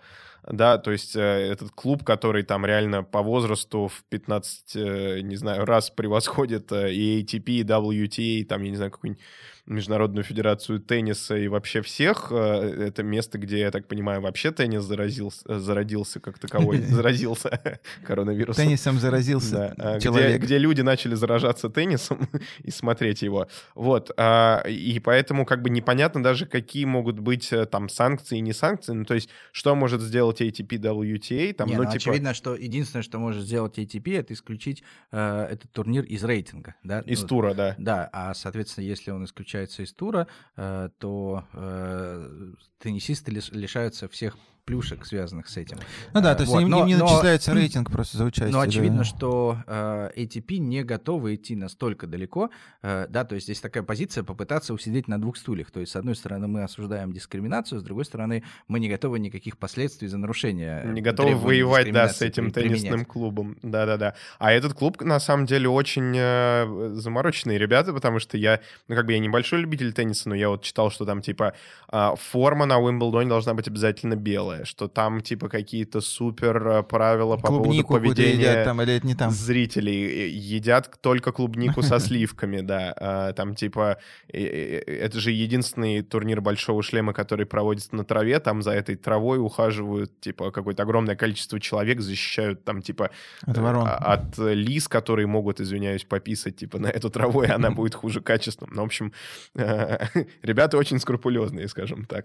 да, 0.47 0.77
то 0.77 0.91
есть 0.91 1.15
э, 1.15 1.19
этот 1.19 1.71
клуб, 1.71 2.03
который 2.03 2.43
там 2.43 2.65
реально 2.65 3.03
по 3.03 3.21
возрасту 3.21 3.87
в 3.87 4.03
15, 4.09 4.75
э, 4.75 5.19
не 5.21 5.35
знаю, 5.35 5.65
раз 5.65 5.89
превосходит 5.95 6.71
и 6.71 7.21
ATP, 7.21 7.49
и 7.49 7.63
WTA, 7.63 8.45
там, 8.45 8.63
я 8.63 8.69
не 8.69 8.75
знаю, 8.75 8.91
какой-нибудь 8.91 9.23
Международную 9.65 10.25
федерацию 10.25 10.81
тенниса 10.81 11.37
и 11.37 11.47
вообще 11.47 11.81
всех. 11.81 12.27
Э, 12.31 12.87
это 12.87 13.01
место, 13.01 13.37
где, 13.37 13.59
я 13.59 13.71
так 13.71 13.87
понимаю, 13.87 14.19
вообще 14.19 14.51
теннис 14.51 14.83
заразился, 14.83 15.41
э, 15.47 15.59
зародился 15.59 16.19
как 16.19 16.37
таковой, 16.37 16.77
заразился 16.81 17.79
коронавирусом. 18.05 18.65
Теннисом 18.65 18.99
заразился 18.99 19.73
да, 19.77 20.01
человек. 20.01 20.39
Где, 20.39 20.45
где 20.45 20.57
люди 20.57 20.81
начали 20.81 21.15
заражаться 21.15 21.69
теннисом 21.69 22.27
и 22.59 22.71
смотреть 22.71 23.21
его. 23.21 23.47
Вот. 23.73 24.11
А, 24.17 24.63
и 24.67 24.99
поэтому 24.99 25.45
как 25.45 25.61
бы 25.61 25.69
непонятно 25.69 26.21
даже, 26.21 26.45
какие 26.45 26.83
могут 26.83 27.19
быть 27.19 27.53
э, 27.53 27.65
там 27.65 27.87
санкции 27.87 28.39
и 28.39 28.41
не 28.41 28.51
санкции. 28.51 28.91
Ну, 28.91 29.05
то 29.05 29.13
есть, 29.13 29.29
что 29.53 29.75
может 29.75 30.01
сделать 30.01 30.41
ATP, 30.41 30.77
WTA? 30.77 31.53
Там, 31.53 31.69
не, 31.69 31.77
ну, 31.77 31.83
ну, 31.83 31.89
типа... 31.89 31.95
Очевидно, 31.95 32.33
что 32.33 32.55
единственное, 32.55 33.03
что 33.03 33.17
может 33.17 33.43
сделать 33.43 33.79
ATP, 33.79 34.19
это 34.19 34.33
исключить 34.33 34.83
э, 35.13 35.47
этот 35.51 35.71
турнир 35.71 36.03
из 36.03 36.21
рейтинга. 36.25 36.75
Да? 36.83 36.99
Из 37.05 37.21
ну, 37.21 37.27
тура, 37.29 37.53
да. 37.53 37.75
Да, 37.77 38.09
а, 38.11 38.33
соответственно, 38.33 38.83
если 38.83 39.11
он 39.11 39.23
исключит 39.23 39.52
исключается 39.53 39.83
из 39.83 39.93
тура, 39.93 40.27
э, 40.55 40.89
то 40.99 41.45
э, 41.53 42.53
теннисисты 42.79 43.31
лишаются 43.31 44.07
всех 44.07 44.37
плюшек, 44.65 45.05
связанных 45.05 45.47
с 45.49 45.57
этим. 45.57 45.77
Ну 46.13 46.21
да, 46.21 46.35
то 46.35 46.41
есть 46.41 46.53
вот, 46.53 46.61
им, 46.61 46.69
но, 46.69 46.85
не 46.85 46.95
но, 46.95 47.05
начисляется 47.05 47.53
рейтинг 47.55 47.91
просто 47.91 48.17
за 48.17 48.25
участие. 48.25 48.51
Но 48.51 48.61
очевидно, 48.61 48.99
да. 48.99 49.03
что 49.03 49.57
э, 49.67 50.09
ATP 50.15 50.57
не 50.57 50.83
готовы 50.83 51.35
идти 51.35 51.55
настолько 51.55 52.07
далеко, 52.07 52.49
э, 52.81 53.07
да, 53.09 53.25
то 53.25 53.35
есть 53.35 53.47
здесь 53.47 53.59
такая 53.59 53.83
позиция 53.83 54.23
попытаться 54.23 54.73
усидеть 54.73 55.07
на 55.07 55.19
двух 55.19 55.37
стульях. 55.37 55.71
То 55.71 55.79
есть, 55.79 55.91
с 55.91 55.95
одной 55.95 56.15
стороны, 56.15 56.47
мы 56.47 56.63
осуждаем 56.63 57.11
дискриминацию, 57.11 57.79
с 57.79 57.83
другой 57.83 58.05
стороны, 58.05 58.43
мы 58.67 58.79
не 58.79 58.89
готовы 58.89 59.19
никаких 59.19 59.57
последствий 59.57 60.07
за 60.07 60.17
нарушение. 60.17 60.83
Не 60.85 61.01
готовы 61.01 61.35
воевать, 61.35 61.91
да, 61.91 62.07
с 62.09 62.21
этим 62.21 62.51
теннисным 62.51 63.05
клубом. 63.05 63.57
Да-да-да. 63.61 64.15
А 64.39 64.51
этот 64.51 64.73
клуб, 64.73 65.01
на 65.01 65.19
самом 65.19 65.45
деле, 65.45 65.69
очень 65.69 66.13
э, 66.15 66.93
замороченные 66.93 67.57
ребята, 67.57 67.93
потому 67.93 68.19
что 68.19 68.37
я, 68.37 68.59
ну, 68.87 68.95
как 68.95 69.05
бы 69.05 69.13
я 69.13 69.19
небольшой 69.19 69.61
любитель 69.61 69.93
тенниса, 69.93 70.29
но 70.29 70.35
я 70.35 70.49
вот 70.49 70.63
читал, 70.63 70.91
что 70.91 71.05
там, 71.05 71.21
типа, 71.21 71.53
э, 71.91 72.09
форма 72.17 72.65
на 72.65 72.79
Уимблдоне 72.79 73.29
должна 73.29 73.53
быть 73.53 73.67
обязательно 73.67 74.15
белая, 74.15 74.52
что 74.63 74.87
там, 74.87 75.21
типа, 75.21 75.49
какие-то 75.49 76.01
супер 76.01 76.67
э, 76.67 76.83
правила 76.83 77.37
по 77.37 77.47
Клубнику 77.47 77.89
поводу 77.89 78.09
поведения 78.09 78.51
едят, 78.51 78.65
там, 78.65 78.81
или 78.81 78.95
это 78.95 79.07
не 79.07 79.15
там. 79.15 79.31
зрителей. 79.31 80.29
Едят 80.29 80.91
только 81.01 81.31
клубнику 81.31 81.81
со 81.81 81.99
сливками, 81.99 82.61
да. 82.61 82.93
А, 82.97 83.33
там, 83.33 83.55
типа, 83.55 83.97
это 84.27 85.19
же 85.19 85.31
единственный 85.31 86.01
турнир 86.01 86.41
Большого 86.41 86.83
Шлема, 86.83 87.13
который 87.13 87.45
проводится 87.45 87.95
на 87.95 88.03
траве, 88.03 88.39
там 88.39 88.61
за 88.61 88.71
этой 88.71 88.95
травой 88.95 89.39
ухаживают, 89.39 90.19
типа, 90.19 90.51
какое-то 90.51 90.83
огромное 90.83 91.15
количество 91.15 91.59
человек, 91.59 92.01
защищают 92.01 92.63
там, 92.63 92.81
типа, 92.81 93.11
от, 93.41 93.57
ворон. 93.57 93.87
А, 93.87 94.13
от 94.13 94.37
лис, 94.37 94.87
которые 94.87 95.27
могут, 95.27 95.59
извиняюсь, 95.59 96.03
пописать, 96.03 96.57
типа, 96.57 96.79
на 96.79 96.87
эту 96.87 97.09
траву, 97.09 97.43
и 97.43 97.47
она 97.47 97.71
будет 97.71 97.95
хуже 97.95 98.21
качеством. 98.21 98.69
Ну, 98.73 98.81
в 98.83 98.85
общем, 98.85 99.13
ребята 99.53 100.77
очень 100.77 100.99
скрупулезные, 100.99 101.67
скажем 101.67 102.05
так 102.05 102.23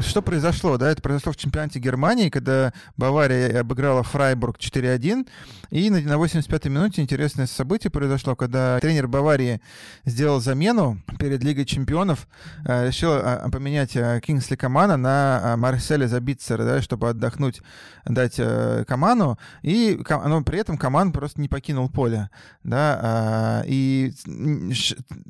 что 0.00 0.22
произошло, 0.22 0.76
да, 0.76 0.90
это 0.90 1.02
произошло 1.02 1.32
в 1.32 1.36
чемпионате 1.36 1.78
Германии, 1.78 2.28
когда 2.28 2.72
Бавария 2.96 3.60
обыграла 3.60 4.02
Фрайбург 4.02 4.58
4-1, 4.58 5.26
и 5.70 5.90
на, 5.90 6.00
на 6.00 6.14
85-й 6.14 6.68
минуте 6.68 7.02
интересное 7.02 7.46
событие 7.46 7.90
произошло, 7.90 8.36
когда 8.36 8.78
тренер 8.80 9.08
Баварии 9.08 9.60
сделал 10.04 10.40
замену 10.40 11.00
перед 11.18 11.42
Лигой 11.42 11.64
чемпионов, 11.64 12.28
э, 12.64 12.88
решил 12.88 13.12
э, 13.12 13.48
поменять 13.50 13.96
э, 13.96 14.20
Кингсли 14.24 14.56
Камана 14.56 14.96
на 14.96 15.40
э, 15.42 15.56
Марселя 15.56 16.06
Забитцера, 16.06 16.64
да, 16.64 16.82
чтобы 16.82 17.10
отдохнуть, 17.10 17.62
дать 18.04 18.40
Каману, 18.86 19.38
и 19.62 19.98
но 20.08 20.42
при 20.42 20.60
этом 20.60 20.78
Каман 20.78 21.12
просто 21.12 21.40
не 21.40 21.48
покинул 21.48 21.88
поле, 21.88 22.30
да, 22.62 23.62
э, 23.64 23.68
и 23.68 24.12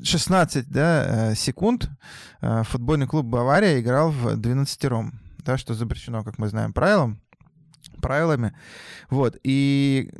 16 0.03 0.69
да, 0.69 1.35
секунд 1.35 1.89
футбольный 2.41 3.07
клуб 3.07 3.27
Бавария 3.27 3.81
играл 3.81 4.11
в 4.11 4.37
12 4.37 4.56
шестером, 4.65 5.21
да, 5.45 5.59
что 5.59 5.75
запрещено, 5.75 6.25
как 6.25 6.39
мы 6.39 6.49
знаем, 6.49 6.73
правилом 6.73 7.21
правилами. 8.01 8.53
Вот. 9.11 9.37
И 9.43 10.11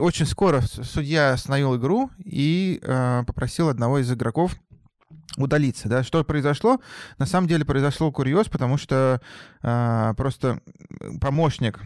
очень 0.00 0.26
скоро 0.26 0.60
судья 0.60 1.32
остановил 1.32 1.76
игру 1.76 2.10
и 2.24 2.80
э, 2.82 3.22
попросил 3.26 3.68
одного 3.68 4.00
из 4.00 4.10
игроков 4.12 4.56
удалиться. 5.36 5.88
Да? 5.88 6.02
Что 6.02 6.24
произошло? 6.24 6.80
На 7.18 7.26
самом 7.26 7.48
деле 7.48 7.64
произошло 7.64 8.10
курьез, 8.12 8.48
потому 8.48 8.76
что 8.76 9.20
э, 9.62 10.14
просто 10.16 10.60
помощник 11.20 11.80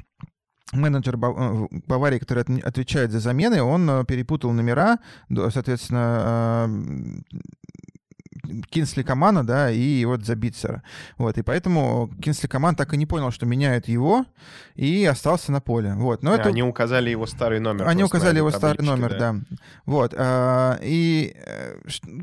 менеджер 0.72 1.16
э, 1.16 1.66
Баварии, 1.86 2.18
который 2.18 2.42
отвечает 2.60 3.12
за 3.12 3.20
замены, 3.20 3.62
он 3.62 3.88
э, 3.88 4.04
перепутал 4.04 4.52
номера, 4.52 4.98
соответственно, 5.50 6.66
э, 6.68 7.38
Кинсли 8.70 9.02
Камана, 9.02 9.46
да, 9.46 9.70
и 9.70 10.04
вот 10.04 10.24
Забитцера. 10.24 10.82
Вот, 11.18 11.38
и 11.38 11.42
поэтому 11.42 12.10
Кинсли 12.22 12.46
Каман 12.46 12.74
так 12.76 12.92
и 12.94 12.96
не 12.96 13.06
понял, 13.06 13.30
что 13.30 13.46
меняют 13.46 13.88
его, 13.88 14.24
и 14.74 15.04
остался 15.04 15.52
на 15.52 15.60
поле. 15.60 15.94
Вот, 15.94 16.22
но 16.22 16.30
да, 16.30 16.40
это... 16.40 16.48
Они 16.48 16.62
указали 16.62 17.10
его 17.10 17.26
старый 17.26 17.60
номер. 17.60 17.86
Они 17.88 18.04
указали 18.04 18.38
его 18.38 18.50
старый 18.50 18.84
номер, 18.84 19.10
да. 19.10 19.32
да. 19.32 19.40
Вот, 19.84 20.14
а, 20.16 20.78
и 20.82 21.34
э, 21.36 21.78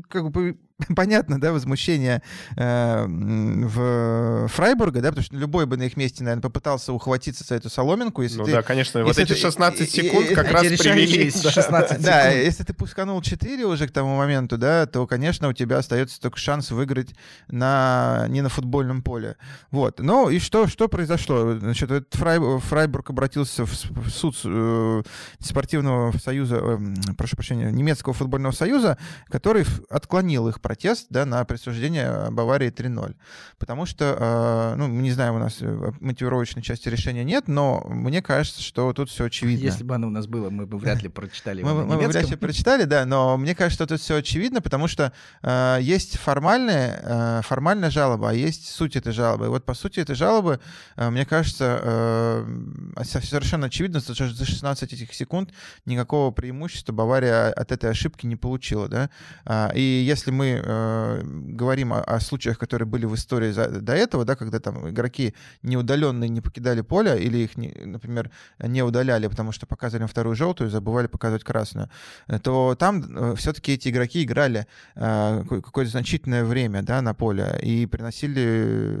как 0.08 0.30
бы 0.30 0.58
понятно, 0.96 1.40
да, 1.40 1.52
возмущение 1.52 2.22
э, 2.56 3.06
в 3.06 4.48
Фрайбурга, 4.48 5.00
да, 5.00 5.10
потому 5.10 5.24
что 5.24 5.36
любой 5.36 5.66
бы 5.66 5.76
на 5.76 5.84
их 5.84 5.96
месте, 5.96 6.24
наверное, 6.24 6.42
попытался 6.42 6.92
ухватиться 6.92 7.44
за 7.44 7.54
эту 7.54 7.70
соломинку. 7.70 8.22
Если 8.22 8.38
ну 8.38 8.44
ты, 8.44 8.52
да, 8.52 8.62
конечно, 8.62 9.04
вот 9.04 9.16
эти 9.16 9.34
16 9.34 9.90
секунд 9.90 10.30
как 10.30 10.50
раз 10.50 10.66
привели. 10.66 11.30
16 11.30 12.02
да, 12.02 12.30
если 12.30 12.64
ты 12.64 12.74
пусканул 12.74 13.22
4 13.22 13.64
уже 13.66 13.86
к 13.86 13.92
тому 13.92 14.16
моменту, 14.16 14.58
да, 14.58 14.86
то, 14.86 15.06
конечно, 15.06 15.48
у 15.48 15.52
тебя 15.52 15.78
остается 15.78 16.20
только 16.20 16.38
шанс 16.38 16.72
выиграть 16.72 17.14
на, 17.46 18.26
не 18.28 18.42
на 18.42 18.48
футбольном 18.48 19.02
поле. 19.02 19.36
Вот. 19.70 20.00
Ну 20.00 20.28
и 20.28 20.40
что, 20.40 20.66
что 20.66 20.88
произошло? 20.88 21.56
Значит, 21.56 21.90
этот 21.90 22.14
Фрай, 22.14 22.40
Фрайбург 22.60 23.10
обратился 23.10 23.64
в, 23.64 23.70
в 23.70 24.10
суд 24.10 24.36
э, 24.44 25.02
спортивного 25.38 26.16
союза, 26.18 26.56
э, 26.60 26.78
прошу 27.16 27.36
прощения, 27.36 27.70
немецкого 27.70 28.12
футбольного 28.12 28.52
союза, 28.52 28.98
который 29.28 29.64
отклонил 29.88 30.48
их 30.48 30.60
протест 30.64 31.08
да, 31.10 31.26
на 31.26 31.44
присуждение 31.44 32.30
Баварии 32.30 32.72
3-0. 32.72 33.14
Потому 33.58 33.84
что, 33.84 34.16
э, 34.18 34.74
ну, 34.78 34.88
мы 34.88 35.02
не 35.02 35.12
знаем, 35.12 35.34
у 35.34 35.38
нас 35.38 35.58
э, 35.60 35.92
мотивировочной 36.00 36.62
части 36.62 36.88
решения 36.88 37.22
нет, 37.22 37.48
но 37.48 37.84
мне 37.86 38.22
кажется, 38.22 38.62
что 38.62 38.92
тут 38.94 39.10
все 39.10 39.26
очевидно. 39.26 39.62
Если 39.62 39.84
бы 39.84 39.94
оно 39.94 40.06
у 40.06 40.10
нас 40.10 40.26
было, 40.26 40.48
мы 40.48 40.66
бы 40.66 40.78
вряд 40.78 41.02
ли 41.02 41.10
прочитали 41.10 41.60
его 41.60 41.74
Мы, 41.74 41.96
бы 41.98 42.08
вряд 42.08 42.30
ли 42.30 42.36
прочитали, 42.36 42.84
да, 42.84 43.04
но 43.04 43.36
мне 43.36 43.54
кажется, 43.54 43.84
что 43.84 43.94
тут 43.94 44.00
все 44.00 44.16
очевидно, 44.16 44.62
потому 44.62 44.88
что 44.88 45.12
э, 45.42 45.78
есть 45.82 46.16
формальная, 46.16 47.00
э, 47.02 47.40
формальная 47.42 47.90
жалоба, 47.90 48.30
а 48.30 48.32
есть 48.32 48.66
суть 48.68 48.96
этой 48.96 49.12
жалобы. 49.12 49.44
И 49.44 49.48
вот 49.48 49.66
по 49.66 49.74
сути 49.74 50.00
этой 50.00 50.14
жалобы, 50.14 50.60
э, 50.96 51.10
мне 51.10 51.26
кажется, 51.26 51.78
э, 51.82 53.04
совершенно 53.04 53.66
очевидно, 53.66 54.00
что 54.00 54.14
за 54.14 54.44
16 54.46 54.94
этих 54.94 55.12
секунд 55.12 55.50
никакого 55.84 56.30
преимущества 56.30 56.92
Бавария 56.94 57.52
от 57.52 57.70
этой 57.70 57.90
ошибки 57.90 58.24
не 58.24 58.36
получила, 58.36 58.88
да. 58.88 59.10
А, 59.44 59.70
и 59.74 59.82
если 59.82 60.30
мы 60.30 60.53
э, 60.62 61.22
говорим 61.24 61.92
о, 61.92 62.00
о 62.00 62.20
случаях, 62.20 62.58
которые 62.58 62.86
были 62.86 63.06
в 63.06 63.14
истории 63.14 63.52
за, 63.52 63.68
до 63.68 63.94
этого, 63.94 64.24
да, 64.24 64.36
когда 64.36 64.60
там 64.60 64.88
игроки 64.90 65.34
неудаленные 65.62 66.28
не 66.28 66.40
покидали 66.40 66.80
поле 66.80 67.22
или 67.22 67.38
их, 67.38 67.56
не, 67.56 67.72
например, 67.84 68.30
не 68.58 68.82
удаляли, 68.82 69.26
потому 69.26 69.52
что 69.52 69.66
показывали 69.66 70.06
вторую 70.06 70.36
желтую, 70.36 70.70
забывали 70.70 71.06
показывать 71.06 71.44
красную, 71.44 71.90
э, 72.28 72.38
то 72.38 72.74
там 72.74 73.02
э, 73.02 73.34
все-таки 73.36 73.72
эти 73.72 73.88
игроки 73.88 74.24
играли 74.24 74.66
э, 74.94 75.44
какое-то 75.48 75.90
значительное 75.90 76.44
время 76.44 76.82
да, 76.82 77.02
на 77.02 77.14
поле 77.14 77.58
и 77.62 77.86
приносили 77.86 79.00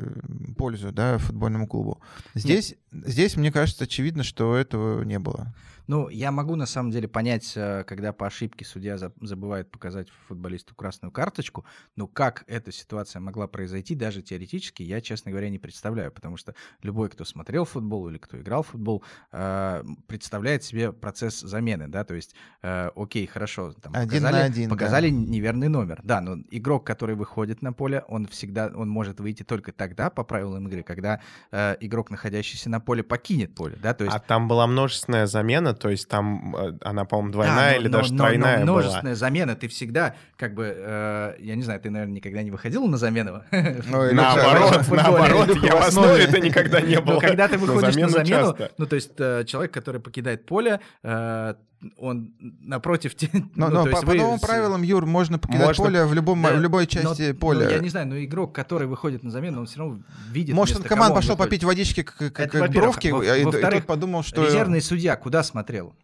пользу 0.56 0.92
да, 0.92 1.18
футбольному 1.18 1.66
клубу. 1.66 2.00
Здесь, 2.34 2.74
здесь, 2.92 3.36
мне 3.36 3.52
кажется, 3.52 3.84
очевидно, 3.84 4.22
что 4.22 4.56
этого 4.56 5.02
не 5.02 5.18
было. 5.18 5.54
Ну, 5.86 6.08
я 6.08 6.30
могу 6.30 6.56
на 6.56 6.66
самом 6.66 6.90
деле 6.90 7.08
понять, 7.08 7.52
э, 7.56 7.84
когда 7.84 8.12
по 8.12 8.26
ошибке 8.26 8.64
судья 8.64 8.96
забывает 8.96 9.70
показать 9.70 10.08
футболисту 10.28 10.74
красную 10.74 11.12
карточку, 11.12 11.66
но 11.94 12.06
как 12.06 12.44
эта 12.46 12.72
ситуация 12.72 13.20
могла 13.20 13.46
произойти, 13.46 13.94
даже 13.94 14.22
теоретически, 14.22 14.82
я, 14.82 15.00
честно 15.00 15.30
говоря, 15.30 15.50
не 15.50 15.58
представляю, 15.58 16.10
потому 16.10 16.36
что 16.36 16.54
любой, 16.82 17.10
кто 17.10 17.24
смотрел 17.24 17.64
футбол 17.64 18.08
или 18.08 18.18
кто 18.18 18.40
играл 18.40 18.62
в 18.62 18.68
футбол, 18.68 19.04
э, 19.32 19.84
представляет 20.06 20.64
себе 20.64 20.92
процесс 20.92 21.40
замены, 21.40 21.88
да, 21.88 22.04
то 22.04 22.14
есть, 22.14 22.34
э, 22.62 22.90
окей, 22.96 23.26
хорошо, 23.26 23.72
там, 23.74 23.94
один 23.94 24.22
показали, 24.22 24.32
на 24.32 24.44
один, 24.44 24.70
показали 24.70 25.10
да. 25.10 25.16
неверный 25.16 25.68
номер, 25.68 26.00
да, 26.02 26.20
но 26.22 26.38
игрок, 26.50 26.86
который 26.86 27.14
выходит 27.14 27.60
на 27.60 27.74
поле, 27.74 28.04
он 28.08 28.26
всегда, 28.26 28.72
он 28.74 28.88
может 28.88 29.20
выйти 29.20 29.42
только 29.42 29.72
тогда 29.72 30.08
по 30.08 30.24
правилам 30.24 30.66
игры, 30.68 30.82
когда 30.82 31.20
игрок, 31.52 32.10
находящийся 32.10 32.70
на 32.70 32.80
поле, 32.80 33.02
покинет 33.02 33.54
поле, 33.54 33.76
да, 33.82 33.92
то 33.92 34.04
есть... 34.04 34.16
А 34.16 34.20
там 34.20 34.48
была 34.48 34.66
множественная 34.66 35.26
замена, 35.26 35.73
то 35.74 35.88
есть 35.88 36.08
там 36.08 36.54
э, 36.56 36.72
она, 36.82 37.04
по-моему, 37.04 37.32
двойная 37.32 37.72
да, 37.72 37.76
или 37.76 37.88
но, 37.88 37.98
даже 37.98 38.12
но, 38.12 38.24
тройная 38.24 38.58
но, 38.60 38.66
но 38.66 38.72
множественная 38.72 39.12
была. 39.12 39.14
замена, 39.14 39.56
ты 39.56 39.68
всегда, 39.68 40.14
как 40.36 40.54
бы, 40.54 40.72
э, 40.76 41.34
я 41.38 41.54
не 41.54 41.62
знаю, 41.62 41.80
ты, 41.80 41.90
наверное, 41.90 42.14
никогда 42.16 42.42
не 42.42 42.50
выходил 42.50 42.86
на 42.86 42.96
замену? 42.96 43.42
Ну, 43.86 44.12
наоборот, 44.12 44.88
наоборот, 44.90 45.56
я 45.62 45.76
в 45.76 45.82
основе 45.86 46.24
это 46.24 46.40
никогда 46.40 46.80
не 46.80 47.00
было. 47.00 47.20
когда 47.20 47.48
ты 47.48 47.58
выходишь 47.58 47.96
на 47.96 48.08
замену, 48.08 48.56
ну, 48.78 48.86
то 48.86 48.96
есть 48.96 49.12
э, 49.18 49.44
человек, 49.46 49.72
который 49.72 50.00
покидает 50.00 50.46
поле, 50.46 50.80
э, 51.02 51.54
он 51.96 52.32
напротив... 52.38 53.14
Но, 53.54 53.68
ну, 53.68 53.84
но 53.84 53.86
по, 53.86 54.00
по 54.02 54.14
новым 54.14 54.40
правилам, 54.40 54.82
Юр, 54.82 55.06
можно 55.06 55.38
покидать 55.38 55.66
можно... 55.66 55.84
поле 55.84 56.04
в, 56.04 56.14
любом, 56.14 56.42
да, 56.42 56.54
в 56.54 56.60
любой 56.60 56.86
части 56.86 57.32
но, 57.32 57.34
поля. 57.38 57.64
Ну, 57.64 57.70
я 57.70 57.78
не 57.78 57.88
знаю, 57.88 58.08
но 58.08 58.18
игрок, 58.22 58.54
который 58.54 58.86
выходит 58.86 59.22
на 59.22 59.30
замену, 59.30 59.60
он 59.60 59.66
все 59.66 59.78
равно 59.80 60.00
видит 60.30 60.54
Может, 60.54 60.78
он 60.78 60.82
команд 60.82 61.14
пошел 61.14 61.32
выходит. 61.36 61.50
попить 61.50 61.64
водички 61.64 62.02
к, 62.02 62.14
к, 62.16 62.30
к 62.30 62.68
Бровке, 62.68 63.08
и, 63.08 63.40
и 63.40 63.44
тот 63.44 63.86
подумал, 63.86 64.22
что... 64.22 64.44
резервный 64.44 64.80
судья 64.80 65.16
куда 65.16 65.42
смотрел? 65.42 65.94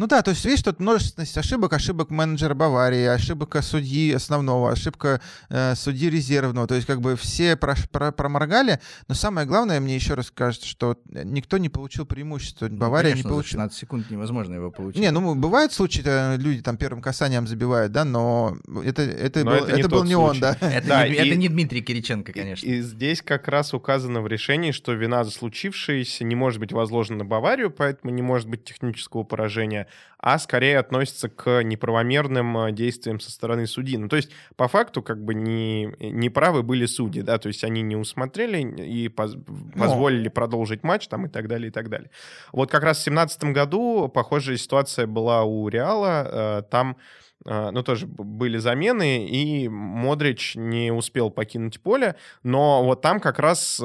Ну 0.00 0.06
да, 0.06 0.22
то 0.22 0.30
есть 0.30 0.42
видишь, 0.46 0.62
тут 0.62 0.80
множественность 0.80 1.36
ошибок, 1.36 1.74
ошибок 1.74 2.08
менеджера 2.08 2.54
Баварии, 2.54 3.04
ошибка 3.04 3.60
судьи 3.60 4.10
основного, 4.14 4.72
ошибка 4.72 5.20
э, 5.50 5.74
судьи 5.74 6.08
резервного, 6.08 6.66
то 6.66 6.74
есть 6.74 6.86
как 6.86 7.02
бы 7.02 7.16
все 7.16 7.54
про, 7.54 7.74
про, 7.92 8.10
проморгали, 8.10 8.80
но 9.08 9.14
самое 9.14 9.46
главное, 9.46 9.78
мне 9.78 9.94
еще 9.94 10.14
раз 10.14 10.30
кажется, 10.30 10.66
что 10.66 10.96
никто 11.04 11.58
не 11.58 11.68
получил 11.68 12.06
преимущество, 12.06 12.68
Ну, 12.68 12.78
Бавария 12.78 13.10
конечно, 13.10 13.28
не 13.28 13.30
получила. 13.30 13.50
16 13.64 13.78
секунд 13.78 14.10
невозможно 14.10 14.54
его 14.54 14.70
получить. 14.70 15.02
Не, 15.02 15.10
ну 15.10 15.34
бывают 15.34 15.74
случаи, 15.74 16.00
э, 16.02 16.38
люди 16.38 16.62
там 16.62 16.78
первым 16.78 17.02
касанием 17.02 17.46
забивают, 17.46 17.92
да, 17.92 18.06
но 18.06 18.56
это, 18.82 19.02
это, 19.02 19.44
Но 19.44 19.50
был, 19.50 19.64
это 19.66 19.74
не 19.74 19.80
это 19.80 19.88
был 19.90 20.04
не 20.04 20.14
он, 20.14 20.40
да. 20.40 20.56
это, 20.62 20.88
Да, 20.88 21.06
не, 21.06 21.12
и- 21.12 21.18
это 21.18 21.36
не 21.36 21.50
Дмитрий 21.50 21.82
Кириченко, 21.82 22.32
конечно. 22.32 22.66
И, 22.66 22.76
и 22.76 22.80
здесь 22.80 23.20
как 23.20 23.48
раз 23.48 23.74
указано 23.74 24.22
в 24.22 24.28
решении, 24.28 24.70
что 24.72 24.94
вина 24.94 25.24
за 25.24 25.30
случившееся 25.30 26.24
не 26.24 26.36
может 26.36 26.58
быть 26.58 26.72
возложена 26.72 27.18
на 27.18 27.24
Баварию, 27.26 27.70
поэтому 27.70 28.14
не 28.14 28.22
может 28.22 28.48
быть 28.48 28.64
технического 28.64 29.24
поражения, 29.24 29.88
а 30.22 30.38
скорее 30.38 30.78
относится 30.78 31.30
к 31.30 31.62
неправомерным 31.62 32.56
э, 32.58 32.72
действиям 32.72 33.20
со 33.20 33.30
стороны 33.30 33.66
судьи. 33.66 33.96
Ну, 33.96 34.08
то 34.08 34.16
есть, 34.16 34.30
по 34.54 34.68
факту, 34.68 35.02
как 35.02 35.24
бы 35.24 35.34
не, 35.34 35.94
неправы 35.98 36.62
были 36.62 36.84
судьи, 36.84 37.22
да, 37.22 37.38
то 37.38 37.48
есть 37.48 37.64
они 37.64 37.80
не 37.80 37.96
усмотрели 37.96 38.60
и 38.60 39.08
поз- 39.08 39.38
позволили 39.74 40.28
продолжить 40.28 40.82
матч 40.82 41.08
там 41.08 41.24
и 41.24 41.28
так 41.28 41.48
далее, 41.48 41.68
и 41.68 41.72
так 41.72 41.88
далее. 41.88 42.10
Вот 42.52 42.70
как 42.70 42.82
раз 42.82 42.98
в 42.98 43.04
2017 43.04 43.44
году 43.44 44.08
похожая 44.08 44.58
ситуация 44.58 45.06
была 45.06 45.44
у 45.44 45.68
Реала, 45.68 46.28
э, 46.30 46.62
там 46.70 46.98
э, 47.46 47.70
ну, 47.70 47.82
тоже 47.82 48.06
были 48.06 48.58
замены, 48.58 49.26
и 49.26 49.70
Модрич 49.70 50.54
не 50.54 50.92
успел 50.92 51.30
покинуть 51.30 51.80
поле, 51.80 52.16
но 52.42 52.84
вот 52.84 53.00
там 53.00 53.20
как 53.20 53.38
раз 53.38 53.82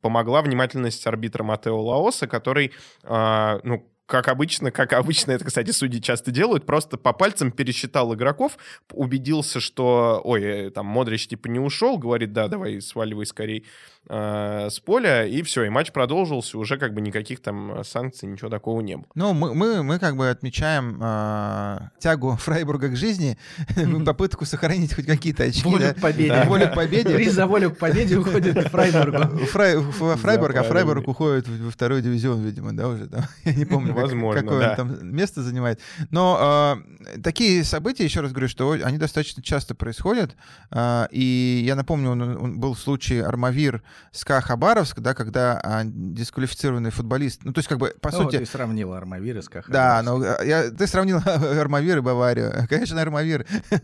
помогла 0.00 0.40
внимательность 0.40 1.06
арбитра 1.06 1.44
Матео 1.44 1.78
Лаоса, 1.78 2.26
который, 2.26 2.72
ну, 3.02 3.86
как 4.06 4.28
обычно, 4.28 4.70
как 4.70 4.92
обычно 4.92 5.32
это, 5.32 5.44
кстати, 5.44 5.70
судьи 5.70 6.00
часто 6.00 6.30
делают, 6.30 6.66
просто 6.66 6.98
по 6.98 7.12
пальцам 7.12 7.50
пересчитал 7.50 8.14
игроков, 8.14 8.58
убедился, 8.92 9.60
что, 9.60 10.20
ой, 10.24 10.42
э, 10.42 10.70
там, 10.70 10.86
Модрич 10.86 11.26
типа 11.26 11.48
не 11.48 11.58
ушел, 11.58 11.96
говорит, 11.98 12.32
да, 12.32 12.48
давай 12.48 12.80
сваливай 12.80 13.26
скорей 13.26 13.64
э, 14.08 14.68
с 14.70 14.80
поля, 14.80 15.26
и 15.26 15.42
все, 15.42 15.64
и 15.64 15.68
матч 15.68 15.92
продолжился, 15.92 16.58
уже 16.58 16.78
как 16.78 16.94
бы 16.94 17.00
никаких 17.00 17.40
там 17.40 17.84
санкций, 17.84 18.28
ничего 18.28 18.50
такого 18.50 18.80
не 18.80 18.96
было. 18.96 19.06
Ну, 19.14 19.32
мы, 19.32 19.54
мы, 19.54 19.82
мы 19.82 19.98
как 19.98 20.16
бы 20.16 20.30
отмечаем 20.30 21.00
э, 21.02 21.78
тягу 21.98 22.36
Фрайбурга 22.40 22.88
к 22.88 22.96
жизни, 22.96 23.38
попытку 24.06 24.44
сохранить 24.44 24.94
хоть 24.94 25.06
какие-то 25.06 25.44
очки. 25.44 25.62
Волю 25.64 25.94
к 25.94 26.00
победе. 26.00 26.44
Волю 26.44 26.68
к 26.68 26.74
победе. 26.74 27.14
Приз 27.14 27.32
за 27.32 27.46
волю 27.46 27.70
к 27.70 27.78
победе 27.78 28.16
уходит 28.16 28.64
к 28.64 28.68
Фрайбургу. 28.70 29.46
Фрайбург, 29.46 30.56
а. 30.56 30.62
Фрайбург 30.62 31.08
уходит 31.08 31.48
во 31.48 31.70
второй 31.70 32.02
дивизион, 32.02 32.42
видимо, 32.42 32.72
да, 32.72 32.88
уже 32.88 33.06
там. 33.06 33.24
Я 33.44 33.54
не 33.54 33.64
помню, 33.64 33.94
какое 33.94 34.70
он 34.70 34.76
там 34.76 35.14
место 35.14 35.42
занимает. 35.42 35.80
Но 36.10 36.78
э, 37.14 37.20
такие 37.22 37.64
события, 37.64 38.04
еще 38.04 38.20
раз 38.20 38.32
говорю, 38.32 38.48
что 38.48 38.72
они 38.72 38.98
достаточно 38.98 39.42
часто 39.42 39.74
происходят. 39.74 40.36
Э, 40.70 41.06
и 41.10 41.62
я 41.64 41.74
напомню, 41.74 42.14
был 42.56 42.76
случай 42.76 43.20
Армавир 43.20 43.82
СКА 44.12 44.40
Хабаровск, 44.40 45.00
да, 45.00 45.14
когда 45.14 45.60
а, 45.62 45.82
дисквалифицированный 45.84 46.90
футболист, 46.90 47.40
ну, 47.44 47.52
то 47.52 47.58
есть, 47.58 47.68
как 47.68 47.78
бы, 47.78 47.94
по 48.00 48.10
Ну, 48.10 48.24
сути, 48.24 48.38
ты 48.38 48.46
сравнил 48.46 48.92
Армавир 48.92 49.42
с 49.42 49.48
Кахаровским. 49.48 49.72
Да, 49.72 50.02
ну 50.02 50.22
э, 50.22 50.46
я, 50.46 50.70
ты 50.70 50.86
сравнил 50.86 51.18
Армавир 51.24 51.98
и 51.98 52.00
Баварию. 52.00 52.52
Конечно, 52.68 53.00
Армавир. 53.00 53.46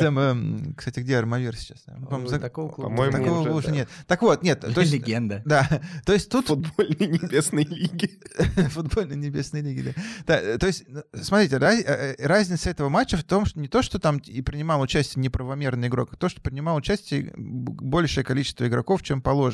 Эм, 0.00 0.74
Кстати, 0.76 1.00
где 1.00 1.16
Армавир 1.18 1.56
сейчас? 1.56 1.84
Такого 2.40 2.70
клуба 2.70 2.88
по-моему, 2.88 3.18
нет. 3.18 3.26
Такого 3.26 3.50
уже, 3.50 3.70
нет. 3.70 3.88
Так 4.06 4.22
вот, 4.22 4.42
нет, 4.42 4.60
то 4.60 4.80
есть... 4.80 4.92
Легенда. 4.92 5.42
Да, 5.44 5.68
то 6.04 6.12
есть 6.12 6.30
тут 6.30 6.46
Футбольной 6.48 7.06
небесной 7.06 7.64
лиги. 7.64 8.18
футбольной 8.70 9.16
небесной 9.16 9.60
лиги. 9.62 9.94
Да. 10.26 10.40
Да, 10.40 10.58
то 10.58 10.66
есть, 10.66 10.84
ну, 10.88 11.02
смотрите, 11.14 11.56
э, 11.56 12.14
э, 12.16 12.26
разница 12.26 12.70
этого 12.70 12.88
матча 12.88 13.16
в 13.16 13.24
том, 13.24 13.46
что 13.46 13.58
не 13.60 13.68
то, 13.68 13.82
что 13.82 13.98
там 13.98 14.18
и 14.18 14.42
принимал 14.42 14.80
участие 14.80 15.22
неправомерный 15.22 15.88
игрок, 15.88 16.10
а 16.12 16.16
то, 16.16 16.28
что 16.28 16.40
принимал 16.40 16.76
участие 16.76 17.32
большее 17.36 18.24
количество 18.24 18.66
игроков, 18.66 19.02
чем 19.02 19.20
положено. 19.20 19.49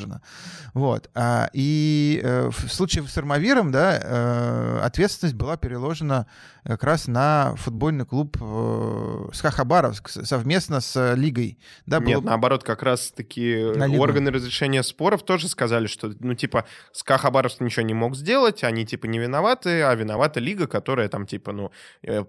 Вот. 0.73 1.09
А, 1.15 1.49
И 1.53 2.21
э, 2.23 2.49
в 2.49 2.69
случае 2.71 3.07
с 3.07 3.17
Армавиром, 3.17 3.71
да, 3.71 3.99
э, 4.01 4.79
ответственность 4.83 5.35
была 5.35 5.57
переложена 5.57 6.27
как 6.63 6.83
раз 6.83 7.07
на 7.07 7.55
футбольный 7.55 8.05
клуб 8.05 8.37
э, 8.41 9.29
СКА 9.33 9.51
Хабаровск 9.51 10.09
с- 10.09 10.25
совместно 10.25 10.81
с 10.81 11.13
лигой. 11.15 11.57
Да, 11.85 11.99
Нет, 11.99 12.19
было- 12.19 12.25
наоборот, 12.25 12.63
как 12.63 12.83
раз-таки 12.83 13.71
На 13.75 13.87
органы 13.99 14.31
разрешения 14.31 14.83
споров 14.83 15.23
тоже 15.23 15.47
сказали, 15.47 15.87
что, 15.87 16.13
ну, 16.19 16.33
типа, 16.33 16.65
СКА 16.91 17.17
Хабаровск 17.17 17.61
ничего 17.61 17.85
не 17.85 17.93
мог 17.93 18.15
сделать, 18.15 18.63
они, 18.63 18.85
типа, 18.85 19.05
не 19.05 19.17
виноваты, 19.19 19.81
а 19.83 19.95
виновата 19.95 20.39
лига, 20.41 20.67
которая 20.67 21.07
там, 21.07 21.25
типа, 21.25 21.53
ну, 21.53 21.71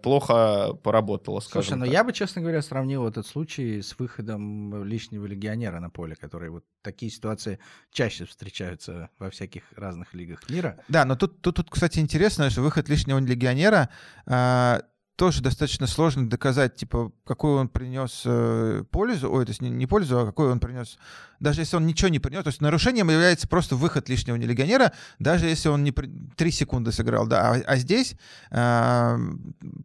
плохо 0.03 0.73
поработала, 0.83 1.41
скажем 1.41 1.69
Слушай, 1.69 1.79
ну 1.81 1.85
я 1.85 2.05
бы, 2.05 2.13
честно 2.13 2.41
говоря, 2.41 2.63
сравнил 2.63 3.07
этот 3.09 3.27
случай 3.27 3.83
с 3.83 3.99
выходом 3.99 4.85
лишнего 4.85 5.27
легионера 5.27 5.81
на 5.81 5.91
поле, 5.91 6.15
которые 6.15 6.51
вот 6.51 6.65
такие 6.83 7.11
ситуации 7.11 7.58
чаще 7.91 8.25
встречаются 8.25 9.11
во 9.19 9.31
всяких 9.31 9.63
разных 9.77 10.15
лигах 10.15 10.49
мира. 10.49 10.79
Да, 10.89 11.05
но 11.05 11.17
тут, 11.17 11.41
тут, 11.41 11.57
тут, 11.57 11.71
кстати, 11.71 11.99
интересно, 11.99 12.51
что 12.51 12.63
выход 12.63 12.89
лишнего 12.89 13.19
легионера 13.19 13.89
а, 14.27 14.83
тоже 15.19 15.43
достаточно 15.43 15.89
сложно 15.89 16.31
доказать, 16.31 16.77
типа, 16.77 17.13
какую 17.25 17.59
он 17.59 17.69
принес 17.69 18.23
э, 18.25 18.85
пользу, 18.93 19.31
ой, 19.33 19.45
то 19.45 19.51
есть 19.51 19.61
не, 19.61 19.69
не 19.69 19.87
пользу, 19.87 20.21
а 20.21 20.25
какой 20.25 20.53
он 20.53 20.61
принес, 20.61 20.97
даже 21.41 21.61
если 21.63 21.77
он 21.77 21.87
ничего 21.87 22.09
не 22.09 22.19
принес, 22.19 22.43
то 22.45 22.49
есть 22.49 22.61
нарушением 22.61 23.11
является 23.11 23.47
просто 23.49 23.77
выход 23.77 24.09
лишнего 24.09 24.37
легионера, 24.37 24.93
даже 25.19 25.47
если 25.47 25.69
он 25.69 25.85
не 25.85 25.93
при- 25.93 26.11
три 26.37 26.51
секунды 26.51 26.93
сыграл, 26.93 27.27
да, 27.27 27.53
а, 27.53 27.61
а 27.67 27.77
здесь 27.77 28.15
а, 28.51 29.19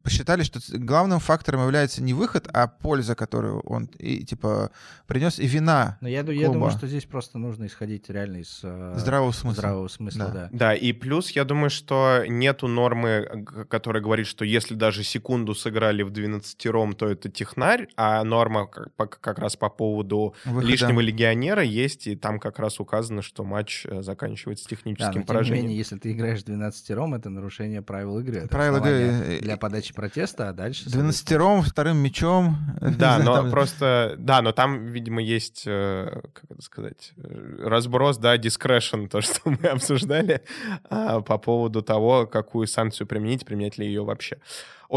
посчитали, 0.01 0.43
что 0.43 0.59
главным 0.77 1.19
фактором 1.19 1.61
является 1.63 2.01
не 2.01 2.13
выход, 2.13 2.47
а 2.53 2.67
польза, 2.67 3.15
которую 3.15 3.59
он, 3.61 3.85
и, 3.99 4.23
типа, 4.23 4.71
принес, 5.07 5.39
и 5.39 5.45
вина 5.47 5.97
Но 6.01 6.07
я, 6.07 6.23
ду- 6.23 6.31
я 6.31 6.45
Клуба. 6.45 6.53
думаю, 6.53 6.71
что 6.71 6.87
здесь 6.87 7.05
просто 7.05 7.37
нужно 7.37 7.65
исходить 7.67 8.09
реально 8.09 8.37
из 8.37 8.59
э, 8.63 8.95
здравого 8.97 9.31
смысла. 9.31 9.57
здравого 9.59 9.87
смысла, 9.87 10.25
Да. 10.25 10.31
да. 10.33 10.49
Да, 10.51 10.73
и 10.73 10.91
плюс, 10.93 11.29
я 11.31 11.43
думаю, 11.43 11.69
что 11.69 12.23
нету 12.27 12.67
нормы, 12.67 13.45
которая 13.69 14.01
говорит, 14.01 14.27
что 14.27 14.45
если 14.45 14.75
даже 14.75 15.03
секунду 15.03 15.53
сыграли 15.53 16.03
в 16.03 16.09
12 16.11 16.57
то 16.97 17.07
это 17.07 17.29
технарь, 17.29 17.87
а 17.97 18.23
норма 18.23 18.67
как, 18.67 19.19
как 19.19 19.39
раз 19.39 19.55
по 19.55 19.69
поводу 19.69 20.33
Выхода. 20.45 20.65
лишнего 20.67 20.99
легионера 20.99 21.42
есть, 21.61 22.07
и 22.07 22.15
там 22.15 22.39
как 22.39 22.59
раз 22.59 22.79
указано, 22.79 23.21
что 23.21 23.43
матч 23.43 23.85
э, 23.85 24.01
заканчивается 24.01 24.65
Да, 24.65 24.69
техническим 24.75 25.07
но 25.07 25.13
тем 25.13 25.21
не 25.21 25.25
поражением. 25.25 25.63
менее, 25.65 25.77
если 25.77 25.97
ты 25.97 26.11
играешь 26.11 26.43
12 26.43 26.91
ром, 26.91 27.13
это 27.13 27.29
нарушение 27.29 27.81
правил 27.81 28.19
игры. 28.19 28.37
Это 28.37 28.47
Правила 28.47 28.77
игры, 28.77 28.91
э, 28.91 29.39
Для 29.41 29.57
подачи 29.57 29.93
протеста, 29.93 30.49
а 30.49 30.53
дальше... 30.53 30.89
12 30.89 31.67
вторым 31.67 31.97
мячом. 31.97 32.57
Да, 32.97 33.19
но 33.19 33.35
там- 33.35 33.51
просто, 33.51 34.15
да, 34.17 34.41
но 34.41 34.51
там, 34.51 34.85
видимо, 34.85 35.21
есть, 35.21 35.63
э, 35.65 36.21
как 36.33 36.51
это 36.51 36.61
сказать, 36.61 37.13
э, 37.17 37.55
разброс, 37.63 38.17
да, 38.17 38.37
discretion, 38.37 39.07
то, 39.07 39.21
что 39.21 39.41
мы 39.45 39.67
обсуждали 39.67 40.41
а, 40.89 41.21
по 41.21 41.37
поводу 41.37 41.81
того, 41.81 42.27
какую 42.27 42.67
санкцию 42.67 43.07
применить, 43.07 43.45
применять 43.45 43.77
ли 43.77 43.85
ее 43.85 44.03
вообще. 44.03 44.37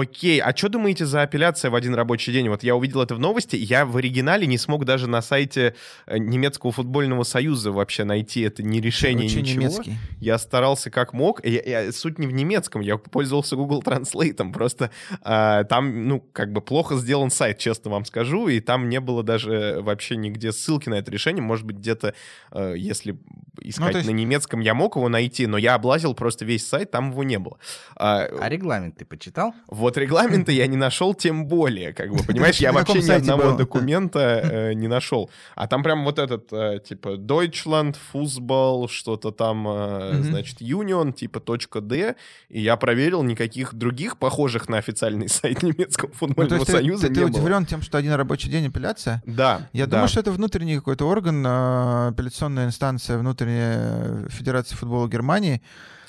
Окей, 0.00 0.40
а 0.42 0.54
что 0.54 0.68
думаете 0.68 1.06
за 1.06 1.22
апелляция 1.22 1.70
в 1.70 1.74
один 1.74 1.94
рабочий 1.94 2.30
день? 2.30 2.50
Вот 2.50 2.62
я 2.62 2.76
увидел 2.76 3.00
это 3.00 3.14
в 3.14 3.18
новости, 3.18 3.56
я 3.56 3.86
в 3.86 3.96
оригинале 3.96 4.46
не 4.46 4.58
смог 4.58 4.84
даже 4.84 5.06
на 5.08 5.22
сайте 5.22 5.74
э, 6.06 6.18
немецкого 6.18 6.70
футбольного 6.70 7.22
союза 7.22 7.72
вообще 7.72 8.04
найти 8.04 8.42
это 8.42 8.62
ни 8.62 8.78
решение, 8.80 9.24
Очень 9.24 9.40
ничего. 9.40 9.60
немецкий. 9.62 9.94
Я 10.20 10.36
старался 10.36 10.90
как 10.90 11.14
мог. 11.14 11.42
Я- 11.46 11.62
я- 11.84 11.92
суть 11.92 12.18
не 12.18 12.26
в 12.26 12.32
немецком, 12.34 12.82
я 12.82 12.98
пользовался 12.98 13.56
Google 13.56 13.80
Translate. 13.82 14.52
Просто 14.52 14.90
а, 15.22 15.64
там, 15.64 16.06
ну, 16.08 16.20
как 16.20 16.52
бы 16.52 16.60
плохо 16.60 16.96
сделан 16.96 17.30
сайт, 17.30 17.56
честно 17.56 17.90
вам 17.90 18.04
скажу, 18.04 18.48
и 18.48 18.60
там 18.60 18.90
не 18.90 19.00
было 19.00 19.22
даже 19.22 19.78
вообще 19.80 20.16
нигде 20.16 20.52
ссылки 20.52 20.90
на 20.90 20.96
это 20.96 21.10
решение. 21.10 21.42
Может 21.42 21.64
быть, 21.64 21.76
где-то, 21.76 22.12
э, 22.52 22.74
если 22.76 23.18
искать 23.62 23.92
Ну, 23.92 23.98
есть- 24.00 24.10
на 24.10 24.12
немецком, 24.14 24.60
я 24.60 24.74
мог 24.74 24.96
его 24.96 25.08
найти, 25.08 25.46
но 25.46 25.56
я 25.56 25.72
облазил 25.74 26.12
просто 26.12 26.44
весь 26.44 26.66
сайт, 26.68 26.90
там 26.90 27.12
его 27.12 27.24
не 27.24 27.38
было. 27.38 27.56
А, 27.96 28.26
А 28.42 28.48
регламент 28.50 28.98
ты 28.98 29.06
почитал? 29.06 29.54
вот 29.68 29.85
регламента 29.96 30.52
я 30.52 30.66
не 30.66 30.76
нашел, 30.76 31.14
тем 31.14 31.46
более, 31.46 31.92
как 31.92 32.10
бы, 32.10 32.22
понимаешь, 32.24 32.56
я 32.56 32.72
вообще 32.72 33.00
ни 33.02 33.10
одного 33.10 33.52
документа 33.56 34.18
э, 34.42 34.72
не 34.74 34.88
нашел. 34.88 35.30
А 35.54 35.66
там 35.66 35.82
прям 35.82 36.04
вот 36.04 36.18
этот, 36.18 36.52
э, 36.52 36.80
типа, 36.86 37.16
Deutschland, 37.16 37.96
Fußball, 38.14 38.88
что-то 38.88 39.30
там, 39.30 39.66
э, 39.68 40.20
значит, 40.22 40.60
Union, 40.60 41.12
типа, 41.12 41.40
точка 41.40 41.80
.d, 41.80 42.16
и 42.48 42.60
я 42.60 42.76
проверил, 42.76 43.22
никаких 43.22 43.74
других 43.74 44.16
похожих 44.18 44.68
на 44.68 44.78
официальный 44.78 45.28
сайт 45.28 45.62
немецкого 45.62 46.08
Ну, 46.08 46.14
футбольного 46.14 46.64
ты, 46.64 46.72
союза 46.72 47.08
ты- 47.08 47.14
ты 47.14 47.20
не 47.20 47.26
было. 47.26 47.36
удивлен 47.38 47.66
тем, 47.66 47.82
что 47.82 47.98
один 47.98 48.12
рабочий 48.14 48.48
день 48.50 48.66
апелляция? 48.68 49.22
Да, 49.26 49.68
Я 49.72 49.86
думаю, 49.86 50.08
что 50.08 50.20
это 50.20 50.32
внутренний 50.32 50.76
какой-то 50.76 51.06
орган, 51.06 51.46
апелляционная 51.46 52.66
инстанция 52.66 53.18
внутренняя 53.18 54.28
Федерации 54.28 54.74
футбола 54.74 55.08
Германии. 55.08 55.60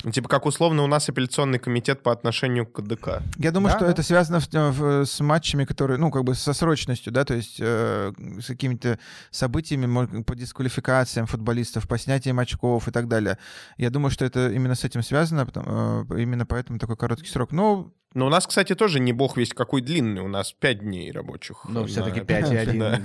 Ну, 0.03 0.11
типа 0.11 0.29
как 0.29 0.45
условно 0.45 0.83
у 0.83 0.87
нас 0.87 1.09
апелляционный 1.09 1.59
комитет 1.59 2.03
по 2.03 2.11
отношению 2.11 2.65
к 2.65 2.73
КДК. 2.81 3.21
Я 3.37 3.51
думаю, 3.51 3.71
Да, 3.73 3.79
что 3.79 3.85
это 3.87 4.03
связано 4.03 4.39
в- 4.39 4.47
в- 4.51 5.05
с 5.05 5.19
матчами, 5.19 5.65
которые, 5.65 5.97
ну, 5.97 6.11
как 6.11 6.23
бы 6.23 6.35
со 6.35 6.53
срочностью, 6.53 7.11
да, 7.11 7.25
то 7.25 7.33
есть 7.33 7.57
э, 7.59 8.13
с 8.41 8.45
какими-то 8.47 8.99
событиями 9.31 10.21
по 10.23 10.35
дисквалификациям 10.35 11.25
футболистов, 11.27 11.87
по 11.87 11.97
снятиям 11.97 12.39
очков 12.39 12.87
и 12.87 12.91
так 12.91 13.07
далее. 13.07 13.37
Я 13.77 13.89
думаю, 13.89 14.11
что 14.11 14.25
это 14.25 14.49
именно 14.51 14.75
с 14.75 14.83
этим 14.83 15.03
связано, 15.03 15.45
потому- 15.45 16.05
э, 16.11 16.21
именно 16.21 16.45
поэтому 16.45 16.79
такой 16.79 16.95
короткий 16.97 17.29
срок. 17.29 17.51
Ну, 17.51 17.93
Но 18.13 18.25
у 18.25 18.29
нас, 18.29 18.47
кстати, 18.47 18.73
тоже 18.73 18.99
не 18.99 19.13
бог 19.13 19.37
весть 19.37 19.53
какой 19.53 19.81
длинный. 19.81 20.21
У 20.21 20.27
нас 20.27 20.53
5 20.53 20.79
дней 20.79 21.11
рабочих. 21.11 21.65
Ну, 21.67 21.85
все-таки 21.85 22.19
это. 22.19 22.27
5 22.27 22.51
и 22.51 22.55
1. 22.57 22.79
Да. 22.79 23.01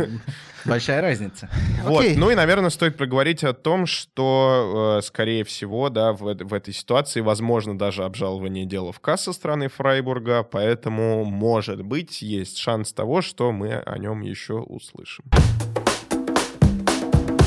Большая 0.65 1.01
разница. 1.03 1.51
Вот. 1.83 2.05
Ну 2.17 2.31
и, 2.31 2.35
наверное, 2.35 2.71
стоит 2.71 2.97
проговорить 2.97 3.45
о 3.45 3.53
том, 3.53 3.87
что, 3.87 4.99
э, 4.99 5.03
скорее 5.03 5.45
всего, 5.45 5.91
да, 5.91 6.13
в, 6.13 6.21
в 6.23 6.55
этой 6.55 6.73
ситуации 6.73 7.21
возможно 7.21 7.77
даже 7.77 8.05
обжалование 8.05 8.65
дела 8.65 8.93
в 8.93 9.01
КАС 9.01 9.25
со 9.25 9.33
стороны 9.33 9.69
Фрайбурга, 9.69 10.45
поэтому, 10.45 11.25
может 11.25 11.83
быть, 11.83 12.23
есть 12.23 12.59
шанс 12.59 12.93
того, 12.93 13.23
что 13.23 13.53
мы 13.53 13.75
о 13.75 13.99
нем 13.99 14.23
еще 14.23 14.55
услышим. 14.55 15.25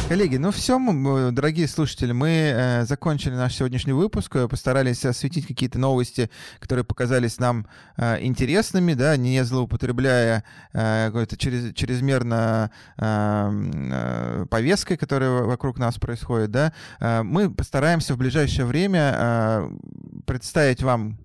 Коллеги, 0.07 0.37
ну 0.37 0.51
все, 0.51 0.75
м, 0.75 1.33
дорогие 1.33 1.67
слушатели, 1.67 2.11
мы 2.11 2.29
э, 2.29 2.85
закончили 2.85 3.33
наш 3.33 3.55
сегодняшний 3.55 3.93
выпуск, 3.93 4.35
э, 4.35 4.47
постарались 4.47 5.03
осветить 5.03 5.47
какие-то 5.47 5.79
новости, 5.79 6.29
которые 6.59 6.85
показались 6.85 7.39
нам 7.39 7.65
э, 7.97 8.23
интересными, 8.23 8.93
да, 8.93 9.17
не 9.17 9.43
злоупотребляя 9.43 10.43
э, 10.73 11.07
какой-то 11.07 11.37
через, 11.37 11.73
чрезмерно 11.73 12.69
э, 12.97 13.51
э, 13.91 14.45
повесткой, 14.47 14.97
которая 14.97 15.31
во- 15.31 15.45
вокруг 15.47 15.79
нас 15.79 15.95
происходит, 15.97 16.51
да. 16.51 16.71
Э, 16.99 17.23
мы 17.23 17.49
постараемся 17.51 18.13
в 18.13 18.17
ближайшее 18.17 18.65
время 18.67 19.11
э, 19.17 19.69
представить 20.27 20.83
вам 20.83 21.17
э, 21.19 21.24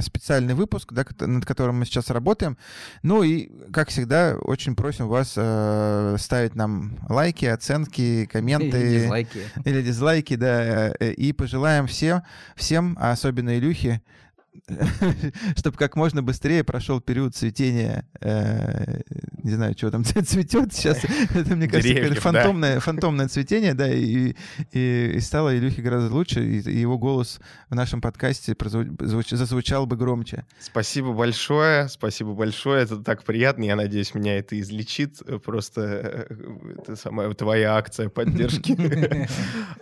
специальный 0.00 0.54
выпуск, 0.54 0.92
да, 0.92 1.04
над 1.20 1.44
которым 1.44 1.78
мы 1.78 1.84
сейчас 1.84 2.10
работаем. 2.10 2.56
Ну 3.02 3.22
и, 3.22 3.50
как 3.72 3.90
всегда, 3.90 4.36
очень 4.36 4.74
просим 4.74 5.08
вас 5.08 5.34
э, 5.36 6.16
ставить 6.18 6.54
нам 6.54 6.98
лайки, 7.08 7.44
оценки, 7.44 8.26
комменты 8.26 9.02
Дизлайки. 9.02 9.40
или 9.64 9.82
дизлайки, 9.82 10.36
да, 10.36 10.92
э, 10.98 11.12
и 11.12 11.32
пожелаем 11.32 11.86
всем, 11.86 12.22
всем, 12.56 12.96
а 13.00 13.12
особенно 13.12 13.58
Илюхе, 13.58 14.02
чтобы 15.56 15.76
как 15.76 15.96
можно 15.96 16.22
быстрее 16.22 16.62
прошел 16.62 17.00
период 17.00 17.34
цветения, 17.34 18.06
э, 18.20 19.00
не 19.42 19.52
знаю, 19.52 19.74
чего 19.74 19.90
там 19.90 20.04
цветет 20.04 20.72
сейчас, 20.72 20.98
это, 21.34 21.56
мне 21.56 21.68
кажется, 21.68 21.88
Деревьев, 21.88 22.08
какое-то 22.08 22.14
да. 22.14 22.20
фантомное, 22.20 22.80
фантомное 22.80 23.28
цветение, 23.28 23.74
да, 23.74 23.92
и, 23.92 24.34
и, 24.72 25.12
и 25.14 25.20
стало 25.20 25.56
Илюхе 25.56 25.80
гораздо 25.82 26.14
лучше, 26.14 26.44
и, 26.44 26.60
и 26.60 26.78
его 26.78 26.98
голос 26.98 27.40
в 27.70 27.74
нашем 27.74 28.00
подкасте 28.00 28.52
прозву- 28.52 28.94
звуч- 28.98 29.34
зазвучал 29.34 29.86
бы 29.86 29.96
громче. 29.96 30.44
Спасибо 30.60 31.12
большое, 31.12 31.88
спасибо 31.88 32.34
большое, 32.34 32.82
это 32.82 32.98
так 32.98 33.24
приятно, 33.24 33.64
я 33.64 33.76
надеюсь, 33.76 34.14
меня 34.14 34.38
это 34.38 34.58
излечит, 34.60 35.22
просто 35.44 35.80
э, 36.28 36.34
это 36.78 36.96
самая 36.96 37.32
твоя 37.32 37.76
акция 37.76 38.08
поддержки. 38.10 38.76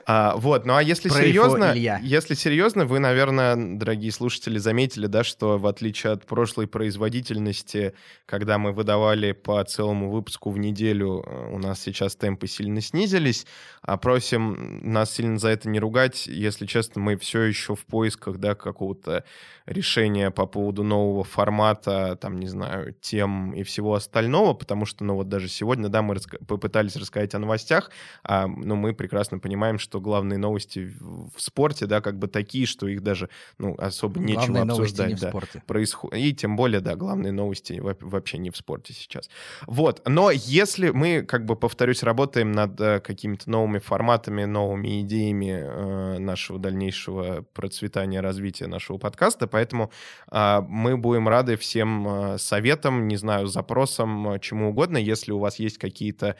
А, 0.06 0.36
Вот, 0.36 0.64
ну 0.64 0.76
а 0.76 0.82
если 0.82 1.08
серьезно, 1.08 1.72
если 1.74 2.34
серьезно, 2.34 2.84
вы, 2.84 3.00
наверное, 3.00 3.56
дорогие 3.56 4.12
слушатели, 4.12 4.59
заметили, 4.60 5.06
да, 5.06 5.24
что 5.24 5.58
в 5.58 5.66
отличие 5.66 6.12
от 6.12 6.26
прошлой 6.26 6.66
производительности, 6.66 7.94
когда 8.26 8.58
мы 8.58 8.72
выдавали 8.72 9.32
по 9.32 9.62
целому 9.64 10.10
выпуску 10.10 10.50
в 10.50 10.58
неделю, 10.58 11.24
э, 11.26 11.54
у 11.54 11.58
нас 11.58 11.80
сейчас 11.80 12.16
темпы 12.16 12.46
сильно 12.46 12.80
снизились, 12.80 13.46
а 13.82 13.96
просим 13.96 14.80
нас 14.82 15.12
сильно 15.12 15.38
за 15.38 15.48
это 15.48 15.68
не 15.68 15.80
ругать. 15.80 16.26
Если 16.26 16.66
честно, 16.66 17.00
мы 17.00 17.16
все 17.16 17.42
еще 17.42 17.74
в 17.74 17.84
поисках, 17.86 18.38
да, 18.38 18.54
какого-то 18.54 19.24
решения 19.66 20.30
по 20.30 20.46
поводу 20.46 20.82
нового 20.82 21.24
формата, 21.24 22.16
там, 22.20 22.38
не 22.38 22.48
знаю, 22.48 22.94
тем 23.00 23.52
и 23.52 23.62
всего 23.62 23.94
остального, 23.94 24.54
потому 24.54 24.84
что, 24.84 25.04
ну, 25.04 25.14
вот 25.14 25.28
даже 25.28 25.48
сегодня, 25.48 25.88
да, 25.88 26.02
мы 26.02 26.14
раска- 26.14 26.44
попытались 26.44 26.96
рассказать 26.96 27.34
о 27.34 27.38
новостях, 27.38 27.90
а, 28.22 28.46
ну, 28.46 28.76
мы 28.76 28.94
прекрасно 28.94 29.38
понимаем, 29.38 29.78
что 29.78 30.00
главные 30.00 30.38
новости 30.38 30.92
в 31.00 31.40
спорте, 31.40 31.86
да, 31.86 32.00
как 32.00 32.18
бы 32.18 32.26
такие, 32.26 32.66
что 32.66 32.88
их 32.88 33.02
даже, 33.02 33.28
ну, 33.58 33.74
особо 33.78 34.20
нечего 34.20 34.49
Главные 34.52 34.64
новости 34.76 35.00
обсуждать, 35.00 35.08
не 35.08 35.14
в 35.14 35.20
да 35.20 35.28
спорте. 35.28 35.62
происходит. 35.66 36.18
И 36.18 36.34
тем 36.34 36.56
более, 36.56 36.80
да, 36.80 36.96
главные 36.96 37.32
новости 37.32 37.80
во- 37.80 37.96
вообще 38.00 38.38
не 38.38 38.50
в 38.50 38.56
спорте 38.56 38.92
сейчас. 38.92 39.30
Вот. 39.66 40.02
Но 40.06 40.30
если 40.30 40.90
мы, 40.90 41.22
как 41.22 41.44
бы, 41.44 41.56
повторюсь, 41.56 42.02
работаем 42.02 42.52
над 42.52 42.80
э, 42.80 43.00
какими-то 43.00 43.50
новыми 43.50 43.78
форматами, 43.78 44.44
новыми 44.44 45.02
идеями 45.02 45.50
э, 45.50 46.18
нашего 46.18 46.58
дальнейшего 46.58 47.44
процветания, 47.52 48.20
развития 48.20 48.66
нашего 48.66 48.98
подкаста, 48.98 49.46
поэтому 49.46 49.90
а, 50.28 50.60
мы 50.62 50.96
будем 50.96 51.28
рады 51.28 51.56
всем 51.56 52.08
э, 52.08 52.38
советам, 52.38 53.08
не 53.08 53.16
знаю, 53.16 53.46
запросам, 53.46 54.32
э, 54.32 54.38
чему 54.40 54.70
угодно. 54.70 54.96
Если 54.98 55.32
у 55.32 55.38
вас 55.38 55.58
есть 55.58 55.78
какие-то 55.78 56.36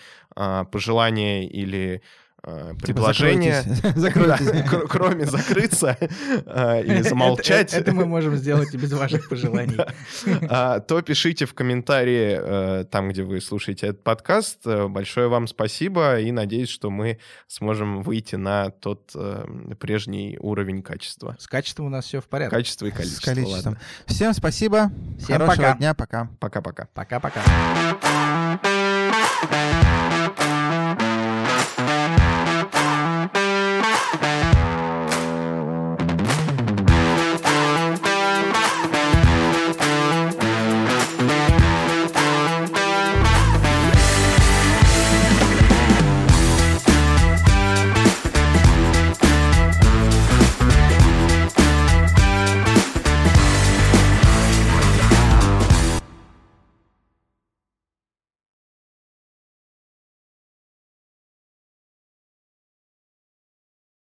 пожелания 0.70 1.46
или 1.46 2.02
э, 2.42 2.72
Типа, 2.82 2.86
предложения, 2.86 3.62
закройтесь. 3.96 4.46
да, 4.52 4.62
кр- 4.62 4.88
кроме 4.88 5.26
закрыться 5.26 5.96
э, 6.00 6.82
или 6.82 7.00
Это- 7.00 7.08
замолчать, 7.10 7.72
Это 7.74 7.92
мы 7.92 8.06
можем 8.06 8.36
сделать 8.36 8.72
и 8.74 8.76
без 8.76 8.92
ваших 8.92 9.28
пожеланий. 9.30 9.76
а, 10.48 10.80
то 10.80 11.02
пишите 11.02 11.46
в 11.46 11.54
комментарии 11.54 12.38
э, 12.40 12.84
там, 12.90 13.08
где 13.10 13.22
вы 13.22 13.40
слушаете 13.40 13.88
этот 13.88 14.02
подкаст. 14.04 14.58
Э, 14.66 14.88
Большое 14.88 15.28
вам 15.28 15.46
спасибо 15.46 16.18
и 16.20 16.30
надеюсь, 16.32 16.68
что 16.68 16.90
мы 16.90 17.18
сможем 17.46 18.02
выйти 18.02 18.36
на 18.36 18.70
тот 18.70 19.10
э, 19.14 19.44
прежний 19.78 20.36
уровень 20.40 20.82
качества. 20.82 21.36
С 21.38 21.46
качеством 21.46 21.86
у 21.86 21.90
нас 21.90 22.04
все 22.06 22.20
в 22.20 22.24
порядке. 22.26 22.56
Качество 22.56 22.86
и 22.86 22.90
С 22.90 22.94
количество. 22.94 23.30
количеством. 23.34 23.72
ладно. 23.74 23.80
Всем 24.06 24.32
спасибо. 24.34 24.90
Всем 25.18 25.38
Хорошего 25.38 25.56
пока. 25.66 25.76
дня. 25.76 25.94
Пока. 25.94 26.28
Пока-пока. 26.40 26.88
Пока-пока. 26.94 27.40